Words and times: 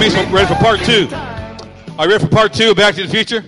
many 0.00 0.32
ready 0.32 0.46
for 0.46 0.54
part 0.54 0.80
two? 0.80 1.08
Are 1.98 2.06
you 2.06 2.12
ready 2.12 2.24
for 2.24 2.30
part 2.30 2.54
two 2.54 2.74
Back 2.74 2.94
to 2.94 3.02
the 3.02 3.08
Future? 3.08 3.44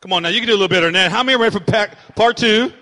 Come 0.00 0.12
on 0.12 0.24
now, 0.24 0.28
you 0.28 0.40
can 0.40 0.48
do 0.48 0.52
a 0.52 0.58
little 0.58 0.66
better 0.66 0.86
than 0.86 0.94
that. 0.94 1.12
How 1.12 1.22
many 1.22 1.36
are 1.36 1.38
ready 1.38 1.52
for 1.56 1.62
pack, 1.62 1.96
part 2.16 2.36
two? 2.36 2.72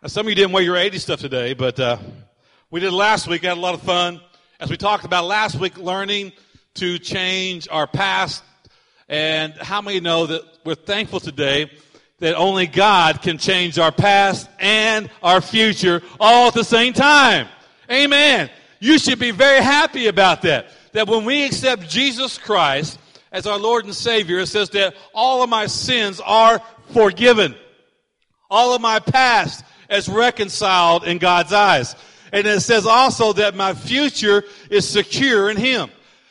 Now, 0.00 0.08
some 0.08 0.24
of 0.24 0.30
you 0.30 0.34
didn't 0.34 0.52
wear 0.52 0.62
your 0.62 0.76
80s 0.76 1.00
stuff 1.00 1.20
today, 1.20 1.52
but 1.52 1.78
uh, 1.78 1.98
we 2.70 2.80
did 2.80 2.90
last 2.90 3.28
week. 3.28 3.42
had 3.42 3.58
a 3.58 3.60
lot 3.60 3.74
of 3.74 3.82
fun. 3.82 4.18
As 4.60 4.70
we 4.70 4.78
talked 4.78 5.04
about 5.04 5.26
last 5.26 5.56
week, 5.56 5.76
learning 5.76 6.32
to 6.76 6.98
change 6.98 7.68
our 7.70 7.86
past. 7.86 8.42
And 9.10 9.52
how 9.52 9.82
many 9.82 10.00
know 10.00 10.24
that 10.24 10.42
we're 10.64 10.74
thankful 10.74 11.20
today 11.20 11.70
that 12.20 12.34
only 12.34 12.66
God 12.66 13.20
can 13.20 13.36
change 13.36 13.78
our 13.78 13.92
past 13.92 14.48
and 14.58 15.10
our 15.22 15.42
future 15.42 16.02
all 16.18 16.48
at 16.48 16.54
the 16.54 16.64
same 16.64 16.94
time? 16.94 17.46
Amen. 17.90 18.48
You 18.82 18.98
should 18.98 19.20
be 19.20 19.30
very 19.30 19.62
happy 19.62 20.08
about 20.08 20.42
that. 20.42 20.66
That 20.90 21.06
when 21.06 21.24
we 21.24 21.44
accept 21.44 21.88
Jesus 21.88 22.36
Christ 22.36 22.98
as 23.30 23.46
our 23.46 23.56
Lord 23.56 23.84
and 23.84 23.94
Savior, 23.94 24.40
it 24.40 24.48
says 24.48 24.70
that 24.70 24.96
all 25.14 25.44
of 25.44 25.48
my 25.48 25.68
sins 25.68 26.20
are 26.20 26.60
forgiven. 26.92 27.54
All 28.50 28.74
of 28.74 28.80
my 28.80 28.98
past 28.98 29.64
is 29.88 30.08
reconciled 30.08 31.04
in 31.04 31.18
God's 31.18 31.52
eyes. 31.52 31.94
And 32.32 32.44
it 32.44 32.58
says 32.58 32.84
also 32.84 33.32
that 33.34 33.54
my 33.54 33.72
future 33.72 34.42
is 34.68 34.88
secure 34.88 35.48
in 35.48 35.56
Him. 35.56 35.88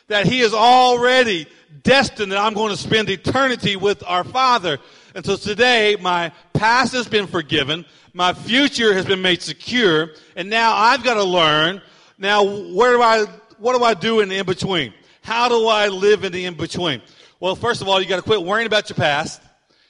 That 0.08 0.26
He 0.26 0.42
is 0.42 0.52
already 0.52 1.46
destined 1.82 2.32
that 2.32 2.38
I'm 2.38 2.52
going 2.52 2.70
to 2.70 2.76
spend 2.76 3.08
eternity 3.08 3.76
with 3.76 4.04
our 4.06 4.24
Father. 4.24 4.76
And 5.14 5.24
so 5.24 5.36
today, 5.36 5.96
my 5.98 6.32
past 6.52 6.92
has 6.92 7.08
been 7.08 7.28
forgiven. 7.28 7.86
My 8.12 8.34
future 8.34 8.92
has 8.92 9.06
been 9.06 9.22
made 9.22 9.40
secure. 9.40 10.10
And 10.36 10.50
now 10.50 10.76
I've 10.76 11.02
got 11.02 11.14
to 11.14 11.24
learn 11.24 11.80
now, 12.22 12.44
where 12.44 12.92
do 12.92 13.02
I, 13.02 13.24
what 13.58 13.76
do 13.76 13.82
I 13.82 13.94
do 13.94 14.20
in 14.20 14.28
the 14.28 14.38
in 14.38 14.46
between? 14.46 14.94
How 15.22 15.48
do 15.48 15.66
I 15.66 15.88
live 15.88 16.22
in 16.22 16.32
the 16.32 16.46
in 16.46 16.54
between? 16.54 17.02
Well, 17.40 17.56
first 17.56 17.82
of 17.82 17.88
all, 17.88 18.00
you 18.00 18.06
got 18.08 18.16
to 18.16 18.22
quit 18.22 18.42
worrying 18.42 18.68
about 18.68 18.88
your 18.88 18.96
past. 18.96 19.42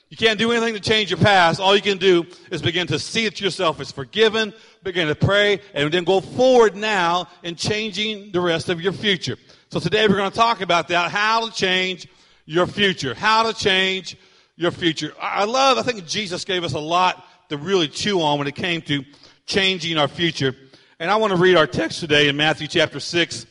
You 0.09 0.17
can't 0.17 0.39
do 0.39 0.51
anything 0.51 0.73
to 0.73 0.79
change 0.79 1.11
your 1.11 1.19
past. 1.19 1.59
All 1.59 1.75
you 1.75 1.81
can 1.81 1.99
do 1.99 2.25
is 2.51 2.61
begin 2.61 2.87
to 2.87 2.97
see 2.97 3.25
it 3.25 3.39
yourself 3.39 3.79
as 3.79 3.91
forgiven, 3.91 4.51
begin 4.83 5.07
to 5.07 5.15
pray, 5.15 5.59
and 5.75 5.91
then 5.91 6.03
go 6.03 6.21
forward 6.21 6.75
now 6.75 7.27
in 7.43 7.55
changing 7.55 8.31
the 8.31 8.41
rest 8.41 8.67
of 8.69 8.81
your 8.81 8.93
future. 8.93 9.37
So 9.69 9.79
today 9.79 10.07
we're 10.07 10.17
going 10.17 10.31
to 10.31 10.35
talk 10.35 10.61
about 10.61 10.87
that, 10.87 11.11
how 11.11 11.47
to 11.47 11.53
change 11.53 12.07
your 12.45 12.65
future, 12.65 13.13
how 13.13 13.43
to 13.43 13.53
change 13.53 14.17
your 14.55 14.71
future. 14.71 15.13
I 15.21 15.45
love, 15.45 15.77
I 15.77 15.83
think 15.83 16.05
Jesus 16.07 16.45
gave 16.45 16.63
us 16.63 16.73
a 16.73 16.79
lot 16.79 17.25
to 17.49 17.57
really 17.57 17.87
chew 17.87 18.21
on 18.21 18.39
when 18.39 18.47
it 18.47 18.55
came 18.55 18.81
to 18.83 19.03
changing 19.45 19.97
our 19.97 20.07
future. 20.07 20.55
And 20.99 21.09
I 21.09 21.15
want 21.15 21.31
to 21.31 21.37
read 21.37 21.55
our 21.55 21.65
text 21.65 21.99
today 21.99 22.27
in 22.27 22.37
Matthew 22.37 22.67
chapter 22.67 22.99
6. 22.99 23.47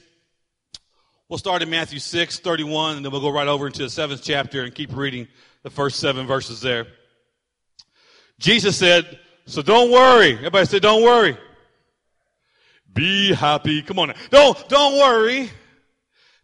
We'll 1.29 1.39
start 1.39 1.61
in 1.63 1.71
Matthew 1.71 1.99
6, 1.99 2.39
31, 2.39 2.97
and 2.97 3.05
then 3.05 3.11
we'll 3.11 3.21
go 3.21 3.31
right 3.31 3.49
over 3.49 3.67
into 3.67 3.83
the 3.83 3.91
seventh 3.91 4.23
chapter 4.23 4.63
and 4.63 4.73
keep 4.73 4.95
reading 4.95 5.27
the 5.65 5.71
first 5.71 5.99
seven 5.99 6.27
verses 6.27 6.61
there. 6.61 6.87
Jesus 8.39 8.77
said, 8.77 9.19
so 9.47 9.61
don't 9.61 9.91
worry. 9.91 10.35
Everybody 10.35 10.67
said, 10.67 10.83
don't 10.83 11.03
worry. 11.03 11.37
Be 12.93 13.35
happy. 13.35 13.83
Come 13.83 13.99
on 13.99 14.09
now. 14.09 14.15
Don't, 14.31 14.69
don't 14.69 14.99
worry. 14.99 15.51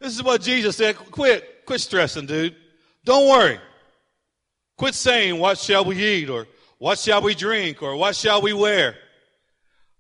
This 0.01 0.17
is 0.17 0.23
what 0.23 0.41
Jesus 0.41 0.77
said. 0.77 0.97
Quit, 0.97 1.65
quit 1.65 1.81
stressing, 1.81 2.27
dude. 2.27 2.57
Don't 3.05 3.29
worry. 3.29 3.61
Quit 4.77 4.95
saying, 4.95 5.39
what 5.39 5.59
shall 5.59 5.85
we 5.85 6.03
eat? 6.03 6.29
Or 6.29 6.49
what 6.79 6.99
shall 6.99 7.23
we 7.23 7.37
drink? 7.37 7.83
Or 7.83 7.95
what 7.95 8.17
shall 8.17 8.43
we 8.43 8.53
wear? 8.53 8.97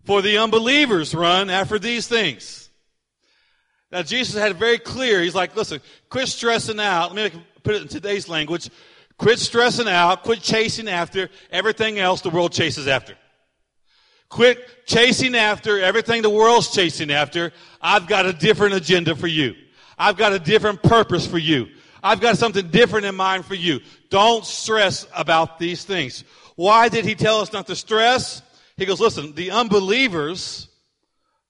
For 0.08 0.22
the 0.22 0.38
unbelievers 0.38 1.14
run 1.14 1.50
after 1.50 1.78
these 1.78 2.08
things. 2.08 2.70
Now, 3.92 4.00
Jesus 4.00 4.34
had 4.34 4.52
it 4.52 4.56
very 4.56 4.78
clear. 4.78 5.20
He's 5.20 5.34
like, 5.34 5.54
listen, 5.54 5.82
quit 6.08 6.28
stressing 6.28 6.80
out. 6.80 7.14
Let 7.14 7.34
me 7.34 7.42
put 7.62 7.74
it 7.74 7.82
in 7.82 7.88
today's 7.88 8.26
language. 8.26 8.70
Quit 9.18 9.38
stressing 9.38 9.86
out. 9.86 10.22
Quit 10.22 10.40
chasing 10.40 10.88
after 10.88 11.28
everything 11.50 11.98
else 11.98 12.22
the 12.22 12.30
world 12.30 12.52
chases 12.52 12.88
after. 12.88 13.16
Quit 14.30 14.86
chasing 14.86 15.34
after 15.34 15.78
everything 15.78 16.22
the 16.22 16.30
world's 16.30 16.72
chasing 16.72 17.10
after. 17.10 17.52
I've 17.82 18.06
got 18.06 18.24
a 18.24 18.32
different 18.32 18.76
agenda 18.76 19.14
for 19.14 19.26
you. 19.26 19.56
I've 19.98 20.16
got 20.16 20.32
a 20.32 20.38
different 20.38 20.82
purpose 20.82 21.26
for 21.26 21.36
you. 21.36 21.68
I've 22.02 22.22
got 22.22 22.38
something 22.38 22.68
different 22.68 23.04
in 23.04 23.14
mind 23.14 23.44
for 23.44 23.56
you. 23.56 23.80
Don't 24.08 24.46
stress 24.46 25.06
about 25.14 25.58
these 25.58 25.84
things. 25.84 26.24
Why 26.56 26.88
did 26.88 27.04
he 27.04 27.14
tell 27.14 27.42
us 27.42 27.52
not 27.52 27.66
to 27.66 27.76
stress? 27.76 28.40
He 28.78 28.86
goes, 28.86 29.00
listen, 29.00 29.34
the 29.34 29.50
unbelievers, 29.50 30.68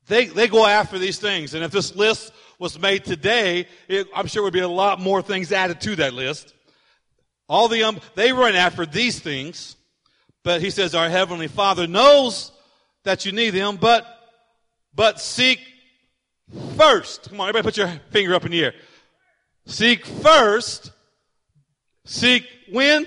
they, 0.07 0.25
they 0.25 0.49
go 0.49 0.67
after 0.67 0.99
these 0.99 1.19
things. 1.19 1.53
And 1.55 1.63
if 1.63 1.71
this 1.71 1.95
list 1.95 2.33
was 2.59 2.79
made 2.79 3.05
today, 3.05 3.69
it, 3.87 4.09
I'm 4.17 4.27
sure 4.27 4.43
would 4.43 4.55
be 4.55 4.61
a 4.61 4.69
lot 4.69 4.99
more 4.99 5.21
things 5.21 5.53
added 5.53 5.81
to 5.83 5.97
that 5.97 6.15
list. 6.15 6.55
All 7.47 7.69
the, 7.69 7.85
um, 7.85 8.01
they 8.15 8.33
run 8.33 8.55
after 8.55 8.87
these 8.87 9.21
things. 9.21 9.77
But 10.43 10.63
he 10.63 10.71
says, 10.71 10.95
our 10.95 11.11
heavenly 11.11 11.49
father 11.49 11.87
knows 11.87 12.51
that 13.05 13.27
you 13.27 13.33
need 13.33 13.51
them, 13.51 13.77
but, 13.77 14.07
but 14.95 15.21
seek 15.21 15.61
first. 16.77 17.29
Come 17.29 17.43
on, 17.43 17.51
everybody 17.51 17.65
put 17.65 17.77
your 17.77 17.93
finger 18.11 18.35
up 18.35 18.47
in 18.47 18.53
the 18.53 18.65
air. 18.65 18.75
Seek 19.67 20.07
first. 20.07 20.93
Seek 22.07 22.47
when? 22.73 23.07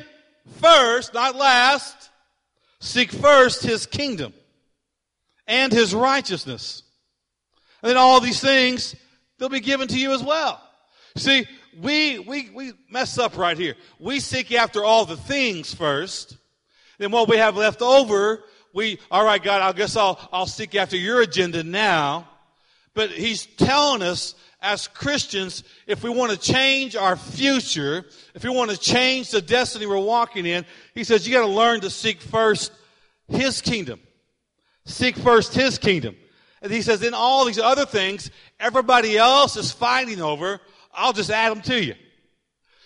First, 0.57 1.15
not 1.15 1.35
last. 1.35 2.10
Seek 2.81 3.11
first 3.11 3.61
his 3.61 3.85
kingdom 3.85 4.33
and 5.45 5.71
his 5.71 5.93
righteousness. 5.93 6.81
And 7.81 7.91
then 7.91 7.97
all 7.97 8.19
these 8.19 8.41
things, 8.41 8.95
they'll 9.37 9.49
be 9.49 9.59
given 9.59 9.87
to 9.87 9.97
you 9.97 10.13
as 10.13 10.23
well. 10.23 10.59
See, 11.15 11.45
we, 11.79 12.17
we, 12.19 12.49
we 12.49 12.73
mess 12.89 13.19
up 13.19 13.37
right 13.37 13.57
here. 13.57 13.75
We 13.99 14.19
seek 14.19 14.51
after 14.51 14.83
all 14.83 15.05
the 15.05 15.15
things 15.15 15.73
first. 15.73 16.37
Then 16.97 17.11
what 17.11 17.29
we 17.29 17.37
have 17.37 17.55
left 17.55 17.83
over, 17.83 18.43
we, 18.73 18.99
all 19.11 19.23
right, 19.23 19.41
God, 19.41 19.61
I 19.61 19.77
guess 19.77 19.95
I'll, 19.95 20.19
I'll 20.33 20.47
seek 20.47 20.73
after 20.73 20.97
your 20.97 21.21
agenda 21.21 21.63
now. 21.63 22.27
But 22.95 23.11
he's 23.11 23.45
telling 23.45 24.01
us 24.01 24.33
as 24.61 24.87
Christians, 24.87 25.63
if 25.87 26.03
we 26.03 26.09
want 26.09 26.31
to 26.31 26.37
change 26.37 26.95
our 26.95 27.15
future, 27.15 28.05
if 28.35 28.43
we 28.43 28.49
want 28.49 28.69
to 28.71 28.77
change 28.77 29.31
the 29.31 29.41
destiny 29.41 29.85
we're 29.85 29.97
walking 29.97 30.45
in, 30.45 30.65
he 30.93 31.03
says 31.03 31.27
you 31.27 31.33
got 31.33 31.41
to 31.41 31.51
learn 31.51 31.81
to 31.81 31.89
seek 31.89 32.21
first 32.21 32.71
his 33.27 33.61
kingdom. 33.61 33.99
Seek 34.85 35.15
first 35.17 35.53
his 35.53 35.77
kingdom. 35.77 36.15
And 36.61 36.71
he 36.71 36.83
says, 36.83 37.01
in 37.01 37.15
all 37.15 37.45
these 37.45 37.57
other 37.57 37.85
things, 37.85 38.29
everybody 38.59 39.17
else 39.17 39.57
is 39.57 39.71
fighting 39.71 40.21
over, 40.21 40.61
I'll 40.93 41.13
just 41.13 41.31
add 41.31 41.51
them 41.51 41.61
to 41.63 41.83
you. 41.83 41.95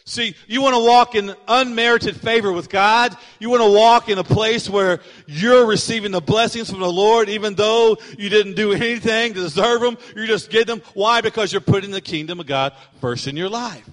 See, 0.07 0.35
you 0.45 0.61
want 0.61 0.75
to 0.75 0.83
walk 0.83 1.15
in 1.15 1.35
unmerited 1.47 2.15
favor 2.15 2.51
with 2.51 2.69
God. 2.69 3.17
You 3.39 3.49
want 3.49 3.63
to 3.63 3.71
walk 3.71 4.07
in 4.07 4.19
a 4.19 4.23
place 4.23 4.69
where 4.69 4.99
you're 5.25 5.65
receiving 5.65 6.11
the 6.11 6.21
blessings 6.21 6.69
from 6.69 6.79
the 6.79 6.91
Lord, 6.91 7.27
even 7.27 7.55
though 7.55 7.97
you 8.15 8.29
didn't 8.29 8.53
do 8.53 8.71
anything 8.73 9.33
to 9.33 9.39
deserve 9.39 9.81
them. 9.81 9.97
You 10.15 10.27
just 10.27 10.51
get 10.51 10.67
them. 10.67 10.83
Why? 10.93 11.21
Because 11.21 11.51
you're 11.51 11.59
putting 11.59 11.89
the 11.89 12.01
kingdom 12.01 12.39
of 12.39 12.45
God 12.45 12.73
first 13.01 13.27
in 13.27 13.35
your 13.35 13.49
life. 13.49 13.89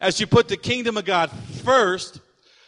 As 0.00 0.20
you 0.20 0.28
put 0.28 0.46
the 0.46 0.56
kingdom 0.56 0.96
of 0.96 1.04
God 1.04 1.30
first, 1.64 2.20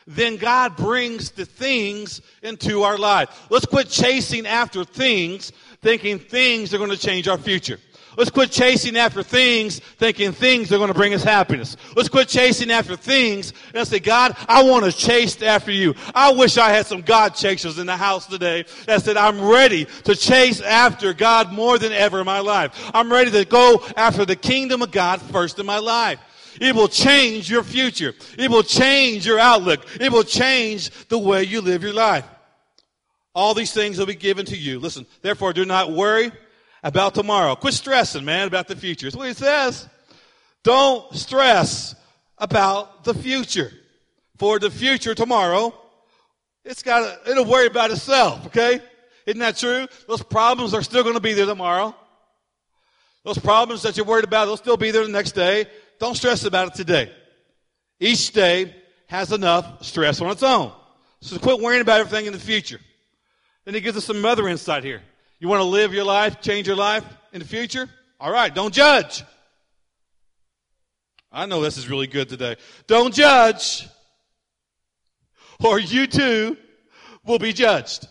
then 0.09 0.37
God 0.37 0.77
brings 0.77 1.31
the 1.31 1.45
things 1.45 2.23
into 2.43 2.83
our 2.83 2.99
life. 2.99 3.47
Let's 3.51 3.67
quit 3.67 3.89
chasing 3.89 4.49
after 4.49 4.85
things, 4.85 5.53
thinking 5.81 6.19
things 6.19 6.75
are 6.75 6.79
going 6.79 6.91
to 6.91 6.97
change 6.97 7.29
our 7.29 7.39
future. 7.39 7.79
Let's 8.17 8.31
quit 8.31 8.51
chasing 8.51 8.97
after 8.97 9.23
things, 9.23 9.79
thinking 9.79 10.33
things 10.33 10.73
are 10.73 10.79
going 10.79 10.89
to 10.89 10.95
bring 10.95 11.15
us 11.15 11.25
happiness. 11.25 11.77
Let's 11.97 12.09
quit 12.09 12.29
chasing 12.29 12.71
after 12.71 12.97
things 12.97 13.53
and 13.75 13.87
say, 13.87 13.99
God, 13.99 14.37
I 14.49 14.63
want 14.63 14.85
to 14.85 14.93
chase 14.93 15.41
after 15.43 15.73
you. 15.73 15.95
I 16.15 16.33
wish 16.33 16.57
I 16.57 16.71
had 16.71 16.87
some 16.87 17.03
God 17.03 17.35
chasers 17.35 17.79
in 17.79 17.87
the 17.87 17.97
house 17.97 18.27
today 18.27 18.65
that 18.87 19.03
said, 19.03 19.17
I'm 19.17 19.41
ready 19.41 19.87
to 20.05 20.15
chase 20.15 20.61
after 20.61 21.13
God 21.13 21.53
more 21.53 21.79
than 21.79 21.93
ever 21.93 22.21
in 22.21 22.27
my 22.27 22.41
life. 22.41 22.91
I'm 22.95 23.13
ready 23.13 23.31
to 23.33 23.45
go 23.45 23.85
after 23.97 24.25
the 24.25 24.37
kingdom 24.37 24.83
of 24.83 24.91
God 24.91 25.21
first 25.21 25.59
in 25.59 25.67
my 25.67 25.79
life. 25.79 26.21
It 26.61 26.75
will 26.75 26.89
change 26.89 27.51
your 27.51 27.65
future. 27.65 28.15
It 28.39 28.51
will 28.51 28.63
change 28.63 29.27
your 29.27 29.41
outlook. 29.41 29.85
It 30.01 30.13
will 30.13 30.23
change 30.23 30.91
the 31.09 31.19
way 31.19 31.43
you 31.43 31.61
live 31.61 31.83
your 31.83 31.93
life. 31.93 32.25
All 33.35 33.55
these 33.55 33.73
things 33.73 33.99
will 33.99 34.07
be 34.07 34.15
given 34.15 34.47
to 34.47 34.57
you. 34.57 34.79
Listen, 34.79 35.07
therefore 35.23 35.53
do 35.53 35.65
not 35.65 35.91
worry 35.91 36.31
about 36.85 37.15
tomorrow. 37.15 37.57
Quit 37.57 37.75
stressing, 37.75 38.25
man, 38.25 38.47
about 38.47 38.69
the 38.69 38.77
future. 38.77 39.07
That's 39.07 39.17
what 39.17 39.27
he 39.27 39.35
says. 39.35 39.89
Don't 40.63 41.13
stress 41.15 41.97
about 42.39 43.03
the 43.05 43.15
future. 43.15 43.73
For 44.37 44.59
the 44.59 44.71
future 44.71 45.15
tomorrow, 45.15 45.75
it's 46.65 46.83
got 46.83 47.25
to 47.25 47.31
it'll 47.31 47.45
worry 47.45 47.67
about 47.67 47.91
itself, 47.91 48.47
okay? 48.47 48.81
Isn't 49.27 49.41
that 49.41 49.57
true? 49.57 49.87
Those 50.07 50.23
problems 50.23 50.75
are 50.75 50.83
still 50.83 51.05
to 51.05 51.21
be 51.21 51.33
there 51.33 51.47
tomorrow. 51.47 51.95
Those 53.25 53.39
problems 53.39 53.83
that 53.83 53.97
you're 53.97 54.05
worried 54.05 54.25
about, 54.25 54.45
they'll 54.45 54.57
still 54.57 54.77
be 54.77 54.91
there 54.91 55.05
the 55.07 55.13
next 55.13 55.33
day. 55.33 55.67
Don't 55.99 56.15
stress 56.15 56.45
about 56.45 56.69
it 56.69 56.75
today. 56.75 57.11
Each 57.99 58.33
day 58.33 58.75
has 59.07 59.33
enough 59.33 59.83
stress 59.85 60.21
on 60.21 60.31
its 60.31 60.43
own. 60.43 60.73
So 61.21 61.39
quit 61.39 61.61
worrying 61.61 61.81
about 61.81 62.01
everything 62.01 62.27
in 62.27 62.35
the 62.35 62.39
future. 62.39 62.81
Then 63.65 63.75
he 63.75 63.81
gives 63.81 63.97
us 63.97 64.05
some 64.05 64.23
other 64.25 64.47
insight 64.49 64.85
here. 64.85 65.01
You 65.45 65.51
want 65.51 65.61
to 65.61 65.65
live 65.65 65.93
your 65.93 66.07
life, 66.07 66.41
change 66.41 66.67
your 66.67 66.77
life 66.77 67.05
in 67.35 67.41
the 67.41 67.47
future? 67.47 67.87
All 68.19 68.33
right, 68.33 68.55
don't 68.55 68.73
judge. 68.73 69.23
I 71.31 71.45
know 71.45 71.61
this 71.61 71.77
is 71.77 71.87
really 71.87 72.07
good 72.07 72.31
today. 72.31 72.57
Don't 72.87 73.13
judge, 73.13 73.87
or 75.63 75.79
you 75.79 76.07
too 76.07 76.57
will 77.27 77.39
be 77.39 77.53
judged. 77.53 78.09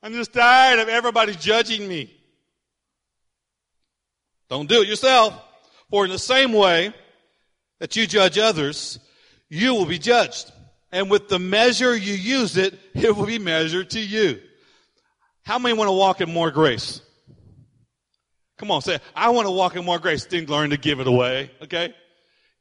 I'm 0.00 0.12
just 0.12 0.32
tired 0.32 0.78
of 0.78 0.88
everybody 0.88 1.34
judging 1.34 1.88
me. 1.88 2.16
Don't 4.48 4.68
do 4.68 4.82
it 4.82 4.88
yourself. 4.88 5.34
For 5.90 6.04
in 6.04 6.12
the 6.12 6.16
same 6.16 6.52
way 6.52 6.94
that 7.80 7.96
you 7.96 8.06
judge 8.06 8.38
others, 8.38 9.00
you 9.48 9.74
will 9.74 9.86
be 9.86 9.98
judged. 9.98 10.52
And 10.92 11.10
with 11.10 11.28
the 11.28 11.40
measure 11.40 11.96
you 11.96 12.14
use 12.14 12.56
it, 12.56 12.78
it 12.94 13.16
will 13.16 13.26
be 13.26 13.40
measured 13.40 13.90
to 13.90 14.00
you. 14.00 14.40
How 15.46 15.60
many 15.60 15.78
want 15.78 15.86
to 15.86 15.92
walk 15.92 16.20
in 16.20 16.32
more 16.32 16.50
grace? 16.50 17.00
Come 18.58 18.72
on, 18.72 18.82
say, 18.82 18.98
I 19.14 19.30
want 19.30 19.46
to 19.46 19.52
walk 19.52 19.76
in 19.76 19.84
more 19.84 20.00
grace. 20.00 20.24
Then 20.24 20.46
learn 20.46 20.70
to 20.70 20.76
give 20.76 20.98
it 20.98 21.06
away, 21.06 21.52
okay? 21.62 21.94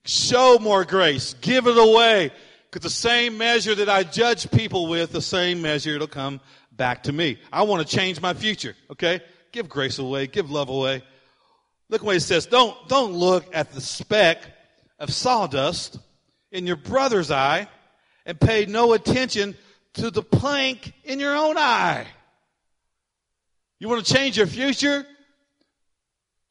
Show 0.06 0.60
more 0.62 0.86
grace. 0.86 1.34
Give 1.42 1.66
it 1.66 1.80
away. 1.80 2.32
Because 2.70 2.84
the 2.84 2.96
same 2.96 3.40
measure 3.40 3.74
that 3.74 3.90
I 3.90 4.04
judge 4.04 4.52
people 4.52 4.86
with, 4.86 5.12
the 5.12 5.22
same 5.22 5.64
measure 5.64 5.96
it'll 5.96 6.06
come 6.06 6.40
back 6.72 7.02
to 7.04 7.12
me. 7.12 7.40
I 7.52 7.64
want 7.64 7.88
to 7.88 7.96
change 7.96 8.22
my 8.22 8.36
future, 8.36 8.76
okay? 8.92 9.20
Give 9.52 9.68
grace 9.68 9.98
away. 9.98 10.28
Give 10.28 10.52
love 10.52 10.70
away. 10.70 11.02
Look 11.90 12.04
what 12.04 12.14
he 12.14 12.20
says. 12.20 12.46
Don't, 12.46 12.78
don't 12.88 13.14
look 13.14 13.46
at 13.52 13.72
the 13.72 13.82
speck 13.82 14.44
of 15.00 15.12
sawdust 15.12 15.98
in 16.52 16.68
your 16.68 16.76
brother's 16.76 17.32
eye 17.32 17.68
and 18.28 18.40
pay 18.40 18.68
no 18.68 18.94
attention 18.94 19.58
to 19.94 20.12
the 20.12 20.22
plank 20.22 20.94
in 21.04 21.20
your 21.20 21.36
own 21.36 21.58
eye. 21.58 22.06
You 23.80 23.90
want 23.90 24.06
to 24.06 24.14
change 24.14 24.38
your 24.38 24.48
future? 24.48 25.06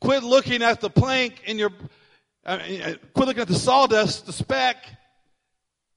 Quit 0.01 0.23
looking 0.23 0.63
at 0.63 0.81
the 0.81 0.91
plank 0.91 1.43
in 1.47 1.59
your, 1.59 1.71
uh, 2.45 2.59
quit 3.15 3.29
looking 3.29 3.43
at 3.43 3.49
the 3.49 3.55
sawdust, 3.55 4.27
the 4.27 4.33
speck 4.33 4.77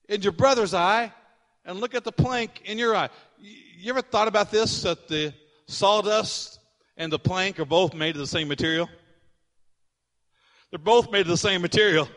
in 0.08 0.22
your 0.22 0.32
brother's 0.32 0.74
eye, 0.74 1.12
and 1.66 1.82
look 1.82 1.94
at 1.94 2.06
the 2.06 2.12
plank 2.12 2.62
in 2.64 2.78
your 2.78 2.96
eye. 2.96 3.10
You 3.40 3.90
ever 3.90 4.02
thought 4.02 4.30
about 4.30 4.52
this? 4.52 4.84
That 4.84 5.10
the 5.10 5.34
sawdust 5.68 6.60
and 6.96 7.12
the 7.12 7.20
plank 7.20 7.60
are 7.60 7.66
both 7.66 7.94
made 7.94 8.16
of 8.16 8.20
the 8.20 8.28
same 8.28 8.48
material? 8.48 8.90
They're 10.72 10.80
both 10.80 11.12
made 11.12 11.22
of 11.22 11.28
the 11.28 11.38
same 11.38 11.62
material. 11.62 12.08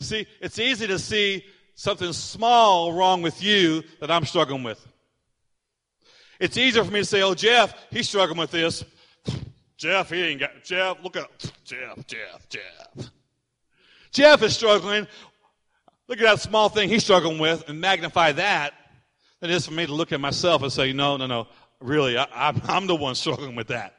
See, 0.00 0.26
it's 0.40 0.58
easy 0.58 0.88
to 0.88 0.98
see 0.98 1.44
something 1.74 2.12
small 2.12 2.92
wrong 2.92 3.22
with 3.22 3.42
you 3.42 3.84
that 4.00 4.10
I'm 4.10 4.24
struggling 4.24 4.64
with. 4.64 4.84
It's 6.42 6.56
easier 6.56 6.82
for 6.82 6.90
me 6.90 6.98
to 6.98 7.04
say, 7.04 7.22
oh, 7.22 7.34
Jeff, 7.34 7.72
he's 7.92 8.08
struggling 8.08 8.40
with 8.40 8.50
this. 8.50 8.84
Jeff, 9.76 10.10
he 10.10 10.22
ain't 10.22 10.40
got, 10.40 10.50
Jeff, 10.64 10.96
look 11.00 11.16
at, 11.16 11.28
Jeff, 11.62 12.04
Jeff, 12.08 12.48
Jeff. 12.48 13.10
Jeff 14.10 14.42
is 14.42 14.52
struggling. 14.52 15.06
Look 16.08 16.18
at 16.18 16.24
that 16.24 16.40
small 16.40 16.68
thing 16.68 16.88
he's 16.88 17.04
struggling 17.04 17.38
with 17.38 17.68
and 17.68 17.80
magnify 17.80 18.32
that 18.32 18.74
than 19.38 19.50
it 19.50 19.54
is 19.54 19.64
for 19.64 19.72
me 19.72 19.86
to 19.86 19.94
look 19.94 20.10
at 20.10 20.20
myself 20.20 20.64
and 20.64 20.72
say, 20.72 20.92
no, 20.92 21.16
no, 21.16 21.28
no, 21.28 21.46
really, 21.80 22.18
I, 22.18 22.26
I'm, 22.34 22.60
I'm 22.64 22.86
the 22.88 22.96
one 22.96 23.14
struggling 23.14 23.54
with 23.54 23.68
that. 23.68 23.94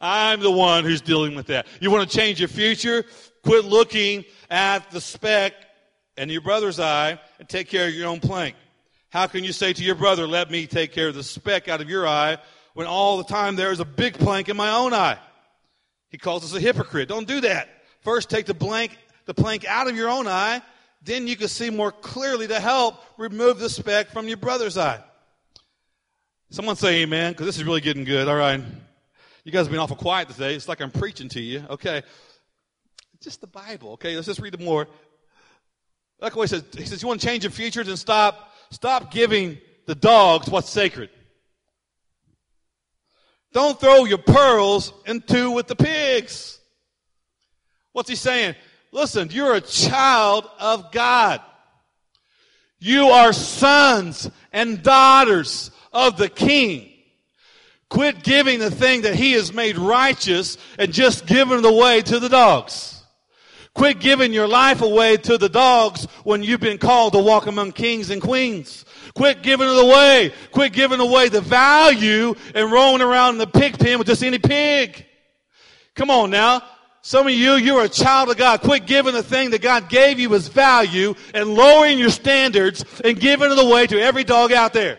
I'm 0.00 0.38
the 0.38 0.52
one 0.52 0.84
who's 0.84 1.00
dealing 1.00 1.34
with 1.34 1.48
that. 1.48 1.66
You 1.80 1.90
want 1.90 2.08
to 2.08 2.16
change 2.16 2.38
your 2.38 2.48
future? 2.48 3.04
Quit 3.42 3.64
looking 3.64 4.24
at 4.50 4.88
the 4.92 5.00
speck 5.00 5.52
in 6.16 6.28
your 6.28 6.42
brother's 6.42 6.78
eye 6.78 7.18
and 7.40 7.48
take 7.48 7.68
care 7.68 7.88
of 7.88 7.94
your 7.94 8.06
own 8.06 8.20
plank. 8.20 8.54
How 9.10 9.26
can 9.26 9.42
you 9.42 9.52
say 9.52 9.72
to 9.72 9.82
your 9.82 9.94
brother, 9.94 10.26
let 10.26 10.50
me 10.50 10.66
take 10.66 10.92
care 10.92 11.08
of 11.08 11.14
the 11.14 11.22
speck 11.22 11.68
out 11.68 11.80
of 11.80 11.88
your 11.88 12.06
eye 12.06 12.38
when 12.74 12.86
all 12.86 13.16
the 13.16 13.24
time 13.24 13.56
there 13.56 13.72
is 13.72 13.80
a 13.80 13.84
big 13.84 14.14
plank 14.14 14.48
in 14.48 14.56
my 14.56 14.70
own 14.70 14.92
eye? 14.92 15.18
He 16.10 16.18
calls 16.18 16.44
us 16.44 16.54
a 16.54 16.60
hypocrite. 16.60 17.08
Don't 17.08 17.26
do 17.26 17.40
that. 17.40 17.68
First 18.02 18.30
take 18.30 18.46
the 18.46 18.54
blank, 18.54 18.96
the 19.24 19.34
plank 19.34 19.64
out 19.66 19.88
of 19.88 19.96
your 19.96 20.08
own 20.08 20.26
eye. 20.26 20.62
Then 21.02 21.26
you 21.26 21.36
can 21.36 21.48
see 21.48 21.70
more 21.70 21.92
clearly 21.92 22.48
to 22.48 22.60
help 22.60 23.02
remove 23.16 23.58
the 23.58 23.70
speck 23.70 24.10
from 24.10 24.28
your 24.28 24.36
brother's 24.36 24.76
eye. 24.76 25.02
Someone 26.50 26.76
say 26.76 27.02
amen, 27.02 27.32
because 27.32 27.46
this 27.46 27.56
is 27.56 27.64
really 27.64 27.80
getting 27.80 28.04
good. 28.04 28.28
All 28.28 28.36
right. 28.36 28.60
You 29.44 29.52
guys 29.52 29.66
have 29.66 29.70
been 29.70 29.80
awful 29.80 29.96
quiet 29.96 30.28
today. 30.28 30.54
It's 30.54 30.68
like 30.68 30.80
I'm 30.80 30.90
preaching 30.90 31.28
to 31.30 31.40
you. 31.40 31.64
Okay. 31.70 32.02
Just 33.22 33.40
the 33.40 33.46
Bible. 33.46 33.92
Okay. 33.92 34.14
Let's 34.14 34.26
just 34.26 34.40
read 34.40 34.54
it 34.54 34.60
more. 34.60 34.86
Like 36.20 36.32
he 36.34 36.46
says, 36.46 36.64
he 36.76 36.84
says, 36.84 37.00
you 37.00 37.08
want 37.08 37.20
to 37.20 37.26
change 37.26 37.44
your 37.44 37.50
future? 37.50 37.84
Then 37.84 37.96
stop, 37.96 38.47
stop 38.70 39.10
giving 39.10 39.58
the 39.86 39.94
dogs 39.94 40.48
what's 40.48 40.70
sacred. 40.70 41.10
Don't 43.52 43.80
throw 43.80 44.04
your 44.04 44.18
pearls 44.18 44.92
into 45.06 45.50
with 45.50 45.66
the 45.66 45.76
pigs. 45.76 46.58
What's 47.92 48.08
he 48.08 48.16
saying? 48.16 48.54
Listen, 48.92 49.28
you're 49.30 49.54
a 49.54 49.60
child 49.60 50.48
of 50.58 50.92
God. 50.92 51.40
You 52.78 53.08
are 53.08 53.32
sons 53.32 54.30
and 54.52 54.82
daughters 54.82 55.70
of 55.92 56.16
the 56.16 56.28
King. 56.28 56.90
Quit 57.88 58.22
giving 58.22 58.58
the 58.58 58.70
thing 58.70 59.02
that 59.02 59.14
he 59.14 59.32
has 59.32 59.52
made 59.52 59.78
righteous 59.78 60.58
and 60.78 60.92
just 60.92 61.26
giving 61.26 61.60
it 61.60 61.64
away 61.64 62.02
to 62.02 62.18
the 62.18 62.28
dogs. 62.28 62.97
Quit 63.78 64.00
giving 64.00 64.32
your 64.32 64.48
life 64.48 64.82
away 64.82 65.16
to 65.18 65.38
the 65.38 65.48
dogs 65.48 66.06
when 66.24 66.42
you've 66.42 66.58
been 66.58 66.78
called 66.78 67.12
to 67.12 67.20
walk 67.20 67.46
among 67.46 67.70
kings 67.70 68.10
and 68.10 68.20
queens. 68.20 68.84
Quit 69.14 69.40
giving 69.40 69.68
it 69.68 69.78
away. 69.78 70.32
Quit 70.50 70.72
giving 70.72 70.98
away 70.98 71.28
the 71.28 71.40
value 71.40 72.34
and 72.56 72.72
rolling 72.72 73.02
around 73.02 73.34
in 73.34 73.38
the 73.38 73.46
pig 73.46 73.78
pen 73.78 73.98
with 73.98 74.08
just 74.08 74.24
any 74.24 74.40
pig. 74.40 75.06
Come 75.94 76.10
on 76.10 76.28
now. 76.30 76.60
Some 77.02 77.28
of 77.28 77.32
you, 77.32 77.52
you're 77.52 77.84
a 77.84 77.88
child 77.88 78.30
of 78.30 78.36
God. 78.36 78.62
Quit 78.62 78.84
giving 78.84 79.14
the 79.14 79.22
thing 79.22 79.50
that 79.50 79.62
God 79.62 79.88
gave 79.88 80.18
you 80.18 80.34
as 80.34 80.48
value 80.48 81.14
and 81.32 81.54
lowering 81.54 82.00
your 82.00 82.10
standards 82.10 82.84
and 83.04 83.20
giving 83.20 83.52
it 83.52 83.64
away 83.64 83.86
to 83.86 84.02
every 84.02 84.24
dog 84.24 84.50
out 84.50 84.72
there. 84.72 84.98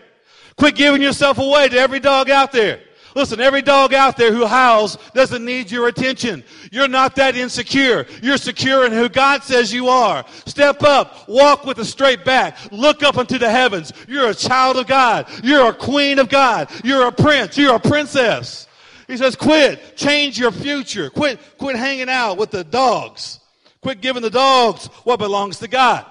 Quit 0.56 0.74
giving 0.74 1.02
yourself 1.02 1.36
away 1.36 1.68
to 1.68 1.76
every 1.76 2.00
dog 2.00 2.30
out 2.30 2.50
there. 2.50 2.80
Listen, 3.14 3.40
every 3.40 3.62
dog 3.62 3.92
out 3.92 4.16
there 4.16 4.32
who 4.32 4.46
howls 4.46 4.96
doesn't 5.14 5.44
need 5.44 5.70
your 5.70 5.88
attention. 5.88 6.44
You're 6.70 6.88
not 6.88 7.16
that 7.16 7.36
insecure. 7.36 8.06
You're 8.22 8.36
secure 8.36 8.86
in 8.86 8.92
who 8.92 9.08
God 9.08 9.42
says 9.42 9.72
you 9.72 9.88
are. 9.88 10.24
Step 10.46 10.82
up. 10.82 11.28
Walk 11.28 11.64
with 11.64 11.78
a 11.78 11.84
straight 11.84 12.24
back. 12.24 12.56
Look 12.70 13.02
up 13.02 13.16
into 13.16 13.38
the 13.38 13.50
heavens. 13.50 13.92
You're 14.08 14.30
a 14.30 14.34
child 14.34 14.76
of 14.76 14.86
God. 14.86 15.26
You're 15.42 15.70
a 15.70 15.74
queen 15.74 16.18
of 16.18 16.28
God. 16.28 16.70
You're 16.84 17.08
a 17.08 17.12
prince. 17.12 17.56
You're 17.58 17.76
a 17.76 17.80
princess. 17.80 18.66
He 19.08 19.16
says, 19.16 19.34
quit. 19.34 19.96
Change 19.96 20.38
your 20.38 20.52
future. 20.52 21.10
Quit, 21.10 21.40
quit 21.58 21.76
hanging 21.76 22.08
out 22.08 22.38
with 22.38 22.50
the 22.50 22.62
dogs. 22.62 23.40
Quit 23.82 24.00
giving 24.00 24.22
the 24.22 24.30
dogs 24.30 24.86
what 25.04 25.18
belongs 25.18 25.58
to 25.60 25.68
God. 25.68 26.06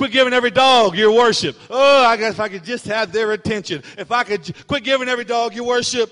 Quit 0.00 0.12
giving 0.12 0.32
every 0.32 0.50
dog 0.50 0.96
your 0.96 1.12
worship. 1.12 1.54
Oh, 1.68 2.06
I 2.06 2.16
guess 2.16 2.32
if 2.32 2.40
I 2.40 2.48
could 2.48 2.64
just 2.64 2.86
have 2.86 3.12
their 3.12 3.32
attention. 3.32 3.82
If 3.98 4.10
I 4.10 4.24
could 4.24 4.50
quit 4.66 4.82
giving 4.82 5.10
every 5.10 5.26
dog 5.26 5.54
your 5.54 5.66
worship. 5.66 6.10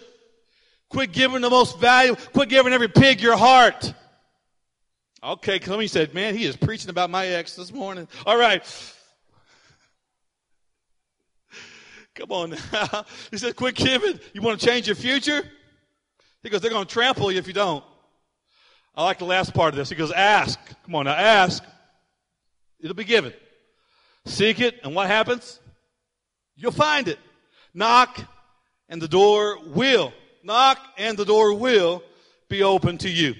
Quit 0.90 1.10
giving 1.10 1.40
the 1.40 1.48
most 1.48 1.78
value. 1.78 2.14
Quit 2.14 2.50
giving 2.50 2.74
every 2.74 2.88
pig 2.88 3.22
your 3.22 3.38
heart. 3.38 3.94
Okay, 5.24 5.58
somebody 5.60 5.86
said, 5.86 6.12
man, 6.12 6.36
he 6.36 6.44
is 6.44 6.54
preaching 6.54 6.90
about 6.90 7.08
my 7.08 7.28
ex 7.28 7.56
this 7.56 7.72
morning. 7.72 8.06
All 8.26 8.38
right. 8.38 8.62
Come 12.14 12.30
on 12.30 12.50
now. 12.70 13.06
He 13.30 13.38
said, 13.38 13.56
quit 13.56 13.74
giving. 13.74 14.20
You 14.34 14.42
want 14.42 14.60
to 14.60 14.66
change 14.66 14.86
your 14.86 14.96
future? 14.96 15.50
He 16.42 16.50
goes, 16.50 16.60
they're 16.60 16.70
going 16.70 16.84
to 16.84 16.92
trample 16.92 17.32
you 17.32 17.38
if 17.38 17.46
you 17.46 17.54
don't. 17.54 17.82
I 18.94 19.02
like 19.04 19.18
the 19.18 19.24
last 19.24 19.54
part 19.54 19.72
of 19.72 19.78
this. 19.78 19.88
He 19.88 19.96
goes, 19.96 20.12
ask. 20.12 20.58
Come 20.84 20.94
on 20.94 21.06
now, 21.06 21.14
ask. 21.14 21.64
It'll 22.80 22.94
be 22.94 23.04
given. 23.04 23.32
Seek 24.28 24.60
it, 24.60 24.78
and 24.84 24.94
what 24.94 25.06
happens? 25.06 25.58
You'll 26.54 26.70
find 26.70 27.08
it. 27.08 27.18
Knock, 27.72 28.20
and 28.88 29.00
the 29.00 29.08
door 29.08 29.58
will. 29.64 30.12
Knock, 30.44 30.78
and 30.98 31.16
the 31.16 31.24
door 31.24 31.54
will 31.54 32.02
be 32.48 32.62
open 32.62 32.98
to 32.98 33.08
you. 33.08 33.34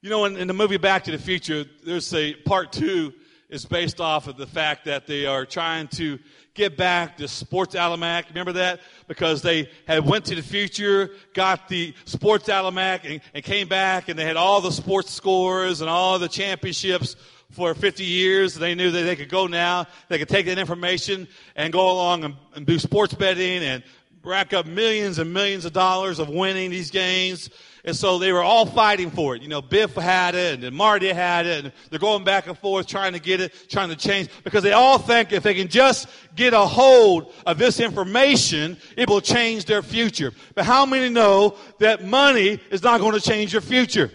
You 0.00 0.10
know, 0.10 0.24
in, 0.26 0.36
in 0.36 0.46
the 0.46 0.54
movie 0.54 0.76
Back 0.76 1.04
to 1.04 1.10
the 1.10 1.18
Future, 1.18 1.64
there's 1.84 2.14
a 2.14 2.34
part 2.34 2.72
two 2.72 3.12
is 3.48 3.64
based 3.64 4.00
off 4.00 4.28
of 4.28 4.36
the 4.36 4.46
fact 4.46 4.84
that 4.84 5.06
they 5.06 5.26
are 5.26 5.44
trying 5.44 5.88
to 5.88 6.18
get 6.54 6.76
back 6.76 7.16
the 7.16 7.28
sports 7.28 7.74
almanac. 7.74 8.28
Remember 8.28 8.52
that? 8.52 8.80
Because 9.08 9.42
they 9.42 9.68
had 9.86 10.06
went 10.06 10.24
to 10.26 10.34
the 10.34 10.42
future, 10.42 11.10
got 11.34 11.68
the 11.68 11.94
sports 12.04 12.48
almanac, 12.48 13.04
and, 13.04 13.20
and 13.34 13.44
came 13.44 13.68
back, 13.68 14.08
and 14.08 14.18
they 14.18 14.24
had 14.24 14.36
all 14.36 14.60
the 14.60 14.72
sports 14.72 15.10
scores 15.10 15.80
and 15.80 15.90
all 15.90 16.18
the 16.18 16.28
championships 16.28 17.16
for 17.52 17.74
50 17.74 18.04
years. 18.04 18.54
They 18.54 18.74
knew 18.74 18.90
that 18.90 19.02
they 19.02 19.16
could 19.16 19.28
go 19.28 19.46
now. 19.46 19.86
They 20.08 20.18
could 20.18 20.28
take 20.28 20.46
that 20.46 20.58
information 20.58 21.28
and 21.54 21.72
go 21.72 21.90
along 21.90 22.24
and, 22.24 22.34
and 22.54 22.66
do 22.66 22.78
sports 22.78 23.14
betting 23.14 23.62
and 23.62 23.82
rack 24.24 24.52
up 24.52 24.66
millions 24.66 25.18
and 25.18 25.32
millions 25.32 25.64
of 25.64 25.72
dollars 25.72 26.18
of 26.18 26.28
winning 26.28 26.70
these 26.70 26.90
games. 26.90 27.50
And 27.84 27.96
so 27.96 28.18
they 28.18 28.32
were 28.32 28.42
all 28.42 28.64
fighting 28.64 29.10
for 29.10 29.34
it. 29.34 29.42
You 29.42 29.48
know, 29.48 29.60
Biff 29.60 29.94
had 29.94 30.36
it 30.36 30.62
and 30.62 30.76
Marty 30.76 31.08
had 31.08 31.46
it 31.46 31.64
and 31.64 31.72
they're 31.90 31.98
going 31.98 32.22
back 32.22 32.46
and 32.46 32.56
forth 32.56 32.86
trying 32.86 33.12
to 33.14 33.18
get 33.18 33.40
it, 33.40 33.52
trying 33.68 33.88
to 33.88 33.96
change 33.96 34.28
because 34.44 34.62
they 34.62 34.72
all 34.72 34.98
think 34.98 35.32
if 35.32 35.42
they 35.42 35.54
can 35.54 35.66
just 35.66 36.06
get 36.36 36.54
a 36.54 36.60
hold 36.60 37.32
of 37.44 37.58
this 37.58 37.80
information, 37.80 38.76
it 38.96 39.08
will 39.08 39.20
change 39.20 39.64
their 39.64 39.82
future. 39.82 40.32
But 40.54 40.64
how 40.64 40.86
many 40.86 41.08
know 41.08 41.56
that 41.80 42.04
money 42.04 42.60
is 42.70 42.84
not 42.84 43.00
going 43.00 43.14
to 43.14 43.20
change 43.20 43.52
your 43.52 43.62
future? 43.62 44.12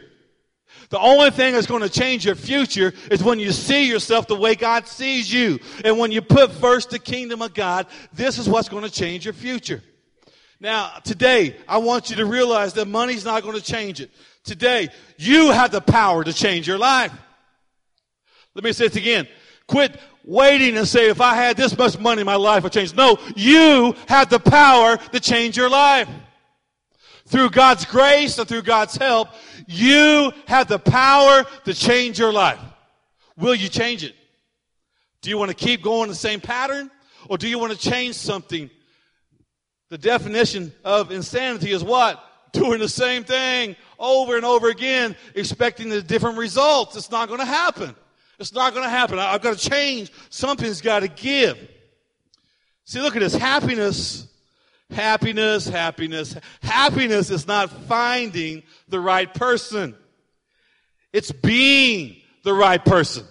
The 0.89 1.00
only 1.00 1.32
thing 1.32 1.53
that's 1.53 1.67
going 1.67 1.82
to 1.82 1.89
change 1.89 2.25
your 2.25 2.36
future 2.36 2.94
is 3.12 3.22
when 3.22 3.39
you 3.39 3.51
see 3.51 3.89
yourself 3.89 4.27
the 4.27 4.36
way 4.36 4.56
God 4.56 4.88
sees 4.88 5.32
you. 5.32 5.60
And 5.84 6.00
when 6.00 6.12
you 6.13 6.22
put 6.22 6.51
first 6.51 6.91
the 6.91 7.00
kingdom 7.00 7.41
of 7.41 7.53
God, 7.53 7.88
this 8.13 8.38
is 8.38 8.48
what's 8.48 8.70
going 8.70 8.86
to 8.86 8.89
change 8.89 9.25
your 9.25 9.34
future. 9.34 9.84
Now, 10.60 10.94
today, 11.03 11.58
I 11.67 11.79
want 11.79 12.10
you 12.10 12.15
to 12.15 12.25
realize 12.25 12.74
that 12.74 12.88
money's 12.88 13.25
not 13.25 13.44
going 13.44 13.56
to 13.56 13.62
change 13.62 14.00
it. 14.00 14.10
Today, 14.44 14.88
you 15.17 15.51
have 15.51 15.72
the 15.72 15.82
power 15.82 16.24
to 16.24 16.32
change 16.32 16.67
your 16.67 16.77
life. 16.77 17.12
Let 18.56 18.63
me 18.63 18.72
say 18.72 18.86
it 18.86 18.96
again. 18.96 19.27
Quit 19.67 20.00
waiting 20.24 20.77
and 20.77 20.88
say, 20.88 21.10
if 21.10 21.20
I 21.22 21.36
had 21.36 21.58
this 21.58 21.77
much 21.77 22.00
money, 22.00 22.24
my 22.24 22.36
life 22.36 22.63
would 22.63 22.72
change. 22.72 22.96
No, 22.96 23.17
you 23.36 23.94
have 24.08 24.29
the 24.29 24.39
power 24.39 24.98
to 24.98 25.20
change 25.20 25.58
your 25.58 25.70
life. 25.70 26.08
Through 27.28 27.50
God's 27.52 27.86
grace 27.86 28.38
and 28.38 28.48
through 28.48 28.64
God's 28.64 28.96
help, 28.96 29.30
you 29.68 30.32
have 30.48 30.68
the 30.68 30.80
power 30.80 31.46
to 31.66 31.74
change 31.74 32.18
your 32.18 32.32
life. 32.32 32.60
Will 33.38 33.54
you 33.54 33.70
change 33.70 34.04
it? 34.04 34.16
Do 35.22 35.30
you 35.30 35.38
want 35.38 35.50
to 35.50 35.56
keep 35.56 35.84
going 35.84 36.10
the 36.10 36.16
same 36.16 36.40
pattern? 36.40 36.90
Or 37.30 37.38
do 37.38 37.48
you 37.48 37.60
want 37.60 37.74
to 37.74 37.78
change 37.78 38.16
something? 38.16 38.70
The 39.90 39.98
definition 39.98 40.72
of 40.86 41.12
insanity 41.12 41.72
is 41.72 41.84
what? 41.84 42.24
Doing 42.54 42.80
the 42.80 42.90
same 42.90 43.26
thing 43.26 43.76
over 44.00 44.38
and 44.38 44.46
over 44.46 44.70
again, 44.70 45.16
expecting 45.36 45.90
the 45.90 46.02
different 46.02 46.38
results. 46.38 46.96
It's 46.96 47.12
not 47.12 47.28
going 47.28 47.42
to 47.42 47.46
happen. 47.46 47.94
It's 48.40 48.54
not 48.54 48.74
going 48.74 48.86
to 48.86 48.90
happen. 48.90 49.20
I've 49.20 49.42
got 49.42 49.58
to 49.58 49.70
change. 49.70 50.12
Something's 50.30 50.80
got 50.80 51.02
to 51.02 51.08
give. 51.08 51.58
See, 52.86 53.02
look 53.02 53.16
at 53.16 53.20
this. 53.20 53.36
Happiness, 53.36 54.28
happiness, 54.89 55.67
happiness. 55.67 56.36
Happiness 56.62 57.29
is 57.29 57.48
not 57.48 57.70
finding 57.88 58.63
the 58.88 59.00
right 59.00 59.32
person. 59.34 59.96
It's 61.13 61.32
being 61.32 62.17
the 62.44 62.53
right 62.53 62.84
person. 62.84 63.25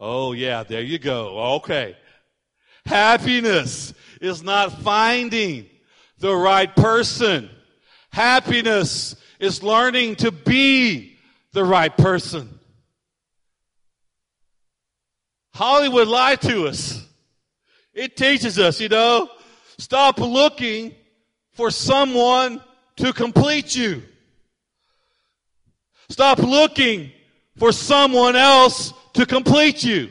Oh 0.00 0.32
yeah, 0.32 0.62
there 0.62 0.82
you 0.82 0.98
go. 0.98 1.54
Okay. 1.56 1.96
Happiness 2.86 3.92
is 4.20 4.42
not 4.42 4.80
finding 4.82 5.66
the 6.18 6.34
right 6.34 6.74
person. 6.74 7.50
Happiness 8.10 9.16
is 9.38 9.62
learning 9.62 10.16
to 10.16 10.32
be 10.32 11.18
the 11.52 11.64
right 11.64 11.96
person. 11.96 12.58
Hollywood 15.54 16.08
lied 16.08 16.40
to 16.42 16.68
us. 16.68 17.04
It 17.92 18.16
teaches 18.16 18.58
us, 18.58 18.80
you 18.80 18.88
know, 18.88 19.28
stop 19.78 20.18
looking 20.18 20.94
for 21.52 21.70
someone 21.70 22.62
to 22.96 23.12
complete 23.12 23.74
you. 23.74 24.02
Stop 26.08 26.38
looking 26.38 27.10
for 27.56 27.72
someone 27.72 28.36
else 28.36 28.92
to 29.14 29.26
complete 29.26 29.84
you 29.84 30.10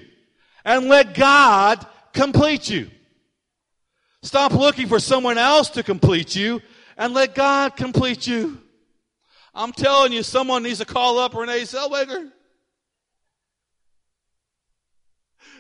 and 0.66 0.88
let 0.88 1.16
God 1.16 1.86
complete 2.14 2.70
you. 2.70 2.90
Stop 4.22 4.52
looking 4.52 4.88
for 4.88 5.00
someone 5.00 5.38
else 5.38 5.70
to 5.70 5.84
complete 5.84 6.36
you 6.36 6.62
and 6.98 7.14
let 7.14 7.36
God 7.36 7.76
complete 7.76 8.28
you. 8.28 8.60
I'm 9.54 9.72
telling 9.72 10.12
you, 10.12 10.24
someone 10.24 10.64
needs 10.64 10.80
to 10.80 10.86
call 10.86 11.18
up 11.20 11.34
Renee 11.34 11.62
Zellweger. 11.62 12.32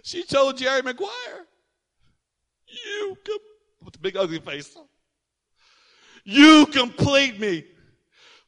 She 0.03 0.23
told 0.23 0.57
Jerry 0.57 0.81
Maguire, 0.81 1.47
you, 2.67 3.17
com-, 3.25 3.37
with 3.87 3.93
the 3.93 3.99
big 4.01 4.17
ugly 4.17 4.39
face, 4.39 4.77
you 6.25 6.65
complete 6.65 7.39
me. 7.39 7.63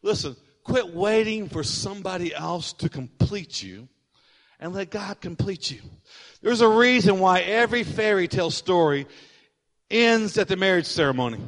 Listen, 0.01 0.35
quit 0.65 0.93
waiting 0.93 1.47
for 1.47 1.63
somebody 1.63 2.35
else 2.35 2.73
to 2.73 2.89
complete 2.89 3.63
you 3.63 3.87
and 4.59 4.73
let 4.73 4.89
God 4.89 5.21
complete 5.21 5.71
you. 5.71 5.79
There's 6.41 6.59
a 6.59 6.67
reason 6.67 7.19
why 7.19 7.39
every 7.39 7.85
fairy 7.85 8.27
tale 8.27 8.51
story 8.51 9.07
ends 9.89 10.37
at 10.37 10.49
the 10.49 10.57
marriage 10.57 10.87
ceremony. 10.87 11.39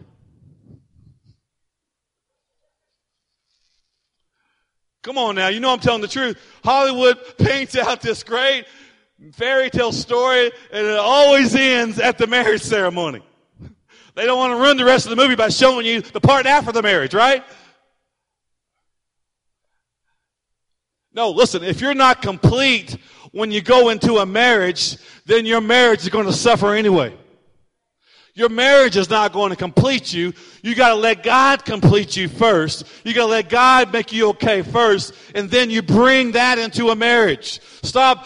Come 5.04 5.18
on 5.18 5.36
now, 5.36 5.50
you 5.50 5.60
know 5.60 5.74
I'm 5.74 5.82
telling 5.82 6.02
the 6.02 6.08
truth. 6.08 6.38
Hollywood 6.64 7.18
paints 7.38 7.76
out 7.76 8.00
this 8.00 8.24
great 8.24 8.68
fairy 9.34 9.70
tale 9.70 9.92
story, 9.92 10.54
and 10.72 10.88
it 10.88 10.98
always 10.98 11.54
ends 11.56 12.00
at 12.00 12.18
the 12.18 12.28
marriage 12.28 12.62
ceremony. 12.62 13.22
They 14.16 14.26
don't 14.26 14.38
want 14.38 14.52
to 14.52 14.58
ruin 14.58 14.78
the 14.78 14.86
rest 14.86 15.06
of 15.06 15.10
the 15.12 15.16
movie 15.16 15.36
by 15.36 15.50
showing 15.50 15.86
you 15.86 16.02
the 16.02 16.22
part 16.22 16.46
after 16.46 16.72
the 16.72 16.82
marriage, 16.82 17.14
right? 17.14 17.44
No, 21.14 21.30
listen, 21.32 21.64
if 21.64 21.82
you're 21.82 21.94
not 21.94 22.22
complete 22.22 22.98
when 23.32 23.52
you 23.52 23.62
go 23.62 23.90
into 23.90 24.18
a 24.18 24.26
marriage, 24.26 24.98
then 25.26 25.46
your 25.46 25.62
marriage 25.62 26.02
is 26.02 26.10
going 26.10 26.26
to 26.26 26.34
suffer 26.34 26.74
anyway. 26.74 27.16
Your 28.34 28.50
marriage 28.50 28.96
is 28.96 29.10
not 29.10 29.34
going 29.34 29.50
to 29.50 29.58
complete 29.58 30.14
you. 30.14 30.34
You 30.64 30.74
got 30.74 30.90
to 30.90 30.96
let 30.96 31.22
God 31.22 31.66
complete 31.66 32.16
you 32.16 32.30
first. 32.30 32.86
You 33.04 33.14
got 33.14 33.26
to 33.26 33.32
let 33.32 33.50
God 33.50 33.92
make 33.92 34.14
you 34.14 34.30
okay 34.30 34.62
first, 34.62 35.14
and 35.36 35.50
then 35.50 35.70
you 35.70 35.82
bring 35.82 36.32
that 36.32 36.58
into 36.58 36.90
a 36.90 36.96
marriage. 36.96 37.60
Stop 37.84 38.26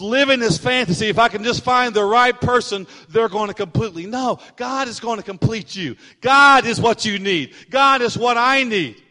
living 0.00 0.40
this 0.40 0.58
fantasy, 0.58 1.08
if 1.08 1.18
I 1.18 1.28
can 1.28 1.44
just 1.44 1.64
find 1.64 1.94
the 1.94 2.04
right 2.04 2.38
person, 2.38 2.86
they're 3.08 3.28
going 3.28 3.48
to 3.48 3.54
completely. 3.54 4.06
No, 4.06 4.38
God 4.56 4.88
is 4.88 5.00
going 5.00 5.18
to 5.18 5.22
complete 5.22 5.74
you. 5.76 5.96
God 6.20 6.66
is 6.66 6.80
what 6.80 7.04
you 7.04 7.18
need. 7.18 7.54
God 7.70 8.02
is 8.02 8.16
what 8.16 8.36
I 8.36 8.64
need. 8.64 9.02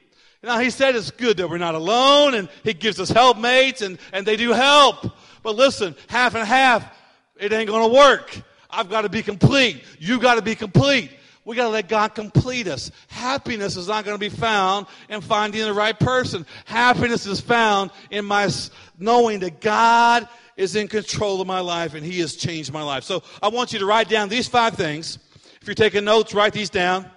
Now, 0.41 0.60
he 0.60 0.69
said 0.69 0.96
it's 0.96 1.12
good 1.12 1.38
that 1.38 1.50
we're 1.50 1.58
not 1.58 1.75
alone 1.75 2.34
and 2.34 2.48
he 2.63 2.74
gives 2.74 3.00
us 3.00 3.10
helpmates 3.10 3.81
and, 3.81 4.00
and 4.13 4.25
they 4.25 4.38
do 4.38 4.51
help. 4.51 5.12
But 5.43 5.55
listen, 5.55 5.96
half 6.08 6.36
and 6.36 6.48
half, 6.48 6.89
it 7.38 7.51
ain't 7.51 7.67
going 7.67 7.89
to 7.89 7.96
work. 7.96 8.41
I've 8.69 8.89
got 8.89 9.01
to 9.01 9.10
be 9.10 9.22
complete. 9.22 9.84
You've 10.00 10.22
got 10.22 10.36
to 10.36 10.41
be 10.41 10.55
complete. 10.55 11.12
We 11.43 11.55
got 11.55 11.63
to 11.63 11.69
let 11.69 11.89
God 11.89 12.13
complete 12.13 12.67
us. 12.67 12.91
Happiness 13.08 13.75
is 13.75 13.88
not 13.88 14.05
going 14.05 14.15
to 14.15 14.19
be 14.19 14.29
found 14.29 14.86
in 15.10 15.19
finding 15.19 15.63
the 15.63 15.74
right 15.74 15.98
person. 15.98 16.46
Happiness 16.65 17.25
is 17.25 17.41
found 17.41 17.91
in 18.12 18.25
my 18.25 18.50
knowing 19.00 19.39
that 19.39 19.60
God 19.60 20.27
is 20.60 20.75
in 20.75 20.89
control 20.89 21.39
of 21.39 21.48
my 21.48 21.62
life 21.62 21.94
and 21.94 22.06
He 22.06 22.20
has 22.20 22.36
changed 22.36 22.74
my 22.74 22.84
life. 22.84 23.06
So 23.06 23.24
I 23.42 23.48
want 23.48 23.72
you 23.72 23.80
to 23.80 23.86
write 23.86 24.10
down 24.10 24.28
these 24.28 24.48
five 24.48 24.75
things. 24.75 25.18
If 25.62 25.68
you're 25.68 25.74
taking 25.74 26.04
notes, 26.04 26.34
write 26.34 26.51
these 26.51 26.70
down. 26.70 27.10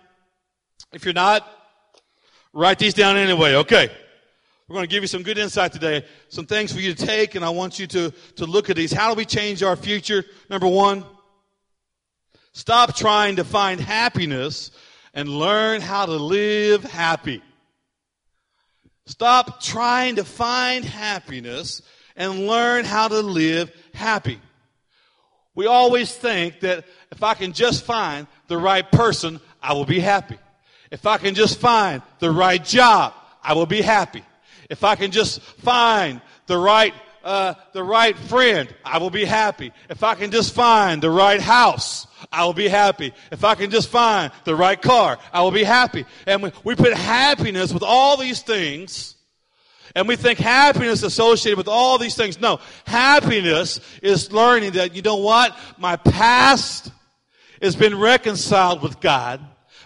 If 0.93 1.05
you're 1.05 1.13
not, 1.13 1.47
write 2.53 2.79
these 2.79 2.95
down 2.95 3.17
anyway. 3.17 3.57
Okay. 3.57 3.91
We're 4.69 4.75
going 4.75 4.85
to 4.85 4.91
give 4.91 5.03
you 5.03 5.09
some 5.09 5.25
good 5.25 5.39
insight 5.39 5.73
today, 5.73 6.07
some 6.29 6.47
things 6.47 6.73
for 6.73 6.81
you 6.81 6.95
to 6.95 7.07
take, 7.07 7.35
and 7.35 7.45
I 7.45 7.51
want 7.51 7.81
you 7.81 7.87
to, 7.89 8.11
to 8.37 8.47
look 8.47 8.71
at 8.71 8.77
these. 8.77 8.93
How 8.93 9.11
do 9.11 9.17
we 9.17 9.25
change 9.25 9.63
our 9.65 9.75
future? 9.75 10.25
Number 10.49 10.69
one, 10.69 11.05
stop 12.53 12.95
trying 12.95 13.37
to 13.37 13.45
find 13.45 13.81
happiness 13.81 14.71
and 15.15 15.29
learn 15.29 15.81
how 15.81 16.07
to 16.07 16.13
live 16.13 16.85
happy. 16.85 17.43
Stop 19.07 19.61
trying 19.61 20.17
to 20.17 20.25
find 20.25 20.85
happiness 20.85 21.83
and 22.17 22.47
learn 22.47 22.85
how 22.85 23.09
to 23.09 23.21
live 23.21 23.73
happy. 23.95 24.41
We 25.55 25.67
always 25.67 26.15
think 26.15 26.61
that 26.61 26.85
if 27.11 27.23
I 27.23 27.35
can 27.35 27.53
just 27.53 27.85
find 27.85 28.27
the 28.49 28.57
right 28.59 28.91
person, 28.91 29.41
I 29.63 29.75
will 29.75 29.85
be 29.85 30.01
happy. 30.01 30.39
If 30.91 31.07
I 31.07 31.19
can 31.19 31.35
just 31.35 31.59
find 31.59 32.03
the 32.19 32.31
right 32.31 32.63
job, 32.63 33.15
I 33.43 33.55
will 33.55 33.67
be 33.67 33.83
happy. 33.83 34.23
If 34.71 34.85
I 34.85 34.95
can 34.95 35.11
just 35.11 35.41
find 35.41 36.21
the 36.47 36.59
right 36.59 36.95
uh, 37.25 37.55
the 37.73 37.85
right 37.85 38.19
friend, 38.19 38.69
I 38.85 38.99
will 38.99 39.11
be 39.11 39.25
happy. 39.25 39.73
If 39.89 40.03
I 40.03 40.17
can 40.17 40.33
just 40.33 40.55
find 40.55 41.01
the 41.01 41.11
right 41.11 41.41
house, 41.41 42.09
I 42.33 42.45
will 42.45 42.53
be 42.53 42.67
happy. 42.67 43.13
If 43.31 43.45
I 43.45 43.55
can 43.55 43.71
just 43.71 43.89
find 43.89 44.33
the 44.45 44.57
right 44.57 44.81
car, 44.81 45.19
I 45.33 45.43
will 45.43 45.53
be 45.53 45.63
happy. 45.63 46.05
And 46.27 46.43
we, 46.43 46.53
we 46.65 46.75
put 46.75 46.93
happiness 46.95 47.73
with 47.73 47.85
all 47.85 48.17
these 48.17 48.43
things 48.43 49.15
and 49.95 50.09
we 50.09 50.17
think 50.17 50.39
happiness 50.39 51.03
associated 51.03 51.59
with 51.59 51.69
all 51.69 51.99
these 51.99 52.15
things. 52.15 52.41
No, 52.41 52.61
happiness 52.87 53.81
is 54.03 54.33
learning 54.33 54.73
that, 54.73 54.95
you 54.95 55.03
know 55.03 55.17
what? 55.17 55.57
My 55.79 55.97
past 55.97 56.91
has 57.61 57.77
been 57.77 57.99
reconciled 57.99 58.83
with 58.83 59.01
God. 59.01 59.41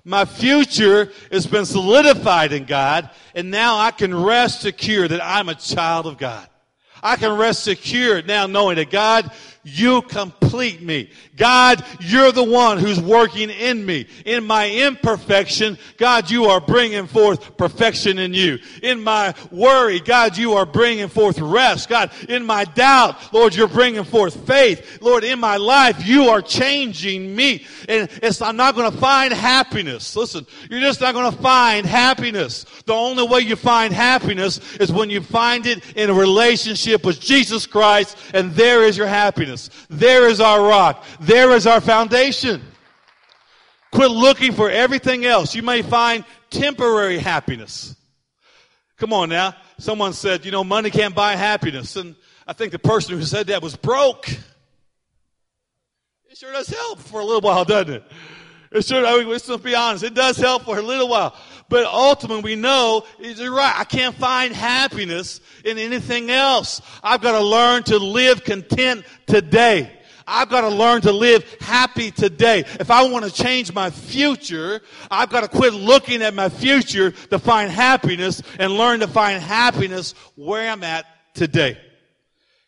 My 0.04 0.24
future 0.24 1.10
has 1.32 1.46
been 1.46 1.66
solidified 1.66 2.52
in 2.52 2.64
God. 2.64 3.10
And 3.34 3.50
now 3.50 3.78
I 3.78 3.90
can 3.90 4.14
rest 4.14 4.60
secure 4.60 5.08
that 5.08 5.20
I'm 5.22 5.48
a 5.48 5.54
child 5.54 6.06
of 6.06 6.16
God. 6.16 6.48
I 7.02 7.16
can 7.16 7.36
rest 7.36 7.64
secure 7.64 8.22
now 8.22 8.46
knowing 8.46 8.76
that 8.76 8.90
God, 8.90 9.30
you 9.66 10.00
complete 10.02 10.80
me. 10.80 11.10
God, 11.36 11.84
you're 11.98 12.30
the 12.30 12.44
one 12.44 12.78
who's 12.78 13.00
working 13.00 13.50
in 13.50 13.84
me. 13.84 14.06
In 14.24 14.44
my 14.46 14.70
imperfection, 14.70 15.76
God, 15.96 16.30
you 16.30 16.44
are 16.44 16.60
bringing 16.60 17.08
forth 17.08 17.56
perfection 17.56 18.20
in 18.20 18.32
you. 18.32 18.60
In 18.80 19.02
my 19.02 19.34
worry, 19.50 19.98
God, 19.98 20.36
you 20.36 20.52
are 20.52 20.64
bringing 20.64 21.08
forth 21.08 21.40
rest. 21.40 21.88
God, 21.88 22.12
in 22.28 22.46
my 22.46 22.62
doubt, 22.64 23.34
Lord, 23.34 23.56
you're 23.56 23.66
bringing 23.66 24.04
forth 24.04 24.46
faith. 24.46 25.02
Lord, 25.02 25.24
in 25.24 25.40
my 25.40 25.56
life, 25.56 26.06
you 26.06 26.28
are 26.28 26.40
changing 26.40 27.34
me. 27.34 27.66
And 27.88 28.08
it's, 28.22 28.40
I'm 28.40 28.56
not 28.56 28.76
going 28.76 28.92
to 28.92 28.96
find 28.98 29.32
happiness. 29.32 30.14
Listen, 30.14 30.46
you're 30.70 30.80
just 30.80 31.00
not 31.00 31.12
going 31.12 31.32
to 31.32 31.42
find 31.42 31.84
happiness. 31.84 32.66
The 32.84 32.94
only 32.94 33.26
way 33.26 33.40
you 33.40 33.56
find 33.56 33.92
happiness 33.92 34.76
is 34.76 34.92
when 34.92 35.10
you 35.10 35.22
find 35.22 35.66
it 35.66 35.82
in 35.96 36.08
a 36.08 36.14
relationship 36.14 37.04
with 37.04 37.18
Jesus 37.18 37.66
Christ, 37.66 38.16
and 38.32 38.52
there 38.52 38.84
is 38.84 38.96
your 38.96 39.08
happiness. 39.08 39.55
There 39.88 40.28
is 40.28 40.40
our 40.40 40.66
rock. 40.66 41.04
There 41.20 41.52
is 41.52 41.66
our 41.66 41.80
foundation. 41.80 42.62
Quit 43.92 44.10
looking 44.10 44.52
for 44.52 44.70
everything 44.70 45.24
else. 45.24 45.54
You 45.54 45.62
may 45.62 45.82
find 45.82 46.24
temporary 46.50 47.18
happiness. 47.18 47.94
Come 48.98 49.12
on 49.12 49.28
now. 49.28 49.54
Someone 49.78 50.12
said, 50.12 50.44
you 50.44 50.50
know, 50.50 50.64
money 50.64 50.90
can't 50.90 51.14
buy 51.14 51.36
happiness. 51.36 51.96
And 51.96 52.16
I 52.46 52.52
think 52.52 52.72
the 52.72 52.78
person 52.78 53.16
who 53.16 53.24
said 53.24 53.48
that 53.48 53.62
was 53.62 53.76
broke. 53.76 54.28
It 54.28 54.38
sure 56.36 56.52
does 56.52 56.68
help 56.68 57.00
for 57.00 57.20
a 57.20 57.24
little 57.24 57.42
while, 57.42 57.64
doesn't 57.64 57.94
it? 57.94 58.04
It 58.72 58.84
sure, 58.84 59.06
I 59.06 59.18
mean, 59.18 59.28
let's 59.28 59.48
be 59.58 59.74
honest, 59.74 60.04
it 60.04 60.14
does 60.14 60.36
help 60.36 60.64
for 60.64 60.78
a 60.78 60.82
little 60.82 61.08
while. 61.08 61.36
But 61.68 61.84
ultimately, 61.86 62.42
we 62.42 62.54
know, 62.54 63.04
you're 63.18 63.52
right, 63.52 63.74
I 63.76 63.84
can't 63.84 64.14
find 64.14 64.54
happiness 64.54 65.40
in 65.64 65.78
anything 65.78 66.30
else. 66.30 66.80
I've 67.02 67.20
got 67.20 67.32
to 67.32 67.44
learn 67.44 67.82
to 67.84 67.98
live 67.98 68.44
content 68.44 69.04
today. 69.26 69.92
I've 70.28 70.48
got 70.48 70.62
to 70.62 70.68
learn 70.68 71.02
to 71.02 71.12
live 71.12 71.44
happy 71.60 72.10
today. 72.10 72.64
If 72.80 72.90
I 72.90 73.08
want 73.08 73.24
to 73.24 73.30
change 73.30 73.72
my 73.72 73.90
future, 73.90 74.80
I've 75.10 75.30
got 75.30 75.42
to 75.42 75.48
quit 75.48 75.72
looking 75.72 76.22
at 76.22 76.34
my 76.34 76.48
future 76.48 77.12
to 77.12 77.38
find 77.38 77.70
happiness 77.70 78.42
and 78.58 78.72
learn 78.72 79.00
to 79.00 79.08
find 79.08 79.40
happiness 79.42 80.14
where 80.34 80.68
I'm 80.68 80.82
at 80.82 81.06
today. 81.34 81.78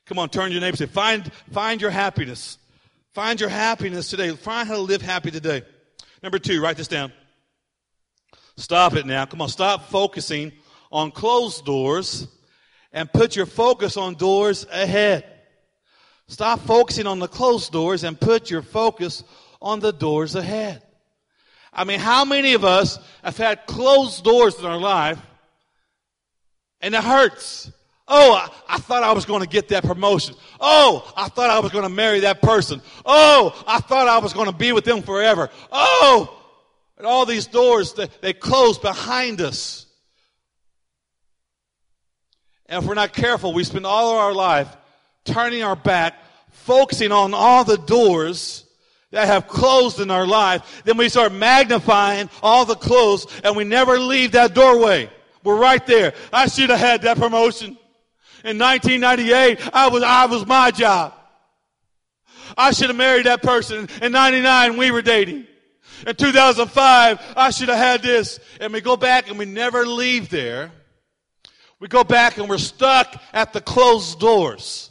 Come 0.06 0.18
on, 0.18 0.28
turn 0.28 0.52
your 0.52 0.60
neighbor 0.60 0.76
say, 0.76 0.86
find, 0.86 1.30
find 1.52 1.80
your 1.80 1.90
happiness. 1.90 2.58
Find 3.12 3.40
your 3.40 3.50
happiness 3.50 4.08
today. 4.08 4.30
Find 4.30 4.68
how 4.68 4.76
to 4.76 4.80
live 4.80 5.02
happy 5.02 5.30
today. 5.32 5.62
Number 6.22 6.38
two, 6.38 6.62
write 6.62 6.76
this 6.76 6.88
down. 6.88 7.12
Stop 8.58 8.96
it 8.96 9.06
now. 9.06 9.24
Come 9.24 9.40
on, 9.40 9.48
stop 9.48 9.88
focusing 9.88 10.50
on 10.90 11.12
closed 11.12 11.64
doors 11.64 12.26
and 12.92 13.10
put 13.12 13.36
your 13.36 13.46
focus 13.46 13.96
on 13.96 14.14
doors 14.14 14.66
ahead. 14.72 15.24
Stop 16.26 16.58
focusing 16.60 17.06
on 17.06 17.20
the 17.20 17.28
closed 17.28 17.70
doors 17.70 18.02
and 18.02 18.20
put 18.20 18.50
your 18.50 18.62
focus 18.62 19.22
on 19.62 19.78
the 19.78 19.92
doors 19.92 20.34
ahead. 20.34 20.82
I 21.72 21.84
mean, 21.84 22.00
how 22.00 22.24
many 22.24 22.54
of 22.54 22.64
us 22.64 22.98
have 23.22 23.36
had 23.36 23.64
closed 23.66 24.24
doors 24.24 24.58
in 24.58 24.64
our 24.64 24.76
life 24.76 25.20
and 26.80 26.96
it 26.96 27.04
hurts? 27.04 27.70
Oh, 28.08 28.32
I, 28.32 28.74
I, 28.74 28.78
thought 28.78 29.04
I 29.04 29.12
was 29.12 29.24
going 29.24 29.42
to 29.42 29.48
get 29.48 29.68
that 29.68 29.84
promotion. 29.84 30.34
Oh, 30.58 31.12
I 31.16 31.28
thought 31.28 31.50
I 31.50 31.60
was 31.60 31.70
going 31.70 31.84
to 31.84 31.90
marry 31.90 32.20
that 32.20 32.42
person. 32.42 32.82
Oh, 33.06 33.54
I 33.68 33.78
thought 33.78 34.08
I 34.08 34.18
was 34.18 34.32
going 34.32 34.46
to 34.46 34.56
be 34.56 34.72
with 34.72 34.84
them 34.84 35.02
forever. 35.02 35.48
Oh, 35.70 36.37
and 36.98 37.06
all 37.06 37.24
these 37.24 37.46
doors, 37.46 37.94
they, 37.94 38.08
they 38.20 38.32
close 38.32 38.76
behind 38.76 39.40
us. 39.40 39.86
And 42.66 42.82
if 42.82 42.88
we're 42.88 42.94
not 42.94 43.14
careful, 43.14 43.54
we 43.54 43.64
spend 43.64 43.86
all 43.86 44.10
of 44.10 44.18
our 44.18 44.34
life 44.34 44.76
turning 45.24 45.62
our 45.62 45.76
back, 45.76 46.14
focusing 46.50 47.12
on 47.12 47.32
all 47.32 47.64
the 47.64 47.78
doors 47.78 48.64
that 49.10 49.26
have 49.26 49.48
closed 49.48 50.00
in 50.00 50.10
our 50.10 50.26
life. 50.26 50.82
Then 50.84 50.98
we 50.98 51.08
start 51.08 51.32
magnifying 51.32 52.28
all 52.42 52.66
the 52.66 52.74
closed 52.74 53.30
and 53.42 53.56
we 53.56 53.64
never 53.64 53.98
leave 53.98 54.32
that 54.32 54.54
doorway. 54.54 55.08
We're 55.44 55.56
right 55.56 55.84
there. 55.86 56.12
I 56.32 56.48
should 56.48 56.68
have 56.68 56.80
had 56.80 57.02
that 57.02 57.16
promotion. 57.16 57.78
In 58.44 58.58
1998, 58.58 59.70
I 59.72 59.88
was, 59.88 60.02
I 60.02 60.26
was 60.26 60.46
my 60.46 60.70
job. 60.70 61.14
I 62.56 62.72
should 62.72 62.88
have 62.88 62.96
married 62.96 63.26
that 63.26 63.42
person. 63.42 63.88
In 64.02 64.12
99, 64.12 64.76
we 64.76 64.90
were 64.90 65.02
dating. 65.02 65.46
In 66.06 66.14
2005, 66.14 67.34
I 67.36 67.50
should 67.50 67.68
have 67.68 67.78
had 67.78 68.02
this. 68.02 68.40
And 68.60 68.72
we 68.72 68.80
go 68.80 68.96
back 68.96 69.28
and 69.28 69.38
we 69.38 69.44
never 69.44 69.86
leave 69.86 70.28
there. 70.30 70.72
We 71.80 71.88
go 71.88 72.04
back 72.04 72.38
and 72.38 72.48
we're 72.48 72.58
stuck 72.58 73.20
at 73.32 73.52
the 73.52 73.60
closed 73.60 74.18
doors. 74.18 74.90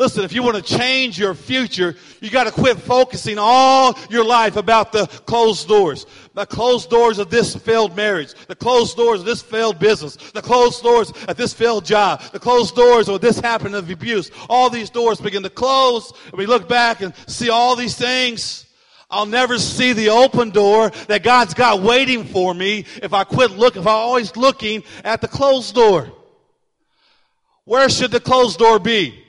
Listen, 0.00 0.24
if 0.24 0.32
you 0.32 0.42
want 0.42 0.56
to 0.56 0.62
change 0.78 1.18
your 1.18 1.34
future, 1.34 1.94
you 2.22 2.30
got 2.30 2.44
to 2.44 2.50
quit 2.50 2.78
focusing 2.78 3.36
all 3.38 3.98
your 4.08 4.24
life 4.24 4.56
about 4.56 4.92
the 4.92 5.06
closed 5.06 5.68
doors. 5.68 6.06
The 6.32 6.46
closed 6.46 6.88
doors 6.88 7.18
of 7.18 7.28
this 7.28 7.54
failed 7.54 7.94
marriage, 7.94 8.32
the 8.46 8.54
closed 8.54 8.96
doors 8.96 9.20
of 9.20 9.26
this 9.26 9.42
failed 9.42 9.78
business, 9.78 10.16
the 10.32 10.40
closed 10.40 10.82
doors 10.82 11.12
of 11.28 11.36
this 11.36 11.52
failed 11.52 11.84
job, 11.84 12.22
the 12.32 12.38
closed 12.38 12.74
doors 12.74 13.10
of 13.10 13.20
this 13.20 13.40
happened 13.40 13.74
of 13.74 13.90
abuse. 13.90 14.30
All 14.48 14.70
these 14.70 14.88
doors 14.88 15.20
begin 15.20 15.42
to 15.42 15.50
close, 15.50 16.12
and 16.26 16.38
we 16.38 16.46
look 16.46 16.66
back 16.66 17.02
and 17.02 17.12
see 17.26 17.50
all 17.50 17.76
these 17.76 17.94
things. 17.94 18.64
I'll 19.10 19.26
never 19.26 19.58
see 19.58 19.92
the 19.92 20.10
open 20.10 20.50
door 20.50 20.90
that 21.08 21.22
God's 21.22 21.54
got 21.54 21.82
waiting 21.82 22.24
for 22.24 22.54
me 22.54 22.84
if 23.02 23.12
I 23.12 23.24
quit 23.24 23.50
looking, 23.50 23.82
if 23.82 23.86
I'm 23.86 23.94
always 23.94 24.36
looking 24.36 24.84
at 25.04 25.20
the 25.20 25.28
closed 25.28 25.74
door. 25.74 26.12
Where 27.64 27.88
should 27.88 28.10
the 28.10 28.20
closed 28.20 28.58
door 28.58 28.78
be? 28.78 29.24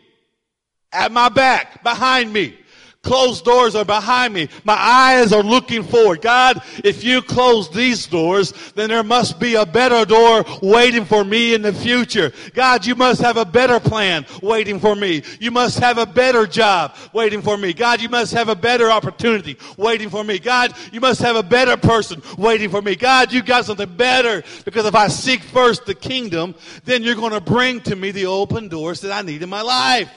at 0.91 1.11
my 1.11 1.29
back, 1.29 1.83
behind 1.83 2.31
me. 2.31 2.57
Closed 3.03 3.43
doors 3.43 3.73
are 3.73 3.83
behind 3.83 4.31
me. 4.31 4.47
My 4.63 4.75
eyes 4.75 5.33
are 5.33 5.41
looking 5.41 5.81
forward. 5.83 6.21
God, 6.21 6.61
if 6.83 7.03
you 7.03 7.23
close 7.23 7.67
these 7.71 8.05
doors, 8.05 8.53
then 8.75 8.89
there 8.89 9.03
must 9.03 9.39
be 9.39 9.55
a 9.55 9.65
better 9.65 10.05
door 10.05 10.45
waiting 10.61 11.05
for 11.05 11.23
me 11.23 11.55
in 11.55 11.63
the 11.63 11.73
future. 11.73 12.31
God, 12.53 12.85
you 12.85 12.93
must 12.93 13.19
have 13.19 13.37
a 13.37 13.45
better 13.45 13.79
plan 13.79 14.27
waiting 14.43 14.79
for 14.79 14.95
me. 14.95 15.23
You 15.39 15.49
must 15.49 15.79
have 15.79 15.97
a 15.97 16.05
better 16.05 16.45
job 16.45 16.95
waiting 17.11 17.41
for 17.41 17.57
me. 17.57 17.73
God, 17.73 18.01
you 18.01 18.09
must 18.09 18.33
have 18.33 18.49
a 18.49 18.55
better 18.55 18.91
opportunity 18.91 19.57
waiting 19.77 20.11
for 20.11 20.23
me. 20.23 20.37
God, 20.37 20.71
you 20.91 20.99
must 20.99 21.21
have 21.21 21.35
a 21.35 21.43
better 21.43 21.77
person 21.77 22.21
waiting 22.37 22.69
for 22.69 22.83
me. 22.83 22.95
God, 22.95 23.33
you 23.33 23.41
got 23.41 23.65
something 23.65 23.95
better 23.95 24.43
because 24.63 24.85
if 24.85 24.93
I 24.93 25.07
seek 25.07 25.41
first 25.41 25.87
the 25.87 25.95
kingdom, 25.95 26.53
then 26.85 27.01
you're 27.01 27.15
going 27.15 27.33
to 27.33 27.41
bring 27.41 27.81
to 27.81 27.95
me 27.95 28.11
the 28.11 28.27
open 28.27 28.67
doors 28.67 29.01
that 29.01 29.11
I 29.11 29.23
need 29.23 29.41
in 29.41 29.49
my 29.49 29.63
life. 29.63 30.11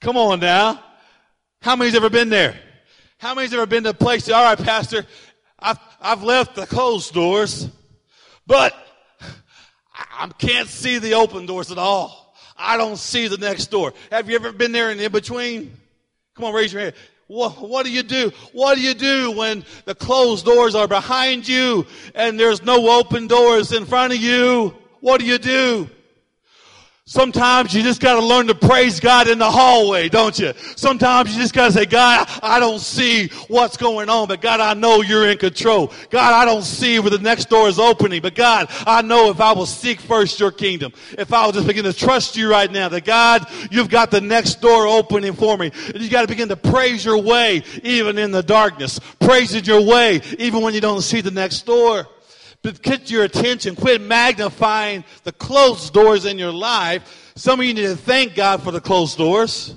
Come 0.00 0.16
on 0.16 0.40
now. 0.40 0.82
How 1.62 1.76
many's 1.76 1.94
ever 1.94 2.08
been 2.08 2.30
there? 2.30 2.58
How 3.18 3.34
many's 3.34 3.52
ever 3.52 3.66
been 3.66 3.84
to 3.84 3.90
a 3.90 3.94
place, 3.94 4.30
all 4.30 4.42
right, 4.42 4.58
pastor, 4.58 5.04
I've, 5.58 5.78
I've 6.00 6.22
left 6.22 6.54
the 6.54 6.66
closed 6.66 7.12
doors, 7.12 7.68
but 8.46 8.74
I 9.94 10.28
can't 10.38 10.68
see 10.68 10.98
the 10.98 11.14
open 11.14 11.44
doors 11.44 11.70
at 11.70 11.76
all. 11.76 12.34
I 12.56 12.78
don't 12.78 12.96
see 12.96 13.28
the 13.28 13.36
next 13.36 13.66
door. 13.66 13.92
Have 14.10 14.30
you 14.30 14.36
ever 14.36 14.52
been 14.52 14.72
there 14.72 14.90
in 14.90 14.98
in 15.00 15.12
between? 15.12 15.76
Come 16.34 16.46
on, 16.46 16.54
raise 16.54 16.72
your 16.72 16.80
hand. 16.80 16.94
What, 17.26 17.60
what 17.60 17.84
do 17.84 17.92
you 17.92 18.02
do? 18.02 18.32
What 18.52 18.76
do 18.76 18.80
you 18.80 18.94
do 18.94 19.30
when 19.32 19.64
the 19.84 19.94
closed 19.94 20.46
doors 20.46 20.74
are 20.74 20.88
behind 20.88 21.46
you 21.46 21.86
and 22.14 22.40
there's 22.40 22.62
no 22.62 22.98
open 22.98 23.26
doors 23.26 23.72
in 23.72 23.84
front 23.84 24.14
of 24.14 24.18
you? 24.18 24.74
What 25.00 25.20
do 25.20 25.26
you 25.26 25.38
do? 25.38 25.90
Sometimes 27.10 27.74
you 27.74 27.82
just 27.82 28.00
gotta 28.00 28.24
learn 28.24 28.46
to 28.46 28.54
praise 28.54 29.00
God 29.00 29.26
in 29.26 29.40
the 29.40 29.50
hallway, 29.50 30.08
don't 30.08 30.38
you? 30.38 30.52
Sometimes 30.76 31.34
you 31.34 31.42
just 31.42 31.52
gotta 31.52 31.72
say, 31.72 31.84
God, 31.84 32.28
I 32.40 32.60
don't 32.60 32.78
see 32.78 33.30
what's 33.48 33.76
going 33.76 34.08
on, 34.08 34.28
but 34.28 34.40
God, 34.40 34.60
I 34.60 34.74
know 34.74 35.02
you're 35.02 35.28
in 35.28 35.36
control. 35.36 35.92
God, 36.10 36.32
I 36.32 36.44
don't 36.44 36.62
see 36.62 37.00
where 37.00 37.10
the 37.10 37.18
next 37.18 37.48
door 37.48 37.66
is 37.66 37.80
opening, 37.80 38.22
but 38.22 38.36
God, 38.36 38.68
I 38.86 39.02
know 39.02 39.28
if 39.28 39.40
I 39.40 39.50
will 39.50 39.66
seek 39.66 40.00
first 40.00 40.38
your 40.38 40.52
kingdom, 40.52 40.92
if 41.18 41.32
I 41.32 41.44
will 41.44 41.52
just 41.52 41.66
begin 41.66 41.82
to 41.82 41.92
trust 41.92 42.36
you 42.36 42.48
right 42.48 42.70
now, 42.70 42.88
that 42.88 43.04
God, 43.04 43.44
you've 43.72 43.90
got 43.90 44.12
the 44.12 44.20
next 44.20 44.60
door 44.60 44.86
opening 44.86 45.32
for 45.32 45.58
me. 45.58 45.72
And 45.92 46.00
you 46.00 46.10
gotta 46.10 46.28
begin 46.28 46.48
to 46.50 46.56
praise 46.56 47.04
your 47.04 47.20
way 47.20 47.64
even 47.82 48.18
in 48.18 48.30
the 48.30 48.44
darkness. 48.44 49.00
Praise 49.18 49.66
your 49.66 49.84
way 49.84 50.20
even 50.38 50.62
when 50.62 50.74
you 50.74 50.80
don't 50.80 51.02
see 51.02 51.22
the 51.22 51.32
next 51.32 51.66
door. 51.66 52.06
Get 52.62 53.10
your 53.10 53.24
attention. 53.24 53.74
Quit 53.74 54.00
magnifying 54.00 55.04
the 55.24 55.32
closed 55.32 55.94
doors 55.94 56.26
in 56.26 56.38
your 56.38 56.52
life. 56.52 57.32
Some 57.34 57.60
of 57.60 57.66
you 57.66 57.72
need 57.72 57.86
to 57.86 57.96
thank 57.96 58.34
God 58.34 58.62
for 58.62 58.70
the 58.70 58.80
closed 58.80 59.16
doors. 59.16 59.74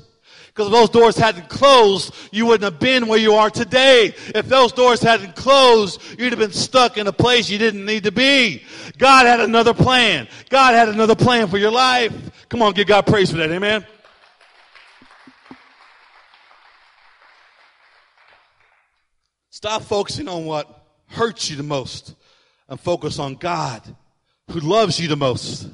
Because 0.48 0.68
if 0.68 0.74
those 0.74 0.90
doors 0.90 1.18
hadn't 1.18 1.50
closed, 1.50 2.14
you 2.32 2.46
wouldn't 2.46 2.72
have 2.72 2.80
been 2.80 3.08
where 3.08 3.18
you 3.18 3.34
are 3.34 3.50
today. 3.50 4.14
If 4.36 4.48
those 4.48 4.72
doors 4.72 5.02
hadn't 5.02 5.36
closed, 5.36 6.00
you'd 6.20 6.32
have 6.32 6.40
been 6.40 6.52
stuck 6.52 6.98
in 6.98 7.08
a 7.08 7.14
place 7.14 7.50
you 7.50 7.58
didn't 7.58 7.86
need 7.86 8.04
to 8.04 8.12
be. 8.12 8.64
God 9.00 9.26
had 9.26 9.40
another 9.40 9.74
plan. 9.74 10.28
God 10.50 10.76
had 10.76 10.90
another 10.90 11.16
plan 11.16 11.48
for 11.48 11.58
your 11.58 11.72
life. 11.72 12.14
Come 12.50 12.62
on, 12.62 12.74
give 12.74 12.86
God 12.86 13.08
praise 13.08 13.32
for 13.32 13.38
that. 13.38 13.50
Amen. 13.50 13.84
Stop 19.50 19.84
focusing 19.84 20.28
on 20.28 20.46
what 20.46 20.86
hurts 21.08 21.50
you 21.50 21.56
the 21.56 21.64
most 21.64 22.14
and 22.74 22.80
focus 22.82 23.20
on 23.20 23.36
God 23.36 23.82
who 24.52 24.60
loves 24.60 25.00
you 25.00 25.08
the 25.08 25.16
most. 25.16 25.70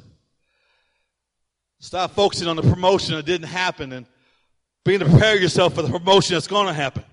Stop 1.79 2.11
focusing 2.11 2.47
on 2.47 2.55
the 2.55 2.61
promotion 2.61 3.15
that 3.15 3.25
didn't 3.25 3.47
happen 3.47 3.91
and 3.91 4.05
Begin 4.85 5.01
to 5.01 5.09
prepare 5.09 5.37
yourself 5.37 5.75
for 5.75 5.81
the 5.81 5.99
promotion 5.99 6.35
that's 6.35 6.47
going 6.47 6.67
to 6.67 6.73
happen. 6.73 7.03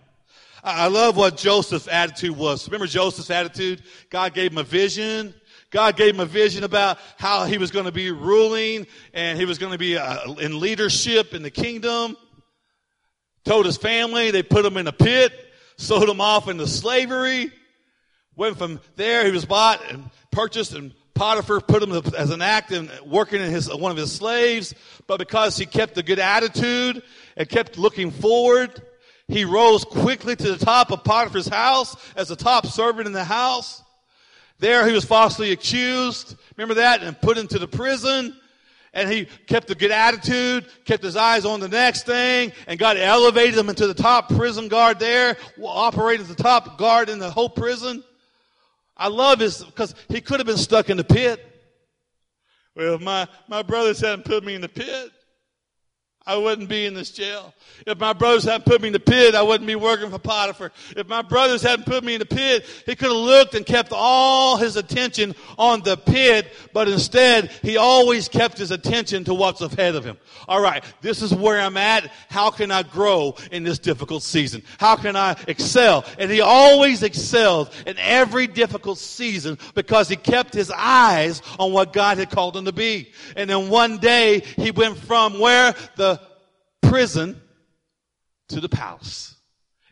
I 0.62 0.86
love 0.86 1.16
what 1.16 1.36
Joseph's 1.36 1.88
attitude 1.88 2.36
was. 2.36 2.66
Remember 2.68 2.86
Joseph's 2.86 3.30
attitude? 3.30 3.82
God 4.08 4.34
gave 4.34 4.52
him 4.52 4.58
a 4.58 4.62
vision. 4.62 5.34
God 5.70 5.96
gave 5.96 6.14
him 6.14 6.20
a 6.20 6.26
vision 6.26 6.64
about 6.64 6.98
how 7.18 7.44
he 7.44 7.58
was 7.58 7.70
going 7.70 7.84
to 7.84 7.92
be 7.92 8.10
ruling 8.12 8.86
and 9.12 9.38
he 9.38 9.44
was 9.44 9.58
going 9.58 9.72
to 9.72 9.78
be 9.78 9.98
uh, 9.98 10.32
in 10.34 10.60
leadership 10.60 11.34
in 11.34 11.42
the 11.42 11.50
kingdom. 11.50 12.16
Told 13.44 13.66
his 13.66 13.76
family, 13.76 14.30
they 14.30 14.42
put 14.42 14.64
him 14.64 14.76
in 14.76 14.86
a 14.86 14.92
pit, 14.92 15.32
sold 15.76 16.08
him 16.08 16.20
off 16.20 16.48
into 16.48 16.66
slavery. 16.66 17.52
Went 18.36 18.58
from 18.58 18.80
there, 18.96 19.24
he 19.24 19.32
was 19.32 19.44
bought 19.44 19.82
and 19.90 20.10
purchased 20.30 20.74
and 20.74 20.92
Potiphar 21.16 21.62
put 21.62 21.82
him 21.82 21.92
as 22.14 22.30
an 22.30 22.42
act 22.42 22.72
in 22.72 22.90
working 23.06 23.40
in 23.40 23.50
his, 23.50 23.74
one 23.74 23.90
of 23.90 23.96
his 23.96 24.12
slaves, 24.12 24.74
but 25.06 25.18
because 25.18 25.56
he 25.56 25.64
kept 25.64 25.96
a 25.96 26.02
good 26.02 26.18
attitude 26.18 27.02
and 27.38 27.48
kept 27.48 27.78
looking 27.78 28.10
forward, 28.10 28.82
he 29.26 29.46
rose 29.46 29.82
quickly 29.82 30.36
to 30.36 30.52
the 30.54 30.62
top 30.62 30.92
of 30.92 31.02
Potiphar's 31.04 31.48
house 31.48 31.96
as 32.16 32.28
the 32.28 32.36
top 32.36 32.66
servant 32.66 33.06
in 33.06 33.14
the 33.14 33.24
house. 33.24 33.82
There 34.58 34.86
he 34.86 34.92
was 34.92 35.06
falsely 35.06 35.52
accused. 35.52 36.36
Remember 36.56 36.74
that? 36.74 37.02
And 37.02 37.18
put 37.20 37.38
into 37.38 37.58
the 37.58 37.68
prison. 37.68 38.36
And 38.92 39.10
he 39.10 39.26
kept 39.46 39.70
a 39.70 39.74
good 39.74 39.90
attitude, 39.90 40.66
kept 40.84 41.02
his 41.02 41.16
eyes 41.16 41.44
on 41.44 41.60
the 41.60 41.68
next 41.68 42.06
thing, 42.06 42.52
and 42.66 42.78
God 42.78 42.96
elevated 42.96 43.58
him 43.58 43.68
into 43.68 43.86
the 43.86 43.92
top 43.92 44.30
prison 44.30 44.68
guard 44.68 44.98
there, 44.98 45.36
operating 45.62 46.22
as 46.22 46.34
the 46.34 46.42
top 46.42 46.78
guard 46.78 47.10
in 47.10 47.18
the 47.18 47.30
whole 47.30 47.50
prison. 47.50 48.02
I 48.96 49.08
love 49.08 49.40
his, 49.40 49.62
because 49.62 49.94
he 50.08 50.20
could 50.20 50.40
have 50.40 50.46
been 50.46 50.56
stuck 50.56 50.88
in 50.88 50.96
the 50.96 51.04
pit. 51.04 51.44
Well, 52.74 52.98
my, 52.98 53.26
my 53.48 53.62
brothers 53.62 54.00
hadn't 54.00 54.24
put 54.24 54.44
me 54.44 54.54
in 54.54 54.60
the 54.60 54.68
pit. 54.68 55.10
I 56.26 56.36
wouldn't 56.36 56.68
be 56.68 56.86
in 56.86 56.94
this 56.94 57.12
jail. 57.12 57.54
If 57.86 58.00
my 58.00 58.12
brothers 58.12 58.42
hadn't 58.42 58.64
put 58.64 58.80
me 58.80 58.88
in 58.88 58.92
the 58.92 58.98
pit, 58.98 59.36
I 59.36 59.42
wouldn't 59.42 59.66
be 59.66 59.76
working 59.76 60.10
for 60.10 60.18
Potiphar. 60.18 60.72
If 60.96 61.06
my 61.06 61.22
brothers 61.22 61.62
hadn't 61.62 61.86
put 61.86 62.02
me 62.02 62.14
in 62.14 62.18
the 62.18 62.26
pit, 62.26 62.66
he 62.84 62.96
could 62.96 63.08
have 63.08 63.16
looked 63.16 63.54
and 63.54 63.64
kept 63.64 63.92
all 63.92 64.56
his 64.56 64.76
attention 64.76 65.36
on 65.56 65.82
the 65.82 65.96
pit, 65.96 66.52
but 66.72 66.88
instead, 66.88 67.52
he 67.62 67.76
always 67.76 68.28
kept 68.28 68.58
his 68.58 68.72
attention 68.72 69.22
to 69.24 69.34
what's 69.34 69.60
ahead 69.60 69.94
of 69.94 70.04
him. 70.04 70.18
All 70.48 70.60
right, 70.60 70.82
this 71.00 71.22
is 71.22 71.32
where 71.32 71.60
I'm 71.60 71.76
at. 71.76 72.10
How 72.28 72.50
can 72.50 72.72
I 72.72 72.82
grow 72.82 73.36
in 73.52 73.62
this 73.62 73.78
difficult 73.78 74.24
season? 74.24 74.62
How 74.78 74.96
can 74.96 75.14
I 75.14 75.36
excel? 75.46 76.04
And 76.18 76.28
he 76.28 76.40
always 76.40 77.04
excelled 77.04 77.70
in 77.86 77.96
every 77.98 78.48
difficult 78.48 78.98
season 78.98 79.58
because 79.74 80.08
he 80.08 80.16
kept 80.16 80.54
his 80.54 80.72
eyes 80.72 81.40
on 81.60 81.72
what 81.72 81.92
God 81.92 82.18
had 82.18 82.30
called 82.30 82.56
him 82.56 82.64
to 82.64 82.72
be. 82.72 83.12
And 83.36 83.48
then 83.48 83.68
one 83.68 83.98
day, 83.98 84.40
he 84.56 84.72
went 84.72 84.96
from 84.98 85.38
where 85.38 85.72
the 85.94 86.15
prison 86.96 87.38
to 88.48 88.58
the 88.58 88.70
palace 88.70 89.35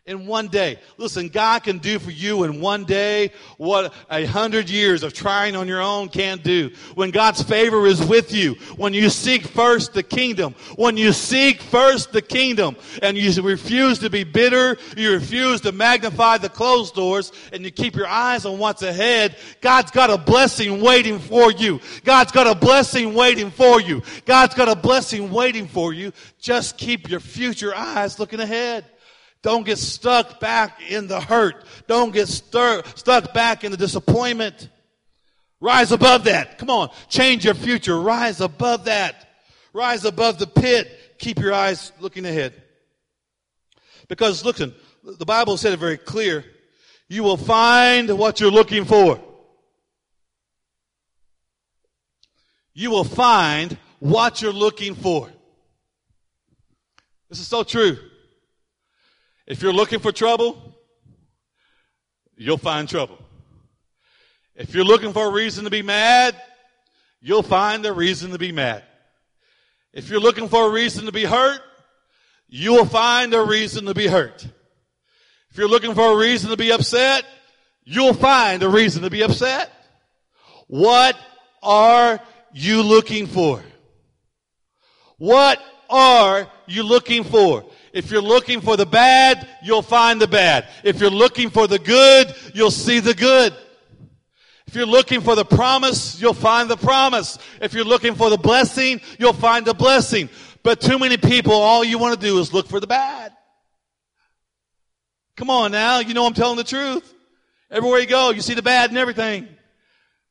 in 0.05 0.27
one 0.27 0.47
day. 0.49 0.77
Listen, 0.97 1.29
God 1.29 1.63
can 1.63 1.79
do 1.79 1.97
for 1.97 2.11
you 2.11 2.43
in 2.43 2.61
one 2.61 2.85
day 2.85 3.31
what 3.57 3.91
a 4.11 4.23
hundred 4.25 4.69
years 4.69 5.01
of 5.01 5.13
trying 5.13 5.55
on 5.55 5.67
your 5.67 5.81
own 5.81 6.09
can't 6.09 6.43
do. 6.43 6.69
When 6.93 7.09
God's 7.09 7.41
favor 7.41 7.87
is 7.87 8.05
with 8.05 8.31
you, 8.31 8.53
when 8.75 8.93
you 8.93 9.09
seek 9.09 9.47
first 9.47 9.95
the 9.95 10.03
kingdom, 10.03 10.53
when 10.75 10.95
you 10.95 11.11
seek 11.11 11.59
first 11.59 12.11
the 12.11 12.21
kingdom 12.21 12.75
and 13.01 13.17
you 13.17 13.41
refuse 13.41 13.97
to 13.99 14.11
be 14.11 14.23
bitter, 14.23 14.77
you 14.95 15.11
refuse 15.11 15.61
to 15.61 15.71
magnify 15.71 16.37
the 16.37 16.49
closed 16.49 16.93
doors 16.93 17.31
and 17.51 17.63
you 17.63 17.71
keep 17.71 17.95
your 17.95 18.07
eyes 18.07 18.45
on 18.45 18.59
what's 18.59 18.83
ahead, 18.83 19.35
God's 19.59 19.89
got 19.89 20.11
a 20.11 20.19
blessing 20.19 20.81
waiting 20.81 21.17
for 21.17 21.51
you. 21.51 21.81
God's 22.03 22.31
got 22.31 22.45
a 22.45 22.53
blessing 22.53 23.15
waiting 23.15 23.49
for 23.49 23.81
you. 23.81 24.03
God's 24.25 24.53
got 24.53 24.69
a 24.69 24.75
blessing 24.75 25.31
waiting 25.31 25.67
for 25.67 25.93
you. 25.93 26.13
Just 26.39 26.77
keep 26.77 27.09
your 27.09 27.19
future 27.19 27.73
eyes 27.75 28.19
looking 28.19 28.39
ahead. 28.39 28.85
Don't 29.45 29.63
get 29.63 29.77
stuck 29.77 30.39
back 30.39 30.81
in 30.89 31.05
the 31.05 31.21
hurt. 31.21 31.65
Don't 31.85 32.11
get 32.11 32.27
stir, 32.27 32.81
stuck 32.95 33.31
back 33.31 33.63
in 33.63 33.69
the 33.69 33.77
disappointment. 33.77 34.69
Rise 35.61 35.91
above 35.91 36.23
that. 36.23 36.57
Come 36.57 36.71
on. 36.71 36.89
Change 37.09 37.45
your 37.45 37.53
future. 37.53 38.01
Rise 38.01 38.41
above 38.41 38.85
that. 38.85 39.27
Rise 39.71 40.03
above 40.03 40.39
the 40.39 40.47
pit. 40.47 41.19
Keep 41.19 41.37
your 41.37 41.53
eyes 41.53 41.91
looking 41.99 42.25
ahead. 42.25 42.59
Because 44.07 44.43
listen, 44.43 44.73
the 45.03 45.25
Bible 45.25 45.57
said 45.57 45.73
it 45.73 45.77
very 45.77 45.99
clear. 45.99 46.43
You 47.07 47.21
will 47.21 47.37
find 47.37 48.17
what 48.17 48.39
you're 48.39 48.49
looking 48.49 48.83
for. 48.83 49.21
You 52.73 52.89
will 52.89 53.03
find 53.03 53.77
what 53.99 54.41
you're 54.41 54.51
looking 54.51 54.95
for. 54.95 55.29
This 57.29 57.39
is 57.39 57.47
so 57.47 57.61
true. 57.61 57.99
If 59.47 59.61
you're 59.61 59.73
looking 59.73 59.99
for 59.99 60.11
trouble, 60.11 60.75
you'll 62.35 62.57
find 62.57 62.89
trouble. 62.89 63.19
If 64.55 64.73
you're 64.73 64.85
looking 64.85 65.13
for 65.13 65.27
a 65.27 65.31
reason 65.31 65.65
to 65.65 65.69
be 65.69 65.81
mad, 65.81 66.35
you'll 67.21 67.43
find 67.43 67.85
a 67.85 67.93
reason 67.93 68.31
to 68.31 68.39
be 68.39 68.51
mad. 68.51 68.83
If 69.93 70.09
you're 70.09 70.19
looking 70.19 70.49
for 70.49 70.67
a 70.67 70.71
reason 70.71 71.05
to 71.05 71.11
be 71.11 71.25
hurt, 71.25 71.61
you 72.47 72.73
will 72.73 72.85
find 72.85 73.33
a 73.33 73.43
reason 73.43 73.85
to 73.85 73.93
be 73.93 74.07
hurt. 74.07 74.47
If 75.51 75.57
you're 75.57 75.69
looking 75.69 75.93
for 75.93 76.13
a 76.13 76.17
reason 76.17 76.49
to 76.49 76.57
be 76.57 76.71
upset, 76.71 77.25
you'll 77.83 78.13
find 78.13 78.63
a 78.63 78.69
reason 78.69 79.03
to 79.03 79.09
be 79.09 79.23
upset. 79.23 79.71
What 80.67 81.15
are 81.61 82.19
you 82.53 82.81
looking 82.81 83.27
for? 83.27 83.63
What 85.17 85.59
are 85.89 86.49
you 86.67 86.83
looking 86.83 87.23
for? 87.23 87.65
If 87.95 88.11
you're 88.11 88.21
looking 88.21 88.59
for 88.59 88.75
the 88.75 88.85
bad, 88.85 89.47
you'll 89.63 89.81
find 89.81 90.19
the 90.19 90.27
bad. 90.27 90.67
If 90.83 90.99
you're 90.99 91.09
looking 91.09 91.49
for 91.49 91.65
the 91.65 91.79
good, 91.79 92.35
you'll 92.53 92.69
see 92.69 92.99
the 92.99 93.13
good. 93.13 93.55
If 94.67 94.75
you're 94.75 94.85
looking 94.85 95.21
for 95.21 95.33
the 95.33 95.45
promise, 95.45 96.19
you'll 96.19 96.33
find 96.33 96.69
the 96.69 96.75
promise. 96.75 97.39
If 97.61 97.73
you're 97.73 97.85
looking 97.85 98.13
for 98.15 98.29
the 98.29 98.37
blessing, 98.37 98.99
you'll 99.17 99.31
find 99.31 99.65
the 99.65 99.73
blessing. 99.73 100.27
But 100.61 100.81
too 100.81 100.99
many 100.99 101.15
people, 101.15 101.53
all 101.53 101.85
you 101.85 101.97
want 101.97 102.19
to 102.19 102.27
do 102.27 102.37
is 102.39 102.51
look 102.51 102.67
for 102.67 102.81
the 102.81 102.87
bad. 102.87 103.31
Come 105.37 105.49
on 105.49 105.71
now, 105.71 105.99
you 105.99 106.13
know 106.13 106.27
I'm 106.27 106.33
telling 106.33 106.57
the 106.57 106.65
truth. 106.65 107.13
Everywhere 107.71 108.01
you 108.01 108.07
go, 108.07 108.31
you 108.31 108.41
see 108.41 108.55
the 108.55 108.61
bad 108.61 108.89
and 108.89 108.99
everything. 108.99 109.47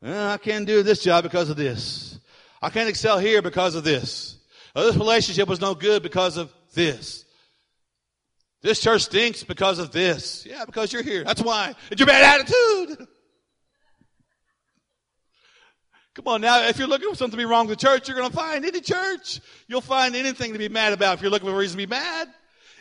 I 0.03 0.37
can't 0.37 0.66
do 0.66 0.83
this 0.83 1.03
job 1.03 1.24
because 1.24 1.48
of 1.48 1.57
this. 1.57 2.18
I 2.61 2.68
can't 2.68 2.90
excel 2.90 3.18
here 3.18 3.40
because 3.40 3.74
of 3.74 3.85
this. 3.85 4.37
this 4.74 4.96
relationship 4.96 5.48
was 5.48 5.62
no 5.62 5.74
good 5.74 6.03
because 6.03 6.37
of 6.37 6.53
this. 6.74 7.24
This 8.64 8.81
church 8.81 9.03
stinks 9.03 9.44
because 9.44 9.79
of 9.79 9.92
this. 9.92 10.46
Yeah, 10.46 10.64
because 10.64 10.90
you're 10.90 11.03
here. 11.03 11.22
That's 11.22 11.42
why. 11.42 11.74
It's 11.90 12.00
your 12.00 12.07
bad 12.07 12.40
attitude. 12.40 13.07
Come 16.14 16.29
on 16.29 16.40
now, 16.40 16.66
if 16.66 16.79
you're 16.79 16.88
looking 16.88 17.11
for 17.11 17.14
something 17.14 17.33
to 17.33 17.37
be 17.37 17.44
wrong 17.44 17.66
with 17.66 17.79
the 17.79 17.87
church, 17.87 18.09
you're 18.09 18.16
going 18.16 18.31
to 18.31 18.35
find 18.35 18.64
any 18.64 18.81
church. 18.81 19.42
You'll 19.68 19.83
find 19.83 20.16
anything 20.16 20.55
to 20.55 20.59
be 20.59 20.70
mad 20.70 20.94
about 20.94 21.16
if 21.16 21.20
you're 21.20 21.31
looking 21.31 21.46
for 21.46 21.55
a 21.55 21.59
reason 21.59 21.79
to 21.79 21.87
be 21.87 21.90
mad. 21.90 22.29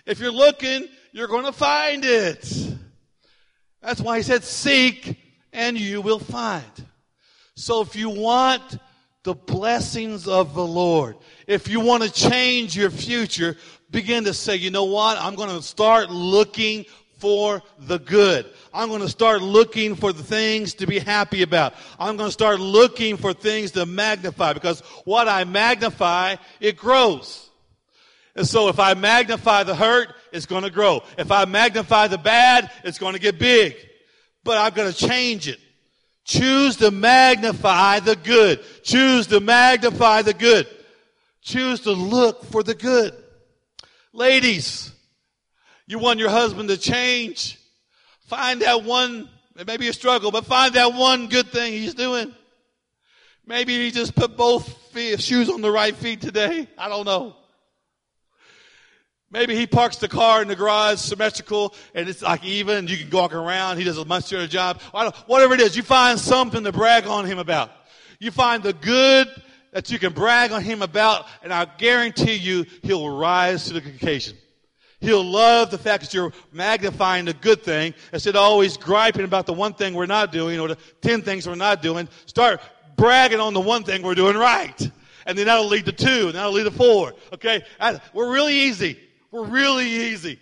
If 0.06 0.22
you're 0.22 0.32
looking, 0.32 0.88
you're 1.12 1.28
going 1.28 1.43
to 1.43 1.52
find 1.52 2.06
it. 2.06 2.50
That's 3.82 4.00
why 4.00 4.15
he 4.15 4.24
said, 4.24 4.46
seek 4.46 5.17
and 5.52 5.78
you 5.78 6.00
will 6.00 6.19
find. 6.19 6.63
So 7.56 7.82
if 7.82 7.98
you 7.98 8.10
want 8.10 8.78
the 9.24 9.34
blessings 9.34 10.30
of 10.30 10.54
the 10.54 10.65
Lord, 10.65 11.17
if 11.46 11.67
you 11.67 11.82
want 11.82 12.04
to 12.04 12.12
change 12.12 12.78
your 12.78 12.89
future, 12.89 13.58
begin 13.94 14.26
to 14.26 14.34
say, 14.34 14.58
you 14.58 14.72
know 14.72 14.84
what? 14.84 15.18
I'm 15.18 15.36
going 15.36 15.56
to 15.56 15.62
start 15.62 16.10
looking 16.10 16.86
for 17.20 17.64
the 17.80 18.00
good. 18.00 18.46
I'm 18.74 18.90
going 18.90 19.00
to 19.00 19.08
start 19.08 19.42
looking 19.42 19.96
for 19.96 20.12
the 20.12 20.24
things 20.24 20.74
to 20.76 20.88
be 20.88 21.00
happy 21.00 21.42
about. 21.42 21.74
I'm 21.98 22.18
going 22.18 22.28
to 22.28 22.34
start 22.34 22.60
looking 22.60 23.16
for 23.16 23.32
things 23.32 23.72
to 23.72 23.86
magnify 23.86 24.52
because 24.52 24.82
what 25.06 25.30
I 25.30 25.46
magnify, 25.46 26.36
it 26.60 26.76
grows. 26.76 27.50
And 28.36 28.46
so 28.46 28.68
if 28.68 28.80
I 28.80 28.96
magnify 28.96 29.64
the 29.64 29.76
hurt, 29.76 30.14
it's 30.34 30.48
going 30.48 30.64
to 30.64 30.70
grow. 30.70 31.04
If 31.18 31.32
I 31.32 31.46
magnify 31.46 32.08
the 32.08 32.18
bad, 32.18 32.72
it's 32.84 32.98
going 32.98 33.14
to 33.14 33.20
get 33.20 33.40
big. 33.40 33.76
But 34.44 34.58
I've 34.58 34.76
got 34.76 34.94
to 34.94 35.08
change 35.08 35.48
it. 35.48 35.60
Choose 36.26 36.78
to 36.78 36.90
magnify 36.92 38.00
the 38.00 38.16
good. 38.16 38.60
Choose 38.84 39.28
to 39.28 39.40
magnify 39.40 40.24
the 40.24 40.34
good. 40.34 40.68
Choose 41.42 41.82
to 41.82 41.92
look 41.92 42.44
for 42.46 42.64
the 42.64 42.74
good. 42.74 43.14
Ladies, 44.15 44.91
you 45.88 45.97
want 45.97 46.19
your 46.19 46.30
husband 46.30 46.69
to 46.69 46.78
change. 46.78 47.60
Find 48.28 48.62
that 48.62 48.84
one, 48.84 49.28
it 49.58 49.65
may 49.65 49.78
be 49.78 49.88
a 49.88 49.93
struggle, 49.93 50.30
but 50.30 50.45
find 50.45 50.76
that 50.76 50.93
one 50.93 51.28
good 51.28 51.47
thing 51.47 51.73
he's 51.73 51.95
doing. 51.95 52.34
Maybe 53.45 53.76
he 53.84 53.89
just 53.89 54.15
put 54.15 54.38
both 54.38 54.71
feet, 54.91 55.19
shoes 55.19 55.49
on 55.49 55.62
the 55.62 55.71
right 55.71 55.95
feet 55.95 56.21
today. 56.21 56.67
I 56.78 56.89
don't 56.89 57.06
know. 57.06 57.36
Maybe 59.32 59.56
he 59.56 59.65
parks 59.65 59.97
the 59.97 60.08
car 60.08 60.43
in 60.43 60.47
the 60.47 60.56
garage 60.56 60.99
symmetrical 60.99 61.73
and 61.95 62.08
it's 62.08 62.21
like 62.21 62.45
even. 62.45 62.88
You 62.88 62.97
can 62.97 63.10
walk 63.10 63.34
around. 63.34 63.80
He 63.80 63.84
does 63.84 63.97
a 63.97 64.06
much 64.06 64.30
better 64.30 64.45
job. 64.45 64.80
Whatever 65.26 65.56
it 65.56 65.60
is, 65.60 65.76
you 65.76 65.82
find 65.82 66.19
something 66.19 66.63
to 66.63 66.71
brag 66.71 67.08
on 67.08 67.26
him 67.26 67.39
about. 67.39 67.71
You 68.19 68.30
find 68.30 68.62
the 68.62 68.73
good 68.73 69.28
that 69.74 69.92
you 69.92 70.00
can 70.00 70.14
brag 70.14 70.52
on 70.52 70.62
him 70.62 70.82
about, 70.82 71.28
and 71.44 71.54
I 71.54 71.66
guarantee 71.66 72.36
you 72.36 72.66
he'll 72.84 73.10
rise 73.10 73.66
to 73.66 73.74
the 73.74 73.80
occasion. 73.80 74.38
He'll 75.02 75.26
love 75.26 75.70
the 75.70 75.78
fact 75.78 76.04
that 76.04 76.14
you're 76.14 76.32
magnifying 76.54 77.26
the 77.26 77.34
good 77.34 77.62
thing 77.62 77.94
instead 78.14 78.38
of 78.38 78.42
always 78.42 78.78
griping 78.78 79.26
about 79.26 79.46
the 79.46 79.54
one 79.54 79.74
thing 79.74 79.94
we're 79.96 80.06
not 80.06 80.32
doing 80.32 80.62
or 80.62 80.70
the 80.70 80.78
10 81.02 81.24
things 81.24 81.46
we're 81.46 81.56
not 81.56 81.82
doing. 81.82 82.08
Start 82.26 82.62
bragging 82.96 83.42
on 83.42 83.54
the 83.54 83.60
one 83.60 83.84
thing 83.84 84.02
we're 84.02 84.16
doing 84.16 84.38
right. 84.38 84.90
And 85.26 85.38
then 85.38 85.48
that'll 85.48 85.68
lead 85.68 85.86
to 85.86 85.92
two, 85.92 86.28
and 86.28 86.36
that'll 86.36 86.54
lead 86.54 86.64
to 86.64 86.72
four. 86.72 87.14
Okay? 87.34 87.64
We're 88.14 88.32
really 88.32 88.56
easy. 88.56 88.98
We're 89.32 89.46
really 89.46 89.88
easy. 89.88 90.40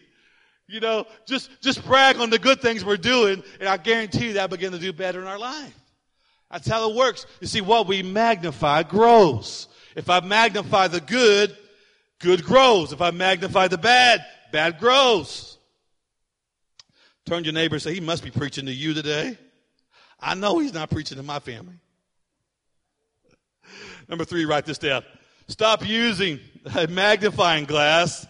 You 0.68 0.80
know, 0.80 1.06
just, 1.26 1.50
just 1.62 1.84
brag 1.86 2.18
on 2.18 2.30
the 2.30 2.40
good 2.40 2.62
things 2.62 2.86
we're 2.86 2.98
doing, 2.98 3.44
and 3.60 3.68
I 3.68 3.78
guarantee 3.78 4.28
you 4.28 4.34
that 4.34 4.50
begin 4.52 4.72
to 4.74 4.80
do 4.80 4.94
better 4.94 5.22
in 5.22 5.28
our 5.28 5.40
life. 5.40 5.81
That's 6.52 6.68
how 6.68 6.90
it 6.90 6.96
works. 6.96 7.26
You 7.40 7.48
see, 7.48 7.62
what 7.62 7.88
we 7.88 8.04
magnify 8.04 8.84
grows. 8.84 9.68
If 9.96 10.10
I 10.10 10.20
magnify 10.20 10.88
the 10.88 11.00
good, 11.00 11.56
good 12.20 12.44
grows. 12.44 12.92
If 12.92 13.02
I 13.02 13.12
magnify 13.12 13.70
the 13.70 13.78
bad, 13.78 14.26
bad 14.52 14.80
grows. 14.80 15.58
Turn 17.26 17.44
your 17.44 17.54
neighbor 17.54 17.76
and 17.76 17.82
say, 17.82 17.94
he 17.94 18.02
must 18.02 18.24
be 18.24 18.32
preaching 18.32 18.66
to 18.66 18.74
you 18.74 18.94
today. 18.94 19.38
I 20.20 20.36
know 20.36 20.60
he's 20.60 20.74
not 20.74 20.90
preaching 20.90 21.18
to 21.18 21.24
my 21.24 21.40
family. 21.40 21.76
Number 24.10 24.26
three, 24.26 24.46
write 24.46 24.66
this 24.66 24.78
down. 24.78 25.04
Stop 25.48 25.88
using 25.88 26.40
a 26.76 26.88
magnifying 26.88 27.66
glass 27.66 28.28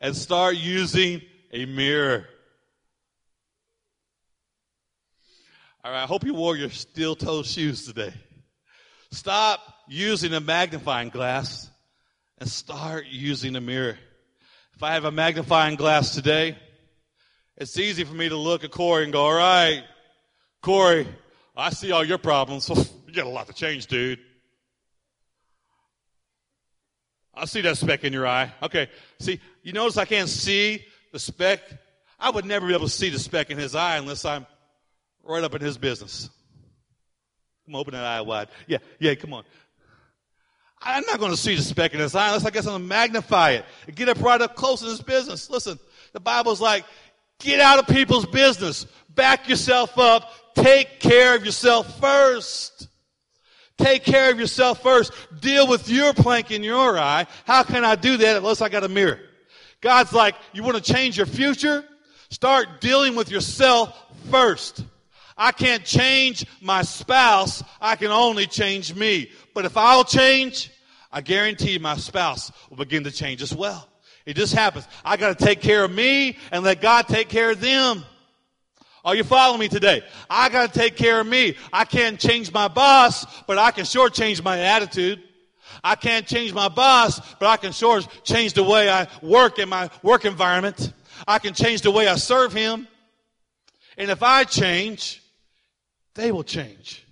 and 0.00 0.14
start 0.14 0.56
using 0.56 1.22
a 1.52 1.64
mirror. 1.66 2.26
All 5.84 5.90
right, 5.90 6.04
I 6.04 6.06
hope 6.06 6.24
you 6.24 6.32
wore 6.32 6.56
your 6.56 6.70
steel 6.70 7.16
toe 7.16 7.42
shoes 7.42 7.86
today. 7.86 8.14
Stop 9.10 9.58
using 9.88 10.32
a 10.32 10.38
magnifying 10.38 11.08
glass 11.08 11.68
and 12.38 12.48
start 12.48 13.06
using 13.10 13.56
a 13.56 13.60
mirror. 13.60 13.98
If 14.76 14.82
I 14.84 14.92
have 14.92 15.06
a 15.06 15.10
magnifying 15.10 15.74
glass 15.74 16.14
today, 16.14 16.56
it's 17.56 17.76
easy 17.76 18.04
for 18.04 18.14
me 18.14 18.28
to 18.28 18.36
look 18.36 18.62
at 18.62 18.70
Corey 18.70 19.02
and 19.02 19.12
go, 19.12 19.22
all 19.22 19.34
right, 19.34 19.82
Corey, 20.62 21.04
I 21.56 21.70
see 21.70 21.90
all 21.90 22.04
your 22.04 22.18
problems. 22.18 22.68
you 23.08 23.12
got 23.12 23.26
a 23.26 23.28
lot 23.28 23.48
to 23.48 23.52
change, 23.52 23.88
dude. 23.88 24.20
I 27.34 27.44
see 27.46 27.60
that 27.62 27.76
speck 27.76 28.04
in 28.04 28.12
your 28.12 28.28
eye. 28.28 28.52
Okay. 28.62 28.88
See, 29.18 29.40
you 29.64 29.72
notice 29.72 29.96
I 29.96 30.04
can't 30.04 30.28
see 30.28 30.84
the 31.10 31.18
speck? 31.18 31.60
I 32.20 32.30
would 32.30 32.44
never 32.44 32.68
be 32.68 32.72
able 32.72 32.86
to 32.86 32.92
see 32.92 33.10
the 33.10 33.18
speck 33.18 33.50
in 33.50 33.58
his 33.58 33.74
eye 33.74 33.96
unless 33.96 34.24
I'm 34.24 34.46
right 35.24 35.42
up 35.44 35.54
in 35.54 35.60
his 35.60 35.78
business. 35.78 36.30
Come 37.66 37.76
open 37.76 37.94
that 37.94 38.04
eye 38.04 38.20
wide. 38.20 38.48
Yeah, 38.66 38.78
yeah, 38.98 39.14
come 39.14 39.32
on. 39.34 39.44
I'm 40.84 41.04
not 41.06 41.20
going 41.20 41.30
to 41.30 41.36
see 41.36 41.54
the 41.54 41.62
speck 41.62 41.94
in 41.94 42.00
his 42.00 42.14
eye 42.14 42.26
unless 42.26 42.44
I 42.44 42.50
get 42.50 42.64
something 42.64 42.82
to 42.82 42.88
magnify 42.88 43.52
it 43.52 43.64
and 43.86 43.94
get 43.94 44.08
up 44.08 44.20
right 44.20 44.40
up 44.40 44.56
close 44.56 44.82
in 44.82 44.88
his 44.88 45.00
business. 45.00 45.48
Listen, 45.48 45.78
the 46.12 46.20
Bible's 46.20 46.60
like, 46.60 46.84
get 47.38 47.60
out 47.60 47.78
of 47.78 47.86
people's 47.86 48.26
business. 48.26 48.86
Back 49.08 49.48
yourself 49.48 49.96
up. 49.96 50.54
Take 50.54 50.98
care 50.98 51.36
of 51.36 51.44
yourself 51.44 52.00
first. 52.00 52.88
Take 53.78 54.04
care 54.04 54.30
of 54.30 54.40
yourself 54.40 54.82
first. 54.82 55.12
Deal 55.40 55.68
with 55.68 55.88
your 55.88 56.12
plank 56.14 56.50
in 56.50 56.62
your 56.62 56.98
eye. 56.98 57.26
How 57.44 57.62
can 57.62 57.84
I 57.84 57.94
do 57.94 58.16
that 58.16 58.36
unless 58.36 58.60
I 58.60 58.68
got 58.68 58.84
a 58.84 58.88
mirror? 58.88 59.20
God's 59.80 60.12
like, 60.12 60.34
you 60.52 60.62
want 60.62 60.82
to 60.82 60.92
change 60.92 61.16
your 61.16 61.26
future? 61.26 61.84
Start 62.30 62.80
dealing 62.80 63.14
with 63.14 63.30
yourself 63.30 63.96
first. 64.30 64.84
I 65.42 65.50
can't 65.50 65.84
change 65.84 66.46
my 66.60 66.82
spouse. 66.82 67.64
I 67.80 67.96
can 67.96 68.12
only 68.12 68.46
change 68.46 68.94
me. 68.94 69.28
But 69.54 69.64
if 69.64 69.76
I'll 69.76 70.04
change, 70.04 70.70
I 71.10 71.20
guarantee 71.20 71.78
my 71.78 71.96
spouse 71.96 72.52
will 72.70 72.76
begin 72.76 73.02
to 73.02 73.10
change 73.10 73.42
as 73.42 73.52
well. 73.52 73.88
It 74.24 74.36
just 74.36 74.54
happens. 74.54 74.86
I 75.04 75.16
got 75.16 75.36
to 75.36 75.44
take 75.44 75.60
care 75.60 75.82
of 75.82 75.90
me 75.90 76.38
and 76.52 76.62
let 76.62 76.80
God 76.80 77.08
take 77.08 77.28
care 77.28 77.50
of 77.50 77.60
them. 77.60 78.04
Are 79.04 79.16
you 79.16 79.24
following 79.24 79.58
me 79.58 79.66
today? 79.66 80.02
I 80.30 80.48
got 80.48 80.72
to 80.72 80.78
take 80.78 80.94
care 80.94 81.18
of 81.18 81.26
me. 81.26 81.56
I 81.72 81.86
can't 81.86 82.20
change 82.20 82.52
my 82.52 82.68
boss, 82.68 83.26
but 83.48 83.58
I 83.58 83.72
can 83.72 83.84
sure 83.84 84.10
change 84.10 84.40
my 84.44 84.60
attitude. 84.60 85.20
I 85.82 85.96
can't 85.96 86.24
change 86.24 86.54
my 86.54 86.68
boss, 86.68 87.20
but 87.40 87.48
I 87.48 87.56
can 87.56 87.72
sure 87.72 88.00
change 88.22 88.52
the 88.52 88.62
way 88.62 88.88
I 88.88 89.08
work 89.22 89.58
in 89.58 89.68
my 89.68 89.90
work 90.04 90.24
environment. 90.24 90.92
I 91.26 91.40
can 91.40 91.52
change 91.52 91.80
the 91.80 91.90
way 91.90 92.06
I 92.06 92.14
serve 92.14 92.52
him. 92.52 92.86
And 93.98 94.08
if 94.08 94.22
I 94.22 94.44
change, 94.44 95.18
they 96.14 96.32
will 96.32 96.44
change. 96.44 97.06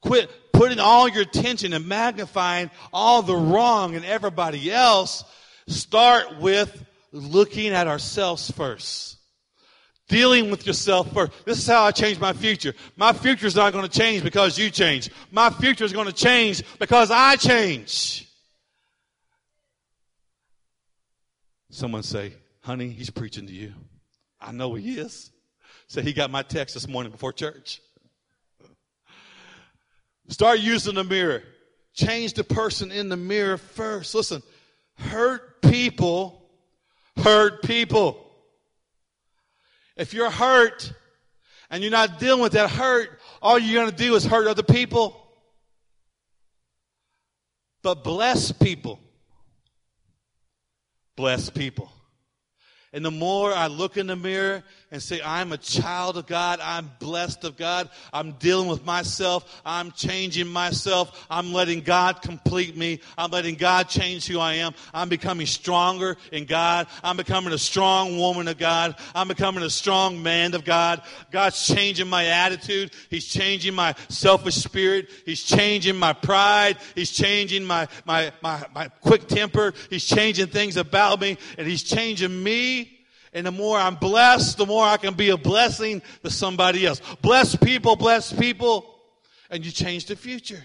Quit 0.00 0.30
putting 0.52 0.78
all 0.78 1.08
your 1.08 1.22
attention 1.22 1.72
and 1.72 1.86
magnifying 1.86 2.70
all 2.92 3.22
the 3.22 3.36
wrong 3.36 3.94
in 3.94 4.04
everybody 4.04 4.70
else. 4.70 5.24
Start 5.66 6.38
with 6.40 6.84
looking 7.12 7.68
at 7.68 7.86
ourselves 7.86 8.50
first. 8.50 9.16
Dealing 10.08 10.50
with 10.50 10.66
yourself 10.66 11.12
first. 11.12 11.32
This 11.44 11.58
is 11.58 11.66
how 11.66 11.84
I 11.84 11.90
change 11.90 12.18
my 12.18 12.32
future. 12.32 12.74
My 12.96 13.12
future 13.12 13.46
is 13.46 13.54
not 13.54 13.72
going 13.72 13.86
to 13.86 13.98
change 13.98 14.22
because 14.22 14.58
you 14.58 14.70
change. 14.70 15.10
My 15.30 15.50
future 15.50 15.84
is 15.84 15.92
going 15.92 16.06
to 16.06 16.14
change 16.14 16.62
because 16.78 17.10
I 17.10 17.36
change. 17.36 18.26
Someone 21.70 22.02
say, 22.02 22.32
honey, 22.62 22.88
he's 22.88 23.10
preaching 23.10 23.46
to 23.46 23.52
you. 23.52 23.74
I 24.40 24.52
know 24.52 24.74
he 24.74 24.98
is. 24.98 25.30
Say, 25.88 26.02
he 26.02 26.12
got 26.12 26.30
my 26.30 26.42
text 26.42 26.74
this 26.74 26.88
morning 26.88 27.12
before 27.12 27.32
church. 27.32 27.80
Start 30.28 30.60
using 30.60 30.94
the 30.94 31.04
mirror. 31.04 31.42
Change 31.94 32.34
the 32.34 32.44
person 32.44 32.92
in 32.92 33.08
the 33.08 33.16
mirror 33.16 33.56
first. 33.56 34.14
Listen, 34.14 34.42
hurt 34.96 35.62
people 35.62 36.38
hurt 37.18 37.62
people. 37.62 38.24
If 39.96 40.14
you're 40.14 40.30
hurt 40.30 40.92
and 41.70 41.82
you're 41.82 41.92
not 41.92 42.18
dealing 42.18 42.40
with 42.40 42.52
that 42.52 42.70
hurt, 42.70 43.20
all 43.42 43.58
you're 43.58 43.80
going 43.82 43.90
to 43.90 43.96
do 43.96 44.14
is 44.14 44.24
hurt 44.24 44.46
other 44.46 44.62
people. 44.62 45.16
But 47.82 48.04
bless 48.04 48.52
people. 48.52 49.00
Bless 51.16 51.50
people. 51.50 51.90
And 52.92 53.04
the 53.04 53.10
more 53.10 53.52
I 53.52 53.66
look 53.66 53.96
in 53.96 54.06
the 54.06 54.16
mirror 54.16 54.62
and 54.90 55.02
say, 55.02 55.20
I'm 55.22 55.52
a 55.52 55.58
child 55.58 56.16
of 56.16 56.26
God. 56.26 56.60
I'm 56.62 56.90
blessed 56.98 57.44
of 57.44 57.56
God. 57.56 57.90
I'm 58.12 58.32
dealing 58.32 58.68
with 58.68 58.86
myself. 58.86 59.60
I'm 59.64 59.90
changing 59.92 60.48
myself. 60.48 61.26
I'm 61.28 61.52
letting 61.52 61.82
God 61.82 62.22
complete 62.22 62.76
me. 62.76 63.00
I'm 63.18 63.30
letting 63.30 63.56
God 63.56 63.88
change 63.88 64.26
who 64.26 64.38
I 64.40 64.54
am. 64.54 64.72
I'm 64.94 65.10
becoming 65.10 65.46
stronger 65.46 66.16
in 66.32 66.46
God. 66.46 66.86
I'm 67.04 67.18
becoming 67.18 67.52
a 67.52 67.58
strong 67.58 68.16
woman 68.16 68.48
of 68.48 68.56
God. 68.56 68.96
I'm 69.14 69.28
becoming 69.28 69.62
a 69.62 69.70
strong 69.70 70.22
man 70.22 70.54
of 70.54 70.64
God. 70.64 71.02
God's 71.30 71.66
changing 71.66 72.08
my 72.08 72.24
attitude. 72.26 72.92
He's 73.10 73.26
changing 73.26 73.74
my 73.74 73.94
selfish 74.08 74.56
spirit. 74.56 75.10
He's 75.26 75.42
changing 75.42 75.96
my 75.96 76.14
pride. 76.14 76.78
He's 76.94 77.10
changing 77.10 77.64
my, 77.64 77.88
my, 78.06 78.32
my, 78.42 78.64
my 78.74 78.88
quick 79.02 79.28
temper. 79.28 79.74
He's 79.90 80.04
changing 80.04 80.46
things 80.46 80.78
about 80.78 81.20
me 81.20 81.36
and 81.58 81.66
he's 81.66 81.82
changing 81.82 82.42
me 82.42 82.97
and 83.32 83.46
the 83.46 83.52
more 83.52 83.78
I'm 83.78 83.96
blessed, 83.96 84.58
the 84.58 84.66
more 84.66 84.84
I 84.84 84.96
can 84.96 85.14
be 85.14 85.30
a 85.30 85.36
blessing 85.36 86.02
to 86.22 86.30
somebody 86.30 86.86
else. 86.86 87.00
Bless 87.22 87.54
people, 87.56 87.96
bless 87.96 88.32
people. 88.32 88.94
And 89.50 89.64
you 89.64 89.70
change 89.70 90.06
the 90.06 90.16
future. 90.16 90.62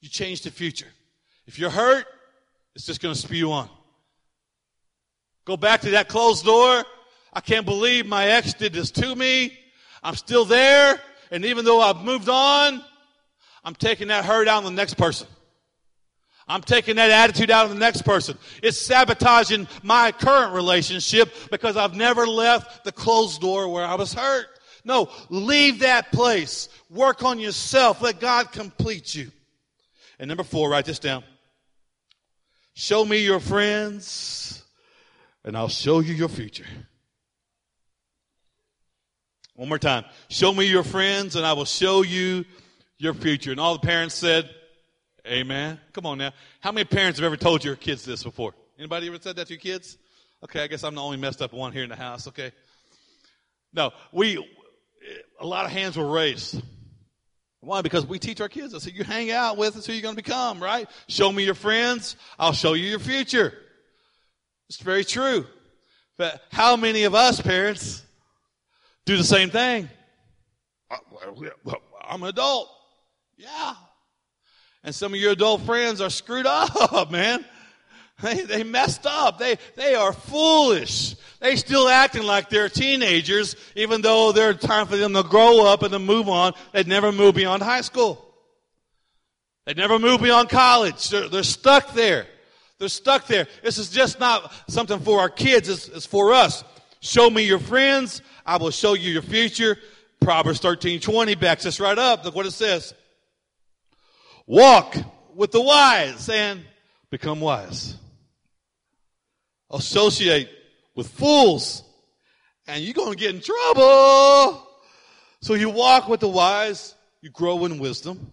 You 0.00 0.08
change 0.08 0.42
the 0.42 0.50
future. 0.50 0.86
If 1.46 1.58
you're 1.58 1.70
hurt, 1.70 2.06
it's 2.74 2.86
just 2.86 3.00
going 3.00 3.14
to 3.14 3.20
spew 3.20 3.52
on. 3.52 3.68
Go 5.44 5.56
back 5.56 5.80
to 5.82 5.90
that 5.90 6.08
closed 6.08 6.44
door. 6.44 6.84
I 7.32 7.40
can't 7.40 7.66
believe 7.66 8.06
my 8.06 8.26
ex 8.26 8.54
did 8.54 8.72
this 8.72 8.90
to 8.92 9.14
me. 9.14 9.58
I'm 10.02 10.14
still 10.14 10.44
there. 10.44 11.00
And 11.30 11.44
even 11.44 11.64
though 11.64 11.80
I've 11.80 12.02
moved 12.04 12.28
on, 12.28 12.82
I'm 13.64 13.74
taking 13.74 14.08
that 14.08 14.24
hurt 14.24 14.48
out 14.48 14.58
on 14.58 14.64
the 14.64 14.76
next 14.76 14.94
person. 14.94 15.26
I'm 16.48 16.62
taking 16.62 16.96
that 16.96 17.10
attitude 17.10 17.50
out 17.50 17.66
of 17.66 17.72
the 17.72 17.78
next 17.78 18.02
person. 18.02 18.38
It's 18.62 18.78
sabotaging 18.78 19.68
my 19.82 20.12
current 20.12 20.54
relationship 20.54 21.32
because 21.50 21.76
I've 21.76 21.94
never 21.94 22.26
left 22.26 22.84
the 22.84 22.92
closed 22.92 23.40
door 23.40 23.68
where 23.68 23.84
I 23.84 23.94
was 23.96 24.14
hurt. 24.14 24.46
No, 24.84 25.10
leave 25.28 25.80
that 25.80 26.10
place. 26.12 26.70
Work 26.88 27.22
on 27.22 27.38
yourself. 27.38 28.00
Let 28.00 28.20
God 28.20 28.52
complete 28.52 29.14
you. 29.14 29.30
And 30.18 30.28
number 30.28 30.44
four, 30.44 30.70
write 30.70 30.86
this 30.86 30.98
down. 30.98 31.22
Show 32.72 33.04
me 33.04 33.18
your 33.18 33.40
friends 33.40 34.62
and 35.44 35.56
I'll 35.56 35.68
show 35.68 36.00
you 36.00 36.14
your 36.14 36.28
future. 36.28 36.66
One 39.54 39.68
more 39.68 39.78
time. 39.78 40.04
Show 40.28 40.54
me 40.54 40.64
your 40.66 40.84
friends 40.84 41.36
and 41.36 41.44
I 41.44 41.52
will 41.52 41.64
show 41.64 42.02
you 42.02 42.44
your 42.96 43.12
future. 43.12 43.50
And 43.50 43.60
all 43.60 43.74
the 43.74 43.86
parents 43.86 44.14
said, 44.14 44.48
Amen. 45.28 45.78
Come 45.92 46.06
on 46.06 46.18
now. 46.18 46.32
How 46.60 46.72
many 46.72 46.84
parents 46.84 47.18
have 47.18 47.26
ever 47.26 47.36
told 47.36 47.62
your 47.62 47.76
kids 47.76 48.04
this 48.04 48.22
before? 48.22 48.54
Anybody 48.78 49.08
ever 49.08 49.18
said 49.20 49.36
that 49.36 49.48
to 49.48 49.52
your 49.52 49.60
kids? 49.60 49.98
Okay, 50.42 50.62
I 50.62 50.66
guess 50.68 50.84
I'm 50.84 50.94
the 50.94 51.02
only 51.02 51.18
messed 51.18 51.42
up 51.42 51.52
one 51.52 51.72
here 51.72 51.82
in 51.82 51.90
the 51.90 51.96
house. 51.96 52.26
Okay. 52.28 52.52
No, 53.74 53.90
we, 54.10 54.42
a 55.38 55.46
lot 55.46 55.66
of 55.66 55.70
hands 55.70 55.98
were 55.98 56.10
raised. 56.10 56.62
Why? 57.60 57.82
Because 57.82 58.06
we 58.06 58.18
teach 58.18 58.40
our 58.40 58.48
kids. 58.48 58.74
I 58.74 58.78
said, 58.78 58.94
you 58.94 59.04
hang 59.04 59.30
out 59.30 59.58
with 59.58 59.76
us 59.76 59.84
who 59.84 59.92
you're 59.92 60.00
going 60.00 60.16
to 60.16 60.22
become, 60.22 60.62
right? 60.62 60.88
Show 61.08 61.30
me 61.30 61.44
your 61.44 61.54
friends. 61.54 62.16
I'll 62.38 62.52
show 62.52 62.72
you 62.72 62.88
your 62.88 63.00
future. 63.00 63.52
It's 64.68 64.78
very 64.78 65.04
true. 65.04 65.44
But 66.16 66.40
how 66.50 66.76
many 66.76 67.04
of 67.04 67.14
us 67.14 67.40
parents 67.40 68.02
do 69.04 69.16
the 69.16 69.24
same 69.24 69.50
thing? 69.50 69.88
Uh, 70.90 70.96
I'm 72.08 72.22
an 72.22 72.28
adult. 72.28 72.70
Yeah. 73.36 73.74
And 74.88 74.94
some 74.94 75.12
of 75.12 75.20
your 75.20 75.32
adult 75.32 75.60
friends 75.66 76.00
are 76.00 76.08
screwed 76.08 76.46
up, 76.46 77.10
man. 77.10 77.44
They, 78.22 78.40
they 78.40 78.64
messed 78.64 79.04
up. 79.04 79.38
They, 79.38 79.58
they 79.76 79.94
are 79.94 80.14
foolish. 80.14 81.14
They 81.40 81.56
still 81.56 81.90
acting 81.90 82.22
like 82.22 82.48
they're 82.48 82.70
teenagers, 82.70 83.54
even 83.76 84.00
though 84.00 84.32
there's 84.32 84.56
time 84.56 84.86
for 84.86 84.96
them 84.96 85.12
to 85.12 85.22
grow 85.22 85.66
up 85.66 85.82
and 85.82 85.92
to 85.92 85.98
move 85.98 86.30
on. 86.30 86.54
They'd 86.72 86.86
never 86.86 87.12
move 87.12 87.34
beyond 87.34 87.62
high 87.62 87.82
school. 87.82 88.34
They'd 89.66 89.76
never 89.76 89.98
move 89.98 90.22
beyond 90.22 90.48
college. 90.48 91.10
They're, 91.10 91.28
they're 91.28 91.42
stuck 91.42 91.92
there. 91.92 92.26
They're 92.78 92.88
stuck 92.88 93.26
there. 93.26 93.46
This 93.62 93.76
is 93.76 93.90
just 93.90 94.18
not 94.18 94.50
something 94.68 95.00
for 95.00 95.20
our 95.20 95.28
kids. 95.28 95.68
It's, 95.68 95.88
it's 95.88 96.06
for 96.06 96.32
us. 96.32 96.64
Show 97.00 97.28
me 97.28 97.42
your 97.42 97.58
friends. 97.58 98.22
I 98.46 98.56
will 98.56 98.70
show 98.70 98.94
you 98.94 99.10
your 99.10 99.20
future. 99.20 99.76
Proverbs 100.22 100.60
13, 100.60 101.00
20 101.00 101.34
backs 101.34 101.66
us 101.66 101.78
right 101.78 101.98
up. 101.98 102.24
Look 102.24 102.34
what 102.34 102.46
it 102.46 102.52
says. 102.52 102.94
Walk 104.48 104.96
with 105.34 105.52
the 105.52 105.60
wise 105.60 106.28
and 106.30 106.64
become 107.10 107.38
wise 107.38 107.94
associate 109.70 110.48
with 110.94 111.06
fools 111.06 111.82
and 112.66 112.82
you're 112.82 112.94
going 112.94 113.12
to 113.12 113.18
get 113.18 113.34
in 113.34 113.42
trouble. 113.42 114.66
So 115.42 115.52
you 115.52 115.68
walk 115.68 116.08
with 116.08 116.20
the 116.20 116.28
wise, 116.28 116.94
you 117.20 117.28
grow 117.28 117.66
in 117.66 117.78
wisdom. 117.78 118.32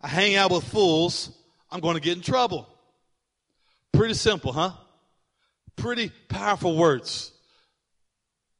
I 0.00 0.08
hang 0.08 0.34
out 0.34 0.50
with 0.50 0.64
fools, 0.64 1.30
I'm 1.70 1.78
going 1.78 1.94
to 1.94 2.00
get 2.00 2.16
in 2.16 2.22
trouble. 2.22 2.68
Pretty 3.92 4.14
simple, 4.14 4.52
huh? 4.52 4.72
Pretty 5.76 6.10
powerful 6.28 6.76
words. 6.76 7.30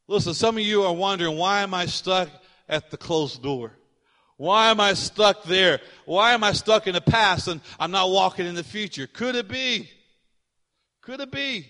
Listen, 0.07 0.35
some 0.35 0.57
of 0.57 0.63
you 0.63 0.85
are 0.85 0.93
wondering, 0.93 1.37
why 1.37 1.63
am 1.63 1.75
I 1.75 1.87
stuck 1.87 2.29
at 2.69 2.93
the 2.93 2.97
closed 2.97 3.43
door? 3.43 3.73
Why 4.37 4.71
am 4.71 4.81
I 4.81 4.95
stuck 4.95 5.45
there? 5.45 5.81
Why 6.07 6.33
am 6.33 6.43
I 6.43 6.53
stuck 6.53 6.87
in 6.87 6.95
the 6.95 7.01
past 7.01 7.49
and 7.49 7.61
I'm 7.79 7.91
not 7.91 8.11
walking 8.11 8.47
in 8.47 8.55
the 8.55 8.65
future? 8.65 9.07
Could 9.07 9.37
it 9.37 9.49
be? 9.49 9.89
Could 11.03 11.21
it 11.21 11.31
be 11.31 11.67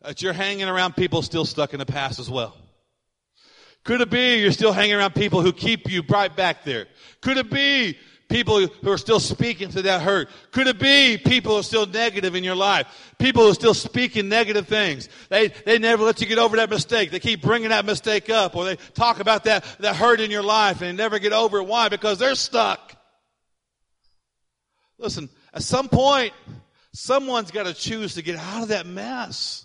that 0.00 0.20
you're 0.22 0.32
hanging 0.32 0.68
around 0.68 0.96
people 0.96 1.22
still 1.22 1.44
stuck 1.44 1.72
in 1.72 1.78
the 1.78 1.86
past 1.86 2.18
as 2.18 2.28
well? 2.28 2.56
Could 3.84 4.00
it 4.00 4.10
be 4.10 4.36
you're 4.36 4.52
still 4.52 4.72
hanging 4.72 4.94
around 4.94 5.14
people 5.14 5.42
who 5.42 5.52
keep 5.52 5.90
you 5.90 6.02
right 6.08 6.34
back 6.34 6.64
there? 6.64 6.86
Could 7.20 7.36
it 7.36 7.50
be 7.50 7.98
people 8.32 8.66
who 8.66 8.90
are 8.90 8.98
still 8.98 9.20
speaking 9.20 9.68
to 9.70 9.82
that 9.82 10.02
hurt? 10.02 10.28
Could 10.50 10.66
it 10.66 10.78
be 10.78 11.18
people 11.18 11.52
who 11.52 11.60
are 11.60 11.62
still 11.62 11.86
negative 11.86 12.34
in 12.34 12.42
your 12.42 12.56
life? 12.56 13.12
People 13.18 13.44
who 13.44 13.50
are 13.50 13.54
still 13.54 13.74
speaking 13.74 14.28
negative 14.28 14.66
things. 14.66 15.08
They, 15.28 15.48
they 15.48 15.78
never 15.78 16.02
let 16.02 16.20
you 16.20 16.26
get 16.26 16.38
over 16.38 16.56
that 16.56 16.70
mistake. 16.70 17.10
They 17.10 17.20
keep 17.20 17.42
bringing 17.42 17.68
that 17.68 17.84
mistake 17.84 18.30
up 18.30 18.56
or 18.56 18.64
they 18.64 18.76
talk 18.94 19.20
about 19.20 19.44
that, 19.44 19.64
that 19.80 19.94
hurt 19.94 20.20
in 20.20 20.30
your 20.30 20.42
life 20.42 20.80
and 20.80 20.98
they 20.98 21.02
never 21.02 21.18
get 21.18 21.32
over 21.32 21.58
it. 21.58 21.66
Why? 21.66 21.88
Because 21.88 22.18
they're 22.18 22.34
stuck. 22.34 22.96
Listen, 24.98 25.28
at 25.52 25.62
some 25.62 25.88
point, 25.88 26.32
Someone's 26.92 27.50
got 27.50 27.64
to 27.64 27.74
choose 27.74 28.14
to 28.14 28.22
get 28.22 28.36
out 28.36 28.62
of 28.62 28.68
that 28.68 28.86
mess. 28.86 29.64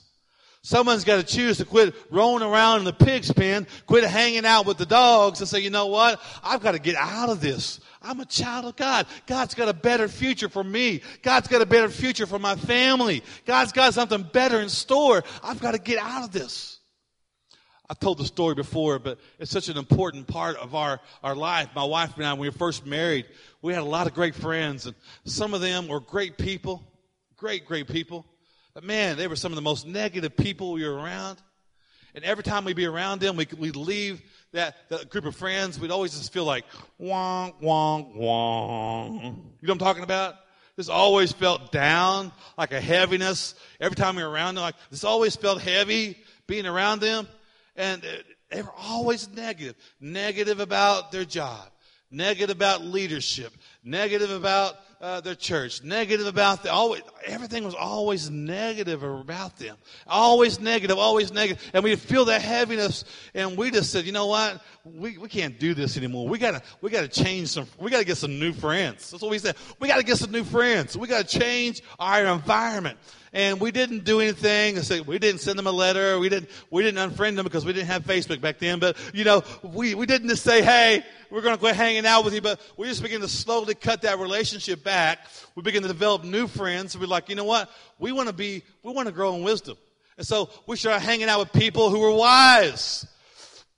Someone's 0.61 1.03
got 1.03 1.17
to 1.17 1.23
choose 1.23 1.57
to 1.57 1.65
quit 1.65 1.93
rolling 2.09 2.43
around 2.43 2.79
in 2.79 2.85
the 2.85 2.93
pig's 2.93 3.31
pen, 3.31 3.67
quit 3.85 4.03
hanging 4.03 4.45
out 4.45 4.65
with 4.65 4.77
the 4.77 4.85
dogs 4.85 5.39
and 5.39 5.47
say, 5.47 5.59
you 5.59 5.69
know 5.69 5.87
what? 5.87 6.21
I've 6.43 6.61
got 6.61 6.71
to 6.71 6.79
get 6.79 6.95
out 6.95 7.29
of 7.29 7.41
this. 7.41 7.79
I'm 8.07 8.21
a 8.21 8.25
child 8.25 8.65
of 8.65 8.77
God. 8.77 9.05
God's 9.25 9.53
got 9.53 9.67
a 9.67 9.73
better 9.73 10.07
future 10.07 10.47
for 10.47 10.63
me. 10.63 11.01
God's 11.21 11.49
got 11.49 11.61
a 11.61 11.65
better 11.65 11.89
future 11.89 12.25
for 12.25 12.39
my 12.39 12.55
family. 12.55 13.21
God's 13.45 13.73
got 13.73 13.93
something 13.93 14.23
better 14.23 14.61
in 14.61 14.69
store. 14.69 15.25
I've 15.43 15.59
got 15.59 15.71
to 15.73 15.77
get 15.77 15.99
out 15.99 16.23
of 16.23 16.31
this. 16.31 16.79
I've 17.89 17.99
told 17.99 18.17
the 18.17 18.25
story 18.25 18.55
before, 18.55 18.97
but 18.97 19.19
it's 19.39 19.51
such 19.51 19.67
an 19.67 19.77
important 19.77 20.27
part 20.27 20.55
of 20.57 20.73
our, 20.73 21.01
our 21.21 21.35
life. 21.35 21.69
My 21.75 21.83
wife 21.83 22.15
and 22.15 22.25
I, 22.25 22.31
when 22.33 22.41
we 22.41 22.49
were 22.49 22.53
first 22.53 22.85
married, 22.85 23.25
we 23.61 23.73
had 23.73 23.81
a 23.81 23.85
lot 23.85 24.07
of 24.07 24.13
great 24.13 24.35
friends, 24.35 24.85
and 24.85 24.95
some 25.25 25.53
of 25.53 25.59
them 25.59 25.87
were 25.89 25.99
great 25.99 26.37
people. 26.37 26.83
Great, 27.35 27.65
great 27.65 27.87
people. 27.87 28.25
But 28.73 28.83
man, 28.83 29.17
they 29.17 29.27
were 29.27 29.35
some 29.35 29.51
of 29.51 29.57
the 29.57 29.61
most 29.61 29.85
negative 29.85 30.35
people 30.35 30.73
we 30.73 30.87
were 30.87 30.95
around. 30.95 31.41
And 32.15 32.25
every 32.25 32.43
time 32.43 32.65
we'd 32.65 32.75
be 32.75 32.85
around 32.85 33.21
them, 33.21 33.35
we, 33.35 33.47
we'd 33.57 33.75
leave 33.75 34.21
that, 34.53 35.09
group 35.09 35.25
of 35.25 35.35
friends, 35.35 35.79
we'd 35.79 35.91
always 35.91 36.17
just 36.17 36.31
feel 36.31 36.45
like, 36.45 36.65
wong, 36.97 37.53
wong, 37.61 38.15
wong. 38.15 39.13
You 39.61 39.67
know 39.67 39.73
what 39.73 39.73
I'm 39.73 39.77
talking 39.77 40.03
about? 40.03 40.35
This 40.75 40.89
always 40.89 41.31
felt 41.31 41.71
down, 41.71 42.31
like 42.57 42.71
a 42.71 42.79
heaviness. 42.79 43.55
Every 43.79 43.95
time 43.95 44.15
we 44.15 44.23
were 44.23 44.29
around 44.29 44.55
them, 44.55 44.61
like, 44.61 44.75
this 44.91 45.03
always 45.03 45.35
felt 45.35 45.59
heavy 45.59 46.17
being 46.45 46.67
around 46.67 47.01
them. 47.01 47.27
And 47.75 48.03
they 48.51 48.61
were 48.61 48.73
always 48.77 49.27
negative. 49.29 49.75
Negative 49.99 50.59
about 50.59 51.11
their 51.11 51.25
job. 51.25 51.69
Negative 52.11 52.55
about 52.55 52.83
leadership. 52.83 53.53
Negative 53.83 54.29
about 54.29 54.75
uh, 54.99 55.21
their 55.21 55.35
church, 55.35 55.83
negative 55.83 56.27
about 56.27 56.63
them. 56.63 56.73
Always, 56.73 57.01
everything 57.25 57.63
was 57.63 57.75
always 57.75 58.29
negative 58.29 59.03
about 59.03 59.57
them. 59.57 59.77
Always 60.07 60.59
negative, 60.59 60.97
always 60.97 61.31
negative. 61.31 61.63
And 61.73 61.83
we 61.83 61.95
feel 61.95 62.25
that 62.25 62.41
heaviness, 62.41 63.03
and 63.33 63.57
we 63.57 63.71
just 63.71 63.91
said, 63.91 64.05
you 64.05 64.11
know 64.11 64.27
what? 64.27 64.61
We, 64.83 65.17
we 65.17 65.27
can't 65.27 65.59
do 65.59 65.73
this 65.73 65.97
anymore. 65.97 66.27
We 66.27 66.39
gotta, 66.39 66.61
we 66.81 66.89
gotta 66.89 67.07
change 67.07 67.49
some, 67.49 67.67
we 67.79 67.91
gotta 67.91 68.05
get 68.05 68.17
some 68.17 68.39
new 68.39 68.53
friends. 68.53 69.11
That's 69.11 69.21
what 69.21 69.31
we 69.31 69.39
said. 69.39 69.55
We 69.79 69.87
gotta 69.87 70.03
get 70.03 70.17
some 70.17 70.31
new 70.31 70.43
friends. 70.43 70.97
We 70.97 71.07
gotta 71.07 71.27
change 71.27 71.83
our 71.99 72.25
environment 72.25 72.97
and 73.33 73.59
we 73.59 73.71
didn't 73.71 74.03
do 74.03 74.19
anything. 74.19 74.77
We 75.05 75.19
didn't 75.19 75.41
send 75.41 75.59
them 75.59 75.67
a 75.67 75.71
letter. 75.71 76.19
We 76.19 76.29
didn't, 76.29 76.49
we 76.69 76.83
didn't 76.83 77.11
unfriend 77.11 77.35
them 77.35 77.43
because 77.43 77.65
we 77.65 77.73
didn't 77.73 77.87
have 77.87 78.03
Facebook 78.03 78.41
back 78.41 78.59
then. 78.59 78.79
But, 78.79 78.97
you 79.13 79.23
know, 79.23 79.43
we, 79.63 79.95
we 79.95 80.05
didn't 80.05 80.29
just 80.29 80.43
say, 80.43 80.61
hey, 80.61 81.03
we're 81.29 81.41
going 81.41 81.55
to 81.55 81.59
quit 81.59 81.75
hanging 81.75 82.05
out 82.05 82.23
with 82.23 82.33
you. 82.33 82.41
But 82.41 82.59
we 82.77 82.87
just 82.87 83.03
began 83.03 83.21
to 83.21 83.27
slowly 83.27 83.75
cut 83.75 84.01
that 84.03 84.19
relationship 84.19 84.83
back. 84.83 85.19
We 85.55 85.61
began 85.61 85.81
to 85.81 85.87
develop 85.87 86.23
new 86.23 86.47
friends. 86.47 86.97
We're 86.97 87.07
like, 87.07 87.29
you 87.29 87.35
know 87.35 87.43
what? 87.43 87.69
We 87.99 88.11
want 88.11 88.27
to 88.27 88.33
be, 88.33 88.63
we 88.83 88.93
want 88.93 89.07
to 89.07 89.13
grow 89.13 89.35
in 89.35 89.43
wisdom. 89.43 89.77
And 90.17 90.25
so 90.25 90.49
we 90.65 90.77
started 90.77 91.01
hanging 91.01 91.29
out 91.29 91.39
with 91.39 91.53
people 91.53 91.89
who 91.89 91.99
were 91.99 92.11
wise. 92.11 93.05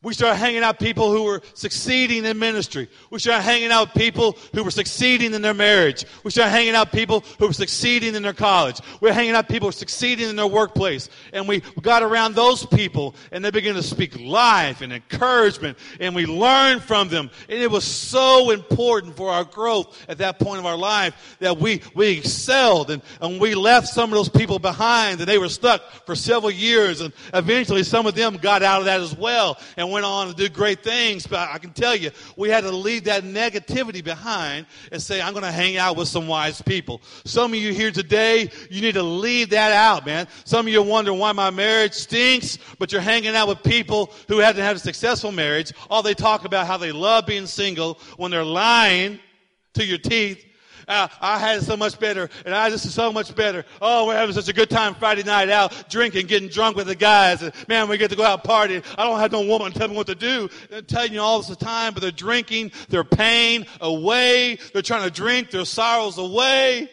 We 0.02 0.14
started 0.14 0.38
hanging 0.38 0.64
out 0.64 0.80
people 0.80 1.12
who 1.12 1.24
were 1.24 1.42
succeeding 1.56 2.24
in 2.24 2.40
ministry. 2.40 2.88
We 3.10 3.20
started 3.20 3.42
hanging 3.42 3.70
out 3.70 3.94
people 3.94 4.38
who 4.56 4.64
were 4.64 4.72
succeeding 4.72 5.34
in 5.34 5.42
their 5.42 5.54
marriage. 5.54 6.06
We 6.24 6.32
started 6.32 6.52
hanging 6.52 6.74
out 6.74 6.94
people 6.94 7.26
who 7.38 7.48
were 7.48 7.54
succeeding 7.54 8.16
in 8.16 8.24
their 8.24 8.32
college. 8.32 8.80
We 9.02 9.10
were 9.10 9.14
hanging 9.14 9.34
out 9.34 9.50
people 9.50 9.66
who 9.66 9.70
were 9.70 9.74
succeeding 9.74 10.30
in 10.30 10.38
their 10.38 10.48
workplace. 10.48 11.10
And 11.34 11.50
we 11.50 11.60
got 11.82 12.02
around 12.02 12.36
those 12.36 12.66
people 12.66 13.14
and 13.34 13.44
they 13.44 13.52
began 13.52 13.76
to 13.76 13.84
speak 13.84 14.18
life 14.18 14.80
and 14.80 14.94
encouragement 14.94 15.78
and 16.00 16.16
we 16.16 16.26
learned 16.26 16.82
from 16.82 17.10
them. 17.10 17.30
And 17.50 17.60
it 17.62 17.70
was 17.70 17.84
so 17.84 18.52
important 18.52 19.18
for 19.18 19.30
our 19.30 19.44
growth 19.44 20.06
at 20.08 20.20
that 20.20 20.40
point 20.40 20.60
of 20.60 20.66
our 20.66 20.78
life 20.78 21.36
that 21.40 21.58
we, 21.58 21.82
we 21.94 22.20
excelled 22.20 22.90
and, 22.90 23.02
and 23.20 23.42
we 23.42 23.54
left 23.54 23.88
some 23.90 24.14
of 24.14 24.16
those 24.16 24.30
people 24.30 24.60
behind 24.60 25.20
and 25.20 25.28
they 25.28 25.40
were 25.40 25.50
stuck 25.50 26.06
for 26.06 26.16
several 26.16 26.52
years 26.52 27.02
and 27.02 27.12
eventually 27.34 27.84
some 27.84 28.08
of 28.08 28.16
them 28.16 28.38
got 28.38 28.64
out 28.64 28.80
of 28.80 28.86
that 28.86 29.02
as 29.02 29.14
well. 29.14 29.58
And 29.76 29.89
went 29.90 30.06
on 30.06 30.28
to 30.28 30.34
do 30.34 30.50
great 30.50 30.84
things, 30.84 31.28
but 31.28 31.50
I 31.50 31.58
can 31.58 31.72
tell 31.72 31.96
you, 31.96 32.12
we 32.38 32.50
had 32.50 32.62
to 32.62 32.72
leave 32.72 33.06
that 33.06 33.24
negativity 33.24 34.04
behind 34.04 34.66
and 34.92 35.02
say, 35.02 35.22
I'm 35.22 35.34
going 35.34 35.46
to 35.46 35.52
hang 35.52 35.78
out 35.78 35.98
with 35.98 36.08
some 36.08 36.28
wise 36.28 36.62
people. 36.62 37.02
Some 37.26 37.54
of 37.54 37.60
you 37.60 37.74
here 37.74 37.92
today, 37.92 38.50
you 38.70 38.82
need 38.82 38.96
to 38.96 39.04
leave 39.04 39.50
that 39.52 39.72
out, 39.72 40.06
man. 40.06 40.28
Some 40.46 40.68
of 40.68 40.74
you 40.74 40.82
are 40.82 40.86
wondering 40.86 41.20
why 41.20 41.32
my 41.32 41.50
marriage 41.50 41.94
stinks, 41.94 42.58
but 42.78 42.92
you're 42.92 43.02
hanging 43.02 43.36
out 43.36 43.48
with 43.48 43.64
people 43.64 44.12
who 44.28 44.40
haven't 44.40 44.64
had 44.64 44.76
a 44.76 44.80
successful 44.80 45.32
marriage. 45.32 45.74
All 45.90 46.04
they 46.04 46.14
talk 46.14 46.46
about 46.46 46.68
how 46.68 46.78
they 46.78 46.92
love 46.92 47.26
being 47.26 47.48
single 47.48 48.00
when 48.18 48.32
they're 48.32 48.44
lying 48.44 49.20
to 49.74 49.86
your 49.86 49.98
teeth 49.98 50.46
uh, 50.90 51.08
I 51.22 51.38
had 51.38 51.60
it 51.60 51.64
so 51.64 51.78
much 51.78 52.00
better, 52.00 52.30
and 52.46 52.54
I 52.54 52.70
just 52.70 52.90
so 52.90 53.14
much 53.14 53.36
better. 53.36 53.66
Oh, 53.82 54.08
we're 54.08 54.16
having 54.16 54.34
such 54.34 54.50
a 54.50 54.54
good 54.54 54.70
time 54.70 54.96
Friday 54.96 55.24
night 55.24 55.50
out, 55.50 55.90
drinking, 55.90 56.28
getting 56.28 56.50
drunk 56.50 56.76
with 56.76 56.88
the 56.88 56.96
guys, 56.96 57.42
and 57.42 57.54
man, 57.68 57.88
we 57.88 57.98
get 57.98 58.10
to 58.10 58.16
go 58.16 58.24
out 58.24 58.44
partying. 58.44 58.84
I 58.98 59.06
don't 59.06 59.20
have 59.20 59.32
no 59.32 59.46
woman 59.46 59.72
telling 59.72 59.92
me 59.92 59.98
what 59.98 60.08
to 60.08 60.16
do. 60.16 60.50
They're 60.70 60.82
telling 60.82 61.14
you 61.14 61.22
all 61.22 61.38
this 61.38 61.48
the 61.48 61.56
time, 61.56 61.94
but 61.94 62.02
they're 62.02 62.12
drinking 62.12 62.72
their 62.90 63.04
pain 63.04 63.66
away. 63.82 64.58
They're 64.74 64.82
trying 64.82 65.04
to 65.04 65.12
drink 65.12 65.52
their 65.52 65.66
sorrows 65.66 66.18
away. 66.18 66.90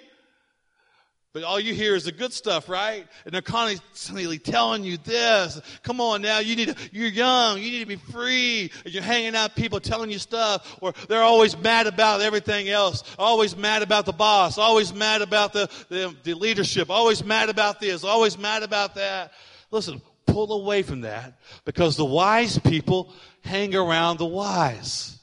But 1.37 1.45
all 1.45 1.61
you 1.61 1.75
hear 1.75 1.95
is 1.95 2.05
the 2.05 2.13
good 2.13 2.33
stuff, 2.33 2.67
right? 2.67 3.07
And 3.27 3.35
they're 3.35 3.43
constantly 3.43 4.39
telling 4.39 4.85
you 4.85 4.97
this. 4.97 5.61
Come 5.83 6.01
on 6.01 6.23
now, 6.23 6.39
you 6.39 6.57
need 6.57 6.69
to, 6.69 6.77
you're 6.93 7.11
young, 7.11 7.59
you 7.59 7.73
need 7.73 7.81
to 7.81 7.87
be 7.87 7.97
free. 7.97 8.71
And 8.87 8.95
you're 8.95 9.03
hanging 9.03 9.37
out 9.37 9.55
people 9.55 9.79
telling 9.79 10.11
you 10.11 10.19
stuff. 10.19 10.79
Or 10.81 10.95
they're 11.09 11.21
always 11.21 11.55
mad 11.55 11.89
about 11.89 12.23
everything 12.23 12.71
else. 12.71 13.05
Always 13.19 13.55
mad 13.55 13.83
about 13.83 14.07
the 14.07 14.15
boss. 14.15 14.57
Always 14.57 14.95
mad 14.95 15.21
about 15.21 15.53
the, 15.53 15.69
the, 15.91 16.17
the 16.23 16.33
leadership. 16.33 16.89
Always 16.89 17.23
mad 17.23 17.51
about 17.51 17.81
this. 17.81 18.03
Always 18.03 18.39
mad 18.39 18.63
about 18.63 18.95
that. 18.95 19.35
Listen, 19.71 20.01
pull 20.25 20.51
away 20.51 20.83
from 20.83 21.03
that 21.03 21.35
because 21.67 21.99
the 21.99 22.05
wise 22.07 22.59
people 22.61 23.13
hang 23.43 23.75
around 23.75 24.17
the 24.17 24.25
wise. 24.25 25.19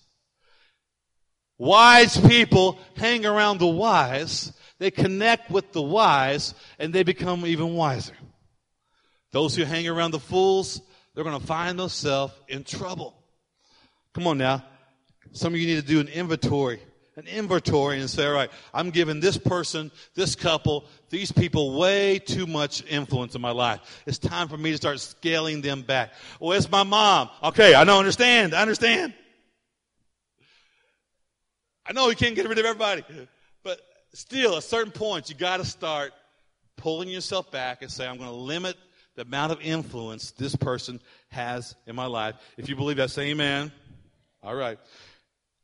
Wise 1.57 2.21
people 2.21 2.77
hang 2.97 3.25
around 3.25 3.57
the 3.57 3.65
wise 3.65 4.53
they 4.79 4.91
connect 4.91 5.49
with 5.49 5.71
the 5.71 5.81
wise 5.81 6.53
and 6.79 6.93
they 6.93 7.03
become 7.03 7.45
even 7.45 7.75
wiser. 7.75 8.15
Those 9.31 9.55
who 9.55 9.63
hang 9.63 9.87
around 9.87 10.11
the 10.11 10.19
fools, 10.19 10.81
they're 11.13 11.23
going 11.23 11.39
to 11.39 11.45
find 11.45 11.79
themselves 11.79 12.33
in 12.47 12.63
trouble. 12.63 13.15
Come 14.13 14.27
on 14.27 14.37
now. 14.37 14.63
Some 15.31 15.53
of 15.53 15.59
you 15.59 15.67
need 15.67 15.81
to 15.81 15.87
do 15.87 15.99
an 15.99 16.07
inventory, 16.07 16.79
an 17.15 17.25
inventory 17.25 17.99
and 17.99 18.09
say, 18.09 18.25
all 18.27 18.33
right, 18.33 18.51
I'm 18.73 18.91
giving 18.91 19.19
this 19.19 19.37
person, 19.37 19.91
this 20.13 20.35
couple, 20.35 20.85
these 21.09 21.31
people 21.31 21.79
way 21.79 22.19
too 22.19 22.45
much 22.45 22.83
influence 22.85 23.33
in 23.33 23.41
my 23.41 23.51
life. 23.51 24.03
It's 24.05 24.19
time 24.19 24.47
for 24.47 24.57
me 24.57 24.71
to 24.71 24.77
start 24.77 24.99
scaling 24.99 25.61
them 25.61 25.81
back. 25.81 26.13
Well, 26.39 26.55
it's 26.55 26.69
my 26.69 26.83
mom. 26.83 27.29
Okay, 27.41 27.73
I 27.73 27.83
don't 27.83 27.99
understand. 27.99 28.53
I 28.53 28.61
understand. 28.61 29.13
I 31.85 31.93
know 31.93 32.09
you 32.09 32.15
can't 32.15 32.35
get 32.35 32.47
rid 32.47 32.59
of 32.59 32.65
everybody, 32.65 33.03
still, 34.13 34.57
at 34.57 34.63
certain 34.63 34.91
points, 34.91 35.29
you 35.29 35.35
got 35.35 35.57
to 35.57 35.65
start 35.65 36.13
pulling 36.77 37.09
yourself 37.09 37.51
back 37.51 37.81
and 37.81 37.91
say, 37.91 38.07
I'm 38.07 38.17
going 38.17 38.29
to 38.29 38.35
limit 38.35 38.77
the 39.15 39.23
amount 39.23 39.51
of 39.51 39.61
influence 39.61 40.31
this 40.31 40.55
person 40.55 40.99
has 41.29 41.75
in 41.85 41.95
my 41.95 42.05
life. 42.05 42.35
If 42.57 42.69
you 42.69 42.75
believe 42.75 42.97
that, 42.97 43.11
say 43.11 43.29
amen. 43.29 43.71
All 44.41 44.55
right. 44.55 44.79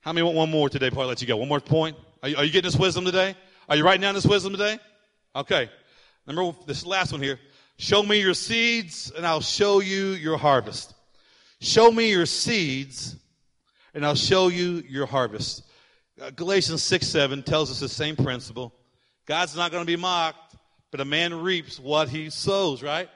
How 0.01 0.13
many 0.13 0.23
want 0.23 0.37
one 0.37 0.51
more 0.51 0.69
today 0.69 0.89
before 0.89 1.03
I 1.03 1.07
let 1.07 1.21
you 1.21 1.27
go? 1.27 1.37
One 1.37 1.49
more 1.49 1.59
point? 1.59 1.97
Are 2.23 2.29
you, 2.29 2.37
are 2.37 2.45
you 2.45 2.51
getting 2.51 2.67
this 2.67 2.79
wisdom 2.79 3.05
today? 3.05 3.35
Are 3.67 3.75
you 3.75 3.83
writing 3.83 4.01
down 4.01 4.15
this 4.15 4.25
wisdom 4.25 4.53
today? 4.53 4.79
Okay. 5.35 5.69
Remember 6.25 6.57
this 6.65 6.85
last 6.85 7.11
one 7.11 7.21
here. 7.21 7.39
Show 7.77 8.03
me 8.03 8.21
your 8.21 8.33
seeds 8.33 9.11
and 9.15 9.25
I'll 9.25 9.41
show 9.41 9.79
you 9.79 10.09
your 10.09 10.37
harvest. 10.37 10.93
Show 11.61 11.91
me 11.91 12.09
your 12.11 12.25
seeds 12.25 13.15
and 13.93 14.05
I'll 14.05 14.15
show 14.15 14.47
you 14.47 14.83
your 14.87 15.05
harvest. 15.05 15.63
Uh, 16.19 16.31
Galatians 16.31 16.83
6 16.83 17.07
7 17.07 17.43
tells 17.43 17.71
us 17.71 17.79
the 17.79 17.87
same 17.87 18.15
principle. 18.15 18.73
God's 19.25 19.55
not 19.55 19.71
going 19.71 19.83
to 19.83 19.87
be 19.87 19.95
mocked, 19.95 20.55
but 20.91 20.99
a 20.99 21.05
man 21.05 21.33
reaps 21.33 21.79
what 21.79 22.09
he 22.09 22.29
sows, 22.29 22.83
right? 22.83 23.09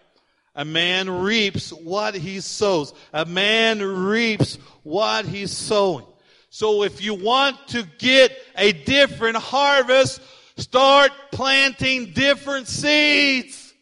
A 0.55 0.63
man 0.63 1.09
reaps 1.09 1.73
what 1.73 2.15
he 2.15 2.39
sows. 2.39 2.93
A 3.11 3.25
man 3.25 3.81
reaps 3.81 4.55
what 4.83 5.25
he's 5.25 5.51
sowing. 5.51 6.05
So 6.49 6.83
if 6.83 7.03
you 7.03 7.15
want 7.15 7.57
to 7.69 7.83
get 7.97 8.37
a 8.55 8.71
different 8.71 9.37
harvest, 9.37 10.21
start 10.55 11.11
planting 11.31 12.11
different 12.11 12.67
seeds. 12.67 13.73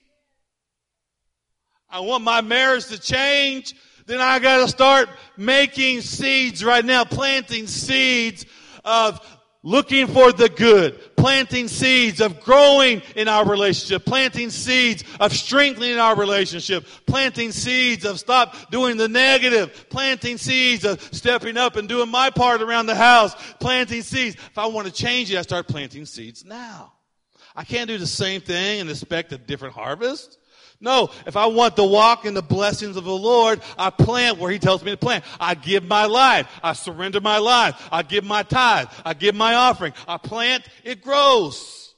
I 1.89 1.99
want 1.99 2.23
my 2.23 2.41
marriage 2.41 2.87
to 2.87 2.97
change, 2.97 3.75
then 4.07 4.21
I 4.21 4.39
gotta 4.39 4.69
start 4.69 5.09
making 5.37 6.01
seeds 6.01 6.63
right 6.63 6.85
now, 6.85 7.03
planting 7.03 7.67
seeds 7.67 8.45
of 8.83 9.19
looking 9.63 10.07
for 10.07 10.31
the 10.31 10.49
good, 10.49 11.15
planting 11.15 11.67
seeds 11.67 12.19
of 12.19 12.39
growing 12.41 13.01
in 13.15 13.27
our 13.27 13.47
relationship, 13.47 14.05
planting 14.05 14.49
seeds 14.49 15.03
of 15.19 15.31
strengthening 15.33 15.99
our 15.99 16.15
relationship, 16.15 16.85
planting 17.05 17.51
seeds 17.51 18.05
of 18.05 18.19
stop 18.19 18.71
doing 18.71 18.97
the 18.97 19.07
negative, 19.07 19.87
planting 19.89 20.37
seeds 20.37 20.83
of 20.83 21.01
stepping 21.13 21.57
up 21.57 21.75
and 21.75 21.87
doing 21.87 22.09
my 22.09 22.29
part 22.29 22.61
around 22.61 22.87
the 22.87 22.95
house, 22.95 23.35
planting 23.59 24.01
seeds. 24.01 24.35
If 24.35 24.57
I 24.57 24.65
want 24.65 24.87
to 24.87 24.93
change 24.93 25.31
it, 25.31 25.37
I 25.37 25.43
start 25.43 25.67
planting 25.67 26.05
seeds 26.05 26.43
now. 26.43 26.93
I 27.55 27.63
can't 27.63 27.87
do 27.87 27.97
the 27.97 28.07
same 28.07 28.41
thing 28.41 28.81
and 28.81 28.89
expect 28.89 29.31
a 29.33 29.37
different 29.37 29.75
harvest. 29.75 30.39
No, 30.81 31.11
if 31.27 31.37
I 31.37 31.45
want 31.45 31.75
to 31.75 31.83
walk 31.83 32.25
in 32.25 32.33
the 32.33 32.41
blessings 32.41 32.97
of 32.97 33.03
the 33.03 33.15
Lord, 33.15 33.61
I 33.77 33.91
plant 33.91 34.39
where 34.39 34.51
He 34.51 34.57
tells 34.57 34.83
me 34.83 34.89
to 34.89 34.97
plant. 34.97 35.23
I 35.39 35.53
give 35.53 35.83
my 35.83 36.05
life. 36.05 36.47
I 36.63 36.73
surrender 36.73 37.21
my 37.21 37.37
life. 37.37 37.87
I 37.91 38.01
give 38.01 38.23
my 38.23 38.41
tithe. 38.41 38.87
I 39.05 39.13
give 39.13 39.35
my 39.35 39.53
offering. 39.53 39.93
I 40.07 40.17
plant, 40.17 40.67
it 40.83 41.01
grows. 41.01 41.93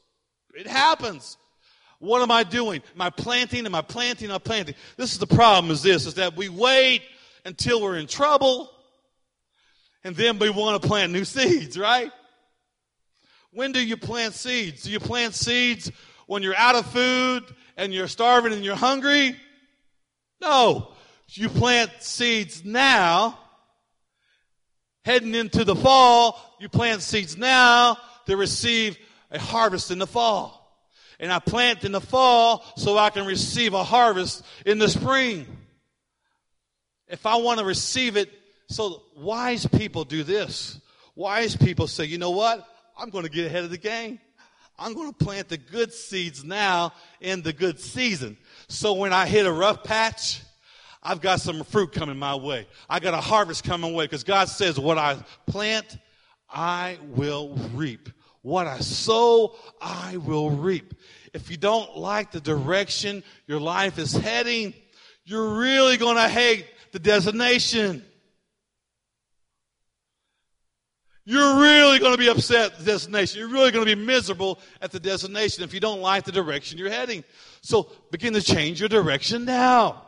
It 0.53 0.67
happens. 0.67 1.38
What 1.99 2.21
am 2.21 2.29
I 2.29 2.43
doing? 2.43 2.84
Am 2.93 3.01
I 3.01 3.09
planting? 3.09 3.65
Am 3.65 3.73
I 3.73 3.81
planting? 3.81 4.29
Am 4.29 4.36
I 4.36 4.39
planting? 4.39 4.75
This 4.97 5.13
is 5.13 5.17
the 5.17 5.27
problem 5.27 5.71
is 5.71 5.81
this, 5.81 6.05
is 6.05 6.15
that 6.15 6.36
we 6.36 6.49
wait 6.49 7.01
until 7.45 7.81
we're 7.81 7.97
in 7.97 8.07
trouble 8.07 8.69
and 10.03 10.13
then 10.13 10.38
we 10.39 10.49
want 10.49 10.81
to 10.81 10.86
plant 10.86 11.13
new 11.13 11.23
seeds, 11.23 11.77
right? 11.77 12.11
When 13.51 13.71
do 13.71 13.79
you 13.79 13.95
plant 13.95 14.34
seeds? 14.34 14.84
Do 14.84 14.91
you 14.91 14.99
plant 14.99 15.34
seeds 15.34 15.89
when 16.27 16.43
you're 16.43 16.57
out 16.57 16.75
of 16.75 16.86
food 16.88 17.43
and 17.78 17.93
you're 17.93 18.07
starving 18.07 18.53
and 18.53 18.63
you're 18.63 18.76
hungry? 18.76 19.36
No. 20.41 20.89
You 21.30 21.49
plant 21.49 21.91
seeds 21.99 22.63
now, 22.63 23.39
heading 25.03 25.34
into 25.34 25.63
the 25.63 25.76
fall. 25.76 26.39
You 26.59 26.69
plant 26.69 27.01
seeds 27.01 27.38
now 27.38 27.97
to 28.28 28.38
receive 28.38 28.97
a 29.32 29.39
harvest 29.39 29.89
in 29.89 29.99
the 29.99 30.07
fall. 30.07 30.59
And 31.19 31.32
I 31.32 31.39
plant 31.39 31.84
in 31.84 31.91
the 31.91 32.01
fall 32.01 32.63
so 32.76 32.97
I 32.97 33.09
can 33.09 33.26
receive 33.26 33.74
a 33.74 33.84
harvest 33.84 34.43
in 34.65 34.78
the 34.78 34.89
spring. 34.89 35.47
If 37.07 37.26
I 37.26 37.38
want 37.38 37.59
to 37.59 37.65
receive 37.65 38.17
it, 38.17 38.30
so 38.67 39.03
wise 39.15 39.65
people 39.65 40.03
do 40.03 40.24
this. 40.24 40.80
Wise 41.15 41.55
people 41.55 41.88
say, 41.88 42.05
you 42.05 42.17
know 42.17 42.32
what? 42.32 42.67
I'm 42.97 43.09
going 43.09 43.24
to 43.24 43.30
get 43.30 43.45
ahead 43.45 43.63
of 43.63 43.69
the 43.69 43.78
game. 43.78 44.19
I'm 44.84 44.93
going 44.93 45.13
to 45.13 45.25
plant 45.25 45.47
the 45.47 45.57
good 45.57 45.93
seeds 45.93 46.43
now 46.43 46.91
in 47.21 47.41
the 47.41 47.53
good 47.53 47.79
season. 47.79 48.38
So 48.67 48.91
when 48.91 49.13
I 49.13 49.25
hit 49.27 49.45
a 49.45 49.51
rough 49.51 49.81
patch, 49.81 50.41
I've 51.01 51.21
got 51.21 51.39
some 51.39 51.63
fruit 51.63 51.93
coming 51.93 52.17
my 52.17 52.36
way. 52.36 52.67
I 52.89 52.99
got 52.99 53.13
a 53.13 53.21
harvest 53.21 53.63
coming 53.63 53.93
my 53.93 53.97
way 53.97 54.03
because 54.03 54.25
God 54.25 54.49
says, 54.49 54.77
what 54.77 54.97
I 54.97 55.23
plant, 55.47 55.97
I 56.49 56.97
will 57.15 57.55
reap. 57.73 58.09
What 58.41 58.67
I 58.67 58.79
sow, 58.79 59.55
I 59.81 60.17
will 60.17 60.49
reap. 60.49 60.93
If 61.34 61.49
you 61.49 61.55
don't 61.55 61.97
like 61.97 62.31
the 62.31 62.41
direction 62.41 63.23
your 63.47 63.61
life 63.61 63.97
is 63.97 64.11
heading, 64.11 64.73
you're 65.23 65.59
really 65.59 65.95
going 65.95 66.17
to 66.17 66.27
hate 66.27 66.65
the 66.91 66.99
destination. 66.99 68.03
You're 71.26 71.61
really 71.61 71.99
going 71.99 72.11
to 72.11 72.17
be 72.17 72.28
upset 72.28 72.74
at 72.74 72.80
the 72.80 72.86
destination. 72.86 73.39
You're 73.39 73.49
really 73.49 73.71
going 73.71 73.86
to 73.86 73.95
be 73.95 74.01
miserable 74.01 74.59
at 74.82 74.91
the 74.91 74.99
destination 74.99 75.63
if 75.63 75.74
you 75.74 75.80
don't 75.80 76.01
like 76.01 76.26
the 76.26 76.34
direction 76.34 76.78
you're 76.78 76.89
heading. 76.89 77.24
So 77.61 77.89
begin 78.11 78.34
to 78.34 78.41
change 78.41 78.82
your 78.82 78.89
direction 78.89 79.45
now. 79.45 80.03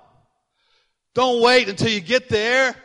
Don't 1.13 1.41
wait 1.41 1.69
until 1.69 1.89
you 1.89 2.01
get 2.01 2.27
there. 2.27 2.75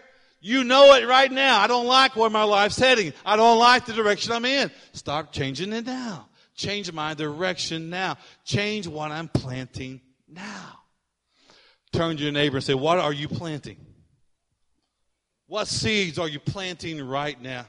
You 0.41 0.63
know 0.65 0.95
it 0.95 1.07
right 1.07 1.31
now. 1.31 1.61
I 1.61 1.67
don't 1.67 1.87
like 1.87 2.15
where 2.15 2.31
my 2.31 2.45
life's 2.45 2.79
heading. 2.79 3.13
I 3.27 3.37
don't 3.37 3.59
like 3.59 3.85
the 3.85 3.93
direction 3.93 4.33
I'm 4.33 4.45
in. 4.45 4.71
Stop 4.93 5.33
changing 5.33 5.73
it 5.73 5.85
now. 5.85 6.29
Change 6.55 6.93
my 6.93 7.15
direction 7.15 7.91
now. 7.91 8.17
Change 8.45 8.87
what 8.87 9.11
I'm 9.11 9.29
planting 9.29 10.01
now. 10.29 10.79
Turn 11.93 12.17
to 12.17 12.23
your 12.23 12.33
neighbor 12.33 12.59
and 12.59 12.65
say, 12.65 12.75
What 12.75 12.99
are 12.99 13.13
you 13.13 13.29
planting? 13.29 13.79
What 15.47 15.67
seeds 15.67 16.19
are 16.19 16.29
you 16.29 16.39
planting 16.39 17.05
right 17.05 17.41
now? 17.41 17.67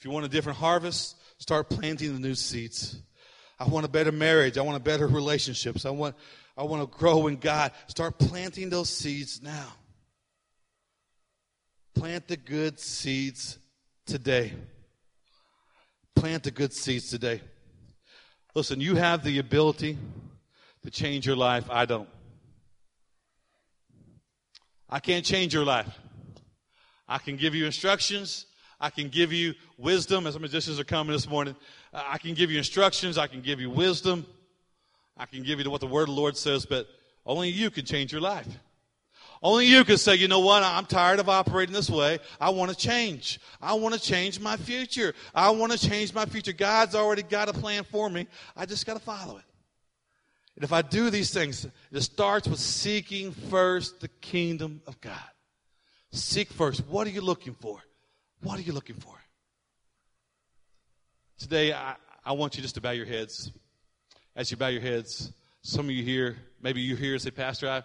If 0.00 0.06
you 0.06 0.12
want 0.12 0.24
a 0.24 0.30
different 0.30 0.56
harvest, 0.56 1.14
start 1.36 1.68
planting 1.68 2.14
the 2.14 2.20
new 2.20 2.34
seeds. 2.34 3.02
I 3.58 3.68
want 3.68 3.84
a 3.84 3.88
better 3.88 4.10
marriage. 4.10 4.56
I 4.56 4.62
want 4.62 4.78
a 4.78 4.80
better 4.80 5.06
relationships. 5.06 5.84
I 5.84 5.90
want, 5.90 6.16
I 6.56 6.62
want 6.62 6.90
to 6.90 6.98
grow 6.98 7.26
in 7.26 7.36
God. 7.36 7.72
Start 7.86 8.18
planting 8.18 8.70
those 8.70 8.88
seeds 8.88 9.42
now. 9.42 9.66
Plant 11.94 12.28
the 12.28 12.38
good 12.38 12.80
seeds 12.80 13.58
today. 14.06 14.54
Plant 16.16 16.44
the 16.44 16.50
good 16.50 16.72
seeds 16.72 17.10
today. 17.10 17.42
Listen, 18.54 18.80
you 18.80 18.94
have 18.94 19.22
the 19.22 19.38
ability 19.38 19.98
to 20.82 20.90
change 20.90 21.26
your 21.26 21.36
life. 21.36 21.66
I 21.68 21.84
don't. 21.84 22.08
I 24.88 24.98
can't 24.98 25.26
change 25.26 25.52
your 25.52 25.66
life. 25.66 25.94
I 27.06 27.18
can 27.18 27.36
give 27.36 27.54
you 27.54 27.66
instructions. 27.66 28.46
I 28.80 28.90
can 28.90 29.08
give 29.08 29.32
you 29.32 29.54
wisdom, 29.76 30.26
as 30.26 30.38
magicians 30.38 30.80
are 30.80 30.84
coming 30.84 31.12
this 31.12 31.28
morning. 31.28 31.54
I 31.92 32.18
can 32.18 32.34
give 32.34 32.50
you 32.50 32.58
instructions. 32.58 33.18
I 33.18 33.26
can 33.26 33.42
give 33.42 33.60
you 33.60 33.68
wisdom. 33.68 34.26
I 35.16 35.26
can 35.26 35.42
give 35.42 35.60
you 35.60 35.70
what 35.70 35.82
the 35.82 35.86
word 35.86 36.02
of 36.02 36.14
the 36.14 36.20
Lord 36.20 36.36
says, 36.36 36.64
but 36.64 36.88
only 37.26 37.50
you 37.50 37.70
can 37.70 37.84
change 37.84 38.10
your 38.10 38.22
life. 38.22 38.48
Only 39.42 39.66
you 39.66 39.84
can 39.84 39.96
say, 39.96 40.16
you 40.16 40.28
know 40.28 40.40
what? 40.40 40.62
I'm 40.62 40.86
tired 40.86 41.18
of 41.18 41.28
operating 41.28 41.74
this 41.74 41.88
way. 41.90 42.18
I 42.40 42.50
want 42.50 42.70
to 42.70 42.76
change. 42.76 43.40
I 43.60 43.74
want 43.74 43.94
to 43.94 44.00
change 44.00 44.38
my 44.38 44.56
future. 44.56 45.14
I 45.34 45.50
want 45.50 45.72
to 45.72 45.78
change 45.78 46.12
my 46.12 46.26
future. 46.26 46.52
God's 46.52 46.94
already 46.94 47.22
got 47.22 47.48
a 47.48 47.52
plan 47.52 47.84
for 47.84 48.08
me. 48.08 48.26
I 48.56 48.66
just 48.66 48.86
got 48.86 48.94
to 48.94 49.00
follow 49.00 49.38
it. 49.38 49.44
And 50.56 50.64
if 50.64 50.72
I 50.72 50.82
do 50.82 51.08
these 51.08 51.32
things, 51.32 51.66
it 51.90 52.00
starts 52.00 52.48
with 52.48 52.58
seeking 52.58 53.32
first 53.32 54.00
the 54.00 54.08
kingdom 54.08 54.82
of 54.86 55.00
God. 55.00 55.14
Seek 56.12 56.50
first. 56.50 56.86
What 56.86 57.06
are 57.06 57.10
you 57.10 57.22
looking 57.22 57.54
for? 57.54 57.82
What 58.42 58.58
are 58.58 58.62
you 58.62 58.72
looking 58.72 58.96
for? 58.96 59.14
Today, 61.38 61.72
I, 61.72 61.96
I 62.24 62.32
want 62.32 62.56
you 62.56 62.62
just 62.62 62.74
to 62.76 62.80
bow 62.80 62.90
your 62.90 63.06
heads. 63.06 63.50
As 64.36 64.50
you 64.50 64.56
bow 64.56 64.68
your 64.68 64.80
heads, 64.80 65.32
some 65.62 65.86
of 65.86 65.90
you 65.90 66.02
here, 66.02 66.36
maybe 66.62 66.80
you 66.80 66.96
here 66.96 67.18
say, 67.18 67.30
Pastor, 67.30 67.68
I, 67.68 67.82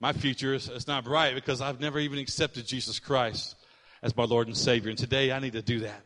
my 0.00 0.12
future 0.12 0.54
is 0.54 0.68
it's 0.68 0.86
not 0.86 1.04
bright 1.04 1.34
because 1.34 1.60
I've 1.60 1.80
never 1.80 1.98
even 1.98 2.18
accepted 2.18 2.66
Jesus 2.66 2.98
Christ 2.98 3.56
as 4.02 4.16
my 4.16 4.24
Lord 4.24 4.46
and 4.46 4.56
Savior. 4.56 4.88
And 4.90 4.98
today, 4.98 5.32
I 5.32 5.38
need 5.38 5.52
to 5.52 5.62
do 5.62 5.80
that. 5.80 6.00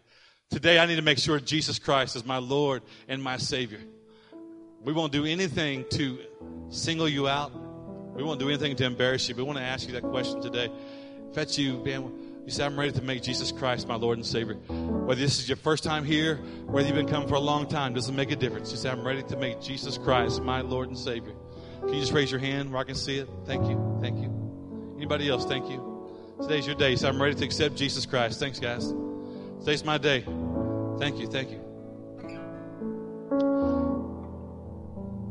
Today, 0.50 0.78
I 0.78 0.86
need 0.86 0.96
to 0.96 1.02
make 1.02 1.18
sure 1.18 1.38
Jesus 1.38 1.78
Christ 1.78 2.16
is 2.16 2.24
my 2.24 2.38
Lord 2.38 2.82
and 3.08 3.22
my 3.22 3.36
Savior. 3.36 3.80
We 4.82 4.92
won't 4.92 5.12
do 5.12 5.24
anything 5.24 5.84
to 5.90 6.18
single 6.68 7.08
you 7.08 7.28
out. 7.28 7.52
We 8.14 8.22
won't 8.22 8.40
do 8.40 8.48
anything 8.48 8.76
to 8.76 8.84
embarrass 8.84 9.28
you. 9.28 9.34
We 9.34 9.42
want 9.42 9.58
to 9.58 9.64
ask 9.64 9.86
you 9.86 9.94
that 9.94 10.02
question 10.02 10.40
today. 10.40 10.70
That's 11.32 11.58
you, 11.58 11.82
man, 11.84 12.12
you 12.44 12.50
say, 12.50 12.64
I'm 12.64 12.78
ready 12.78 12.92
to 12.92 13.02
make 13.02 13.22
Jesus 13.22 13.50
Christ 13.52 13.88
my 13.88 13.94
Lord 13.94 14.18
and 14.18 14.26
Savior. 14.26 14.54
Whether 14.54 15.20
this 15.20 15.38
is 15.38 15.48
your 15.48 15.56
first 15.56 15.82
time 15.82 16.04
here, 16.04 16.36
whether 16.66 16.86
you've 16.86 16.96
been 16.96 17.08
coming 17.08 17.26
for 17.26 17.36
a 17.36 17.40
long 17.40 17.66
time, 17.66 17.94
doesn't 17.94 18.14
make 18.14 18.30
a 18.30 18.36
difference. 18.36 18.70
You 18.70 18.76
say, 18.76 18.90
I'm 18.90 19.06
ready 19.06 19.22
to 19.22 19.36
make 19.36 19.62
Jesus 19.62 19.96
Christ 19.96 20.42
my 20.42 20.60
Lord 20.60 20.88
and 20.88 20.98
Savior. 20.98 21.32
Can 21.80 21.94
you 21.94 22.00
just 22.00 22.12
raise 22.12 22.30
your 22.30 22.40
hand 22.40 22.70
where 22.70 22.80
I 22.80 22.84
can 22.84 22.96
see 22.96 23.18
it? 23.18 23.28
Thank 23.46 23.66
you. 23.68 23.98
Thank 24.02 24.18
you. 24.18 24.94
Anybody 24.96 25.28
else? 25.28 25.46
Thank 25.46 25.70
you. 25.70 26.36
Today's 26.42 26.66
your 26.66 26.74
day. 26.74 26.96
So 26.96 27.08
I'm 27.08 27.20
ready 27.20 27.34
to 27.34 27.44
accept 27.44 27.76
Jesus 27.76 28.04
Christ. 28.04 28.40
Thanks, 28.40 28.58
guys. 28.58 28.92
Today's 29.60 29.84
my 29.84 29.96
day. 29.96 30.20
Thank 30.98 31.18
you. 31.18 31.26
Thank 31.26 31.50
you. 31.50 31.60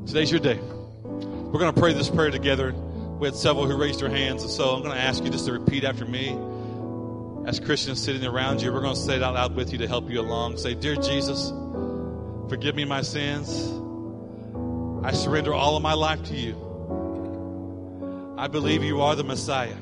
Today's 0.07 0.31
your 0.31 0.39
day. 0.39 0.59
We're 1.03 1.59
going 1.59 1.73
to 1.73 1.79
pray 1.79 1.93
this 1.93 2.09
prayer 2.09 2.31
together. 2.31 2.73
We 2.73 3.27
had 3.27 3.35
several 3.35 3.67
who 3.67 3.77
raised 3.77 3.99
their 3.99 4.09
hands, 4.09 4.41
and 4.41 4.51
so 4.51 4.75
I'm 4.75 4.81
going 4.81 4.95
to 4.95 5.01
ask 5.01 5.23
you 5.23 5.29
just 5.29 5.45
to 5.45 5.53
repeat 5.53 5.83
after 5.83 6.05
me. 6.05 6.37
As 7.45 7.59
Christians 7.59 8.01
sitting 8.01 8.25
around 8.25 8.61
you, 8.61 8.71
we're 8.71 8.79
going 8.79 8.95
to 8.95 8.99
say 8.99 9.17
it 9.17 9.23
out 9.23 9.33
loud 9.33 9.53
with 9.53 9.73
you 9.73 9.77
to 9.79 9.87
help 9.87 10.09
you 10.09 10.21
along. 10.21 10.57
Say, 10.57 10.75
Dear 10.75 10.95
Jesus, 10.95 11.51
forgive 12.47 12.73
me 12.73 12.85
my 12.85 13.01
sins. 13.01 13.49
I 15.03 15.11
surrender 15.11 15.53
all 15.53 15.75
of 15.75 15.83
my 15.83 15.93
life 15.93 16.23
to 16.23 16.35
you. 16.35 16.55
I 18.37 18.47
believe 18.47 18.81
you 18.81 19.01
are 19.01 19.15
the 19.15 19.25
Messiah, 19.25 19.75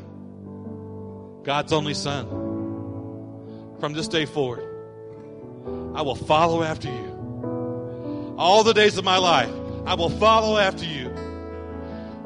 God's 1.43 1.71
only 1.71 1.93
Son. 1.93 2.27
From 3.79 3.93
this 3.93 4.07
day 4.07 4.25
forward, 4.25 4.63
I 5.95 6.01
will 6.01 6.15
follow 6.15 6.63
after 6.63 6.87
you. 6.87 8.35
All 8.39 8.63
the 8.63 8.73
days 8.73 8.97
of 8.97 9.05
my 9.05 9.17
life, 9.17 9.53
I 9.85 9.93
will 9.93 10.09
follow 10.09 10.57
after 10.57 10.85
you. 10.85 11.13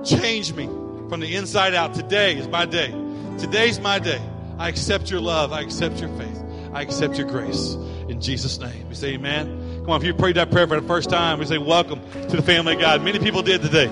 Change 0.05 0.53
me 0.53 0.67
from 1.09 1.19
the 1.19 1.35
inside 1.35 1.73
out. 1.73 1.93
Today 1.93 2.37
is 2.37 2.47
my 2.47 2.65
day. 2.65 2.91
Today's 3.37 3.81
my 3.81 3.99
day. 3.99 4.21
I 4.57 4.69
accept 4.69 5.11
your 5.11 5.19
love. 5.19 5.51
I 5.51 5.61
accept 5.61 5.99
your 5.99 6.09
faith. 6.17 6.43
I 6.73 6.81
accept 6.81 7.17
your 7.17 7.27
grace. 7.27 7.73
In 8.07 8.21
Jesus' 8.21 8.59
name. 8.59 8.87
We 8.89 8.95
say 8.95 9.13
amen. 9.13 9.81
Come 9.81 9.89
on, 9.89 10.01
if 10.01 10.07
you 10.07 10.13
prayed 10.13 10.35
that 10.35 10.51
prayer 10.51 10.67
for 10.67 10.79
the 10.79 10.87
first 10.87 11.09
time, 11.09 11.39
we 11.39 11.45
say 11.45 11.57
welcome 11.57 11.99
to 12.11 12.35
the 12.35 12.41
family 12.41 12.73
of 12.73 12.79
God. 12.79 13.03
Many 13.03 13.19
people 13.19 13.41
did 13.41 13.61
today. 13.61 13.87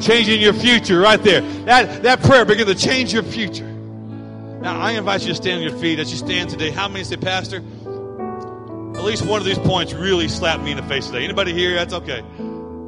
Changing 0.00 0.40
your 0.40 0.52
future 0.52 0.98
right 0.98 1.22
there. 1.22 1.40
That, 1.64 2.02
that 2.02 2.20
prayer 2.22 2.44
began 2.44 2.66
to 2.66 2.74
change 2.74 3.12
your 3.12 3.22
future. 3.22 3.66
Now, 3.66 4.80
I 4.80 4.92
invite 4.92 5.22
you 5.22 5.28
to 5.28 5.34
stand 5.34 5.62
on 5.62 5.68
your 5.68 5.78
feet 5.78 5.98
as 5.98 6.10
you 6.10 6.18
stand 6.18 6.50
today. 6.50 6.70
How 6.70 6.88
many 6.88 7.04
say, 7.04 7.16
Pastor, 7.16 7.56
at 7.58 9.04
least 9.04 9.26
one 9.26 9.40
of 9.40 9.44
these 9.44 9.58
points 9.58 9.92
really 9.92 10.28
slapped 10.28 10.62
me 10.62 10.70
in 10.70 10.76
the 10.76 10.82
face 10.84 11.06
today? 11.06 11.22
Anybody 11.24 11.52
here? 11.52 11.74
That's 11.74 11.92
okay. 11.94 12.22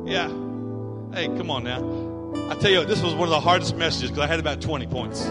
Yeah. 0.04 0.28
Hey, 1.12 1.26
come 1.36 1.50
on 1.50 1.64
now. 1.64 2.50
I 2.50 2.54
tell 2.54 2.70
you, 2.70 2.84
this 2.84 3.02
was 3.02 3.14
one 3.14 3.24
of 3.24 3.30
the 3.30 3.40
hardest 3.40 3.76
messages 3.76 4.10
because 4.10 4.24
I 4.24 4.26
had 4.26 4.40
about 4.40 4.60
20 4.60 4.86
points. 4.86 5.28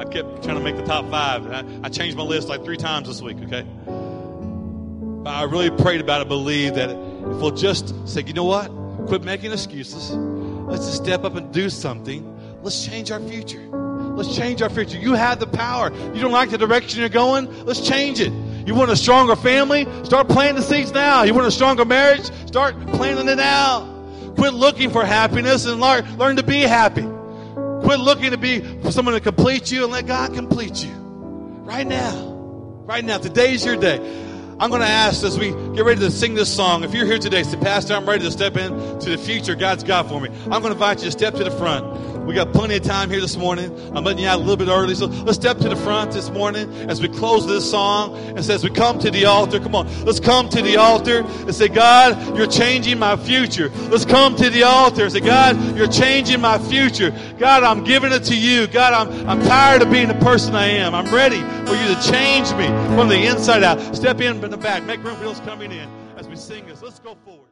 I 0.00 0.04
kept 0.04 0.42
trying 0.42 0.56
to 0.56 0.62
make 0.62 0.76
the 0.76 0.82
top 0.82 1.10
five. 1.10 1.46
I, 1.46 1.62
I, 1.84 1.90
changed 1.90 2.16
my 2.16 2.22
list 2.22 2.48
like 2.48 2.64
three 2.64 2.78
times 2.78 3.06
this 3.06 3.20
week, 3.20 3.36
okay? 3.42 3.66
But 3.84 5.30
I 5.30 5.42
really 5.42 5.70
prayed 5.70 6.00
about 6.00 6.22
it, 6.22 6.28
believed 6.28 6.76
that 6.76 6.88
if 6.88 6.96
we'll 6.96 7.50
just 7.50 8.08
say, 8.08 8.22
you 8.22 8.32
know 8.32 8.44
what? 8.44 8.68
Quit 9.08 9.24
making 9.24 9.52
excuses. 9.52 10.10
Let's 10.12 10.86
just 10.86 11.04
step 11.04 11.24
up 11.24 11.34
and 11.34 11.52
do 11.52 11.68
something. 11.68 12.62
Let's 12.62 12.82
change 12.82 13.10
our 13.10 13.20
future. 13.20 13.60
Let's 13.68 14.34
change 14.34 14.62
our 14.62 14.70
future. 14.70 14.96
You 14.96 15.12
have 15.12 15.38
the 15.38 15.46
power. 15.46 15.92
You 16.14 16.22
don't 16.22 16.32
like 16.32 16.48
the 16.48 16.56
direction 16.56 17.00
you're 17.00 17.10
going? 17.10 17.66
Let's 17.66 17.86
change 17.86 18.20
it. 18.20 18.32
You 18.66 18.74
want 18.74 18.90
a 18.90 18.96
stronger 18.96 19.36
family? 19.36 19.86
Start 20.04 20.30
planting 20.30 20.56
the 20.56 20.62
seeds 20.62 20.92
now. 20.92 21.24
You 21.24 21.34
want 21.34 21.46
a 21.46 21.50
stronger 21.50 21.84
marriage? 21.84 22.24
Start 22.46 22.74
planting 22.86 23.28
it 23.28 23.36
now. 23.36 23.84
Quit 24.36 24.54
looking 24.54 24.88
for 24.88 25.04
happiness 25.04 25.66
and 25.66 25.78
learn, 25.78 26.16
learn 26.16 26.36
to 26.36 26.42
be 26.42 26.60
happy. 26.62 27.06
Quit 27.90 27.98
looking 27.98 28.30
to 28.30 28.36
be 28.36 28.62
someone 28.92 29.14
to 29.14 29.20
complete 29.20 29.72
you 29.72 29.82
and 29.82 29.90
let 29.90 30.06
God 30.06 30.32
complete 30.32 30.84
you. 30.84 30.92
Right 30.92 31.84
now. 31.84 32.12
Right 32.86 33.04
now. 33.04 33.18
Today's 33.18 33.64
your 33.64 33.74
day. 33.74 33.96
I'm 34.60 34.70
going 34.70 34.80
to 34.80 34.86
ask 34.86 35.24
as 35.24 35.36
we 35.36 35.50
get 35.74 35.84
ready 35.84 35.98
to 35.98 36.10
sing 36.12 36.34
this 36.34 36.54
song. 36.54 36.84
If 36.84 36.94
you're 36.94 37.04
here 37.04 37.18
today, 37.18 37.42
say, 37.42 37.56
Pastor, 37.56 37.94
I'm 37.94 38.08
ready 38.08 38.22
to 38.22 38.30
step 38.30 38.56
into 38.56 39.10
the 39.10 39.18
future 39.18 39.56
God's 39.56 39.82
got 39.82 40.08
for 40.08 40.20
me. 40.20 40.28
I'm 40.44 40.62
going 40.62 40.66
to 40.66 40.70
invite 40.70 40.98
you 40.98 41.06
to 41.06 41.10
step 41.10 41.34
to 41.34 41.42
the 41.42 41.50
front. 41.50 41.84
We 42.26 42.34
got 42.34 42.52
plenty 42.52 42.76
of 42.76 42.82
time 42.82 43.10
here 43.10 43.20
this 43.20 43.36
morning. 43.36 43.74
I'm 43.96 44.04
letting 44.04 44.22
you 44.22 44.28
out 44.28 44.36
a 44.36 44.42
little 44.42 44.56
bit 44.56 44.68
early. 44.68 44.94
So 44.94 45.06
let's 45.06 45.36
step 45.36 45.58
to 45.58 45.68
the 45.68 45.76
front 45.76 46.12
this 46.12 46.30
morning 46.30 46.72
as 46.88 47.00
we 47.00 47.08
close 47.08 47.46
this 47.46 47.68
song 47.68 48.16
and 48.16 48.44
says 48.44 48.62
we 48.62 48.70
come 48.70 48.98
to 49.00 49.10
the 49.10 49.24
altar. 49.24 49.58
Come 49.58 49.74
on, 49.74 49.86
let's 50.04 50.20
come 50.20 50.48
to 50.50 50.62
the 50.62 50.76
altar 50.76 51.24
and 51.24 51.54
say, 51.54 51.68
God, 51.68 52.36
you're 52.36 52.46
changing 52.46 52.98
my 52.98 53.16
future. 53.16 53.70
Let's 53.88 54.04
come 54.04 54.36
to 54.36 54.48
the 54.48 54.62
altar 54.62 55.04
and 55.04 55.12
say, 55.12 55.20
God, 55.20 55.76
you're 55.76 55.88
changing 55.88 56.40
my 56.40 56.58
future. 56.58 57.10
God, 57.38 57.62
I'm 57.64 57.84
giving 57.84 58.12
it 58.12 58.24
to 58.24 58.36
you. 58.36 58.66
God, 58.66 58.92
I'm, 58.92 59.28
I'm 59.28 59.42
tired 59.42 59.82
of 59.82 59.90
being 59.90 60.08
the 60.08 60.14
person 60.14 60.54
I 60.54 60.66
am. 60.66 60.94
I'm 60.94 61.12
ready 61.12 61.40
for 61.40 61.74
you 61.74 61.94
to 61.94 62.10
change 62.10 62.52
me 62.52 62.66
from 62.94 63.08
the 63.08 63.26
inside 63.26 63.64
out. 63.64 63.96
Step 63.96 64.20
in 64.20 64.40
from 64.40 64.50
the 64.50 64.56
back. 64.56 64.84
Make 64.84 65.02
room 65.02 65.16
for 65.16 65.24
those 65.24 65.40
coming 65.40 65.72
in 65.72 65.88
as 66.16 66.28
we 66.28 66.36
sing 66.36 66.66
this. 66.66 66.82
Let's 66.82 67.00
go 67.00 67.16
forward. 67.24 67.49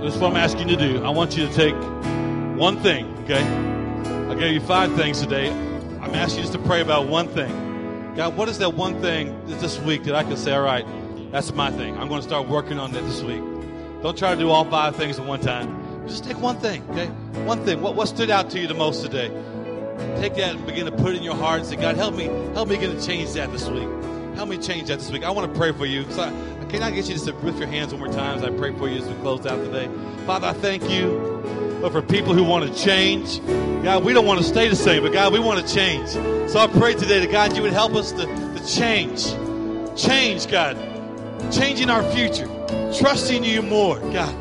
This 0.00 0.14
is 0.14 0.20
what 0.20 0.30
I'm 0.30 0.36
asking 0.36 0.68
you 0.68 0.76
to 0.76 0.92
do. 0.92 1.04
I 1.04 1.08
want 1.08 1.38
you 1.38 1.48
to 1.48 1.52
take 1.54 1.74
one 2.58 2.78
thing, 2.82 3.06
okay? 3.24 3.42
I 4.30 4.34
gave 4.34 4.52
you 4.52 4.60
five 4.60 4.94
things 4.94 5.22
today. 5.22 5.50
I'm 5.50 6.14
asking 6.14 6.40
you 6.40 6.42
just 6.42 6.52
to 6.52 6.58
pray 6.58 6.82
about 6.82 7.08
one 7.08 7.28
thing. 7.28 8.14
God, 8.14 8.36
what 8.36 8.50
is 8.50 8.58
that 8.58 8.74
one 8.74 9.00
thing 9.00 9.34
this 9.46 9.80
week 9.80 10.04
that 10.04 10.14
I 10.14 10.22
can 10.22 10.36
say, 10.36 10.52
all 10.52 10.60
right, 10.60 10.86
that's 11.32 11.54
my 11.54 11.70
thing. 11.70 11.96
I'm 11.96 12.08
going 12.08 12.20
to 12.20 12.28
start 12.28 12.46
working 12.46 12.78
on 12.78 12.92
that 12.92 13.04
this 13.04 13.22
week. 13.22 13.42
Don't 14.02 14.16
try 14.16 14.34
to 14.34 14.40
do 14.40 14.50
all 14.50 14.66
five 14.66 14.96
things 14.96 15.18
at 15.18 15.24
one 15.24 15.40
time. 15.40 16.06
Just 16.06 16.24
take 16.24 16.38
one 16.40 16.58
thing, 16.58 16.88
okay? 16.90 17.06
One 17.46 17.64
thing. 17.64 17.80
What, 17.80 17.94
what 17.94 18.06
stood 18.06 18.28
out 18.28 18.50
to 18.50 18.60
you 18.60 18.66
the 18.66 18.74
most 18.74 19.02
today? 19.02 19.28
Take 20.20 20.34
that 20.34 20.56
and 20.56 20.66
begin 20.66 20.84
to 20.84 20.92
put 20.92 21.14
it 21.14 21.16
in 21.16 21.22
your 21.22 21.36
heart 21.36 21.60
and 21.60 21.66
say, 21.66 21.76
God, 21.76 21.96
help 21.96 22.14
me, 22.14 22.24
help 22.52 22.68
me 22.68 22.76
get 22.76 22.90
to 22.96 23.04
change 23.04 23.32
that 23.32 23.50
this 23.50 23.66
week. 23.66 23.88
Help 24.34 24.50
me 24.50 24.58
change 24.58 24.88
that 24.88 24.98
this 24.98 25.10
week. 25.10 25.24
I 25.24 25.30
want 25.30 25.50
to 25.50 25.58
pray 25.58 25.72
for 25.72 25.86
you. 25.86 26.04
So 26.10 26.22
I, 26.22 26.28
can 26.68 26.82
I 26.82 26.90
get 26.90 27.08
you 27.08 27.16
to 27.16 27.32
lift 27.32 27.58
your 27.58 27.68
hands 27.68 27.92
one 27.92 28.00
more 28.00 28.12
time 28.12 28.38
as 28.38 28.44
I 28.44 28.50
pray 28.50 28.72
for 28.72 28.88
you 28.88 28.98
as 28.98 29.08
we 29.08 29.14
close 29.16 29.46
out 29.46 29.64
today? 29.64 29.88
Father, 30.26 30.48
I 30.48 30.52
thank 30.52 30.88
you 30.90 31.36
but 31.80 31.92
for 31.92 32.02
people 32.02 32.34
who 32.34 32.42
want 32.42 32.66
to 32.66 32.82
change. 32.82 33.44
God, 33.84 34.04
we 34.04 34.12
don't 34.12 34.26
want 34.26 34.40
to 34.40 34.44
stay 34.44 34.68
the 34.68 34.76
same, 34.76 35.02
but 35.02 35.12
God, 35.12 35.32
we 35.32 35.38
want 35.38 35.64
to 35.64 35.74
change. 35.74 36.08
So 36.50 36.58
I 36.58 36.66
pray 36.66 36.94
today 36.94 37.20
that 37.20 37.30
God, 37.30 37.54
you 37.54 37.62
would 37.62 37.72
help 37.72 37.94
us 37.94 38.12
to, 38.12 38.26
to 38.26 38.66
change. 38.66 39.26
Change, 39.96 40.50
God. 40.50 40.76
Changing 41.52 41.90
our 41.90 42.02
future. 42.12 42.46
Trusting 42.98 43.44
you 43.44 43.62
more, 43.62 44.00
God. 44.12 44.34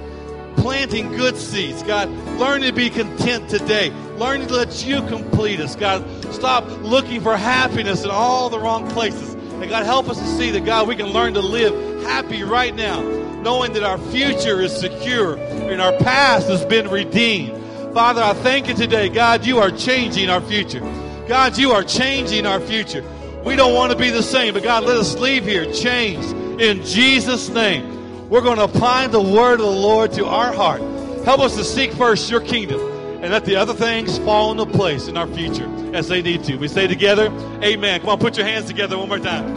Planting 0.58 1.12
good 1.12 1.36
seeds, 1.36 1.84
God. 1.84 2.10
Learning 2.40 2.70
to 2.70 2.74
be 2.74 2.90
content 2.90 3.50
today. 3.50 3.92
Learning 4.18 4.48
to 4.48 4.56
let 4.56 4.86
you 4.86 5.02
complete 5.04 5.60
us, 5.60 5.76
God. 5.76 6.04
Stop 6.34 6.66
looking 6.82 7.22
for 7.22 7.36
happiness 7.36 8.04
in 8.04 8.10
all 8.10 8.50
the 8.50 8.60
wrong 8.60 8.90
places. 8.92 9.34
And 9.34 9.70
God, 9.70 9.86
help 9.86 10.10
us 10.10 10.18
to 10.18 10.26
see 10.26 10.52
that, 10.52 10.66
God, 10.66 10.88
we 10.88 10.96
can 10.96 11.08
learn 11.08 11.34
to 11.36 11.42
live 11.42 11.95
happy 12.06 12.44
right 12.44 12.74
now, 12.74 13.02
knowing 13.42 13.74
that 13.74 13.84
our 13.84 13.98
future 13.98 14.62
is 14.62 14.76
secure 14.76 15.38
and 15.38 15.82
our 15.82 15.92
past 15.98 16.48
has 16.48 16.64
been 16.66 16.90
redeemed. 16.90 17.62
Father, 17.94 18.22
I 18.22 18.34
thank 18.34 18.68
you 18.68 18.74
today. 18.74 19.10
God, 19.10 19.46
you 19.46 19.60
are 19.60 19.72
changing 19.72 20.30
our 20.30 20.42
future. 20.42 20.82
God, 21.28 21.58
you 21.58 21.72
are 21.72 21.84
changing 21.84 22.46
our 22.46 22.60
future. 22.60 23.04
We 23.44 23.56
don't 23.56 23.74
want 23.74 23.92
to 23.92 23.98
be 23.98 24.10
the 24.10 24.24
same, 24.24 24.54
but 24.54 24.64
God, 24.64 24.84
let 24.84 24.98
us 24.98 25.16
leave 25.18 25.46
here 25.46 25.72
changed 25.72 26.32
in 26.62 26.84
Jesus' 26.84 27.50
name. 27.50 28.30
We're 28.30 28.42
going 28.42 28.58
to 28.58 28.64
apply 28.64 29.08
the 29.08 29.22
word 29.22 29.60
of 29.60 29.66
the 29.66 29.72
Lord 29.72 30.12
to 30.14 30.26
our 30.26 30.52
heart. 30.52 30.82
Help 31.26 31.40
us 31.40 31.56
to 31.56 31.64
seek 31.64 31.94
first 31.94 32.30
your 32.30 32.42
kingdom 32.42 32.80
and 33.22 33.32
let 33.32 33.46
the 33.46 33.56
other 33.56 33.74
things 33.74 34.18
fall 34.20 34.52
into 34.52 34.66
place 34.66 35.08
in 35.08 35.18
our 35.18 35.28
future 35.28 35.68
as 35.96 36.08
they 36.08 36.22
need 36.22 36.44
to. 36.44 36.58
We 36.58 36.68
say 36.68 36.88
together, 36.88 37.28
Amen. 37.64 38.00
Come 38.00 38.10
on, 38.10 38.20
put 38.20 38.38
your 38.38 38.46
hands 38.46 38.66
together 38.66 38.98
one 38.98 39.10
more 39.10 39.20
time. 39.20 39.56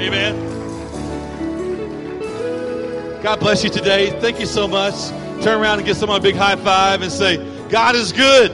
Amen. 0.00 0.59
God 3.22 3.38
bless 3.38 3.62
you 3.62 3.68
today. 3.68 4.18
Thank 4.18 4.40
you 4.40 4.46
so 4.46 4.66
much. 4.66 4.94
Turn 5.42 5.60
around 5.60 5.78
and 5.78 5.86
give 5.86 5.98
someone 5.98 6.18
a 6.18 6.22
big 6.22 6.36
high 6.36 6.56
five 6.56 7.02
and 7.02 7.12
say, 7.12 7.36
God 7.68 7.94
is 7.94 8.12
good. 8.12 8.50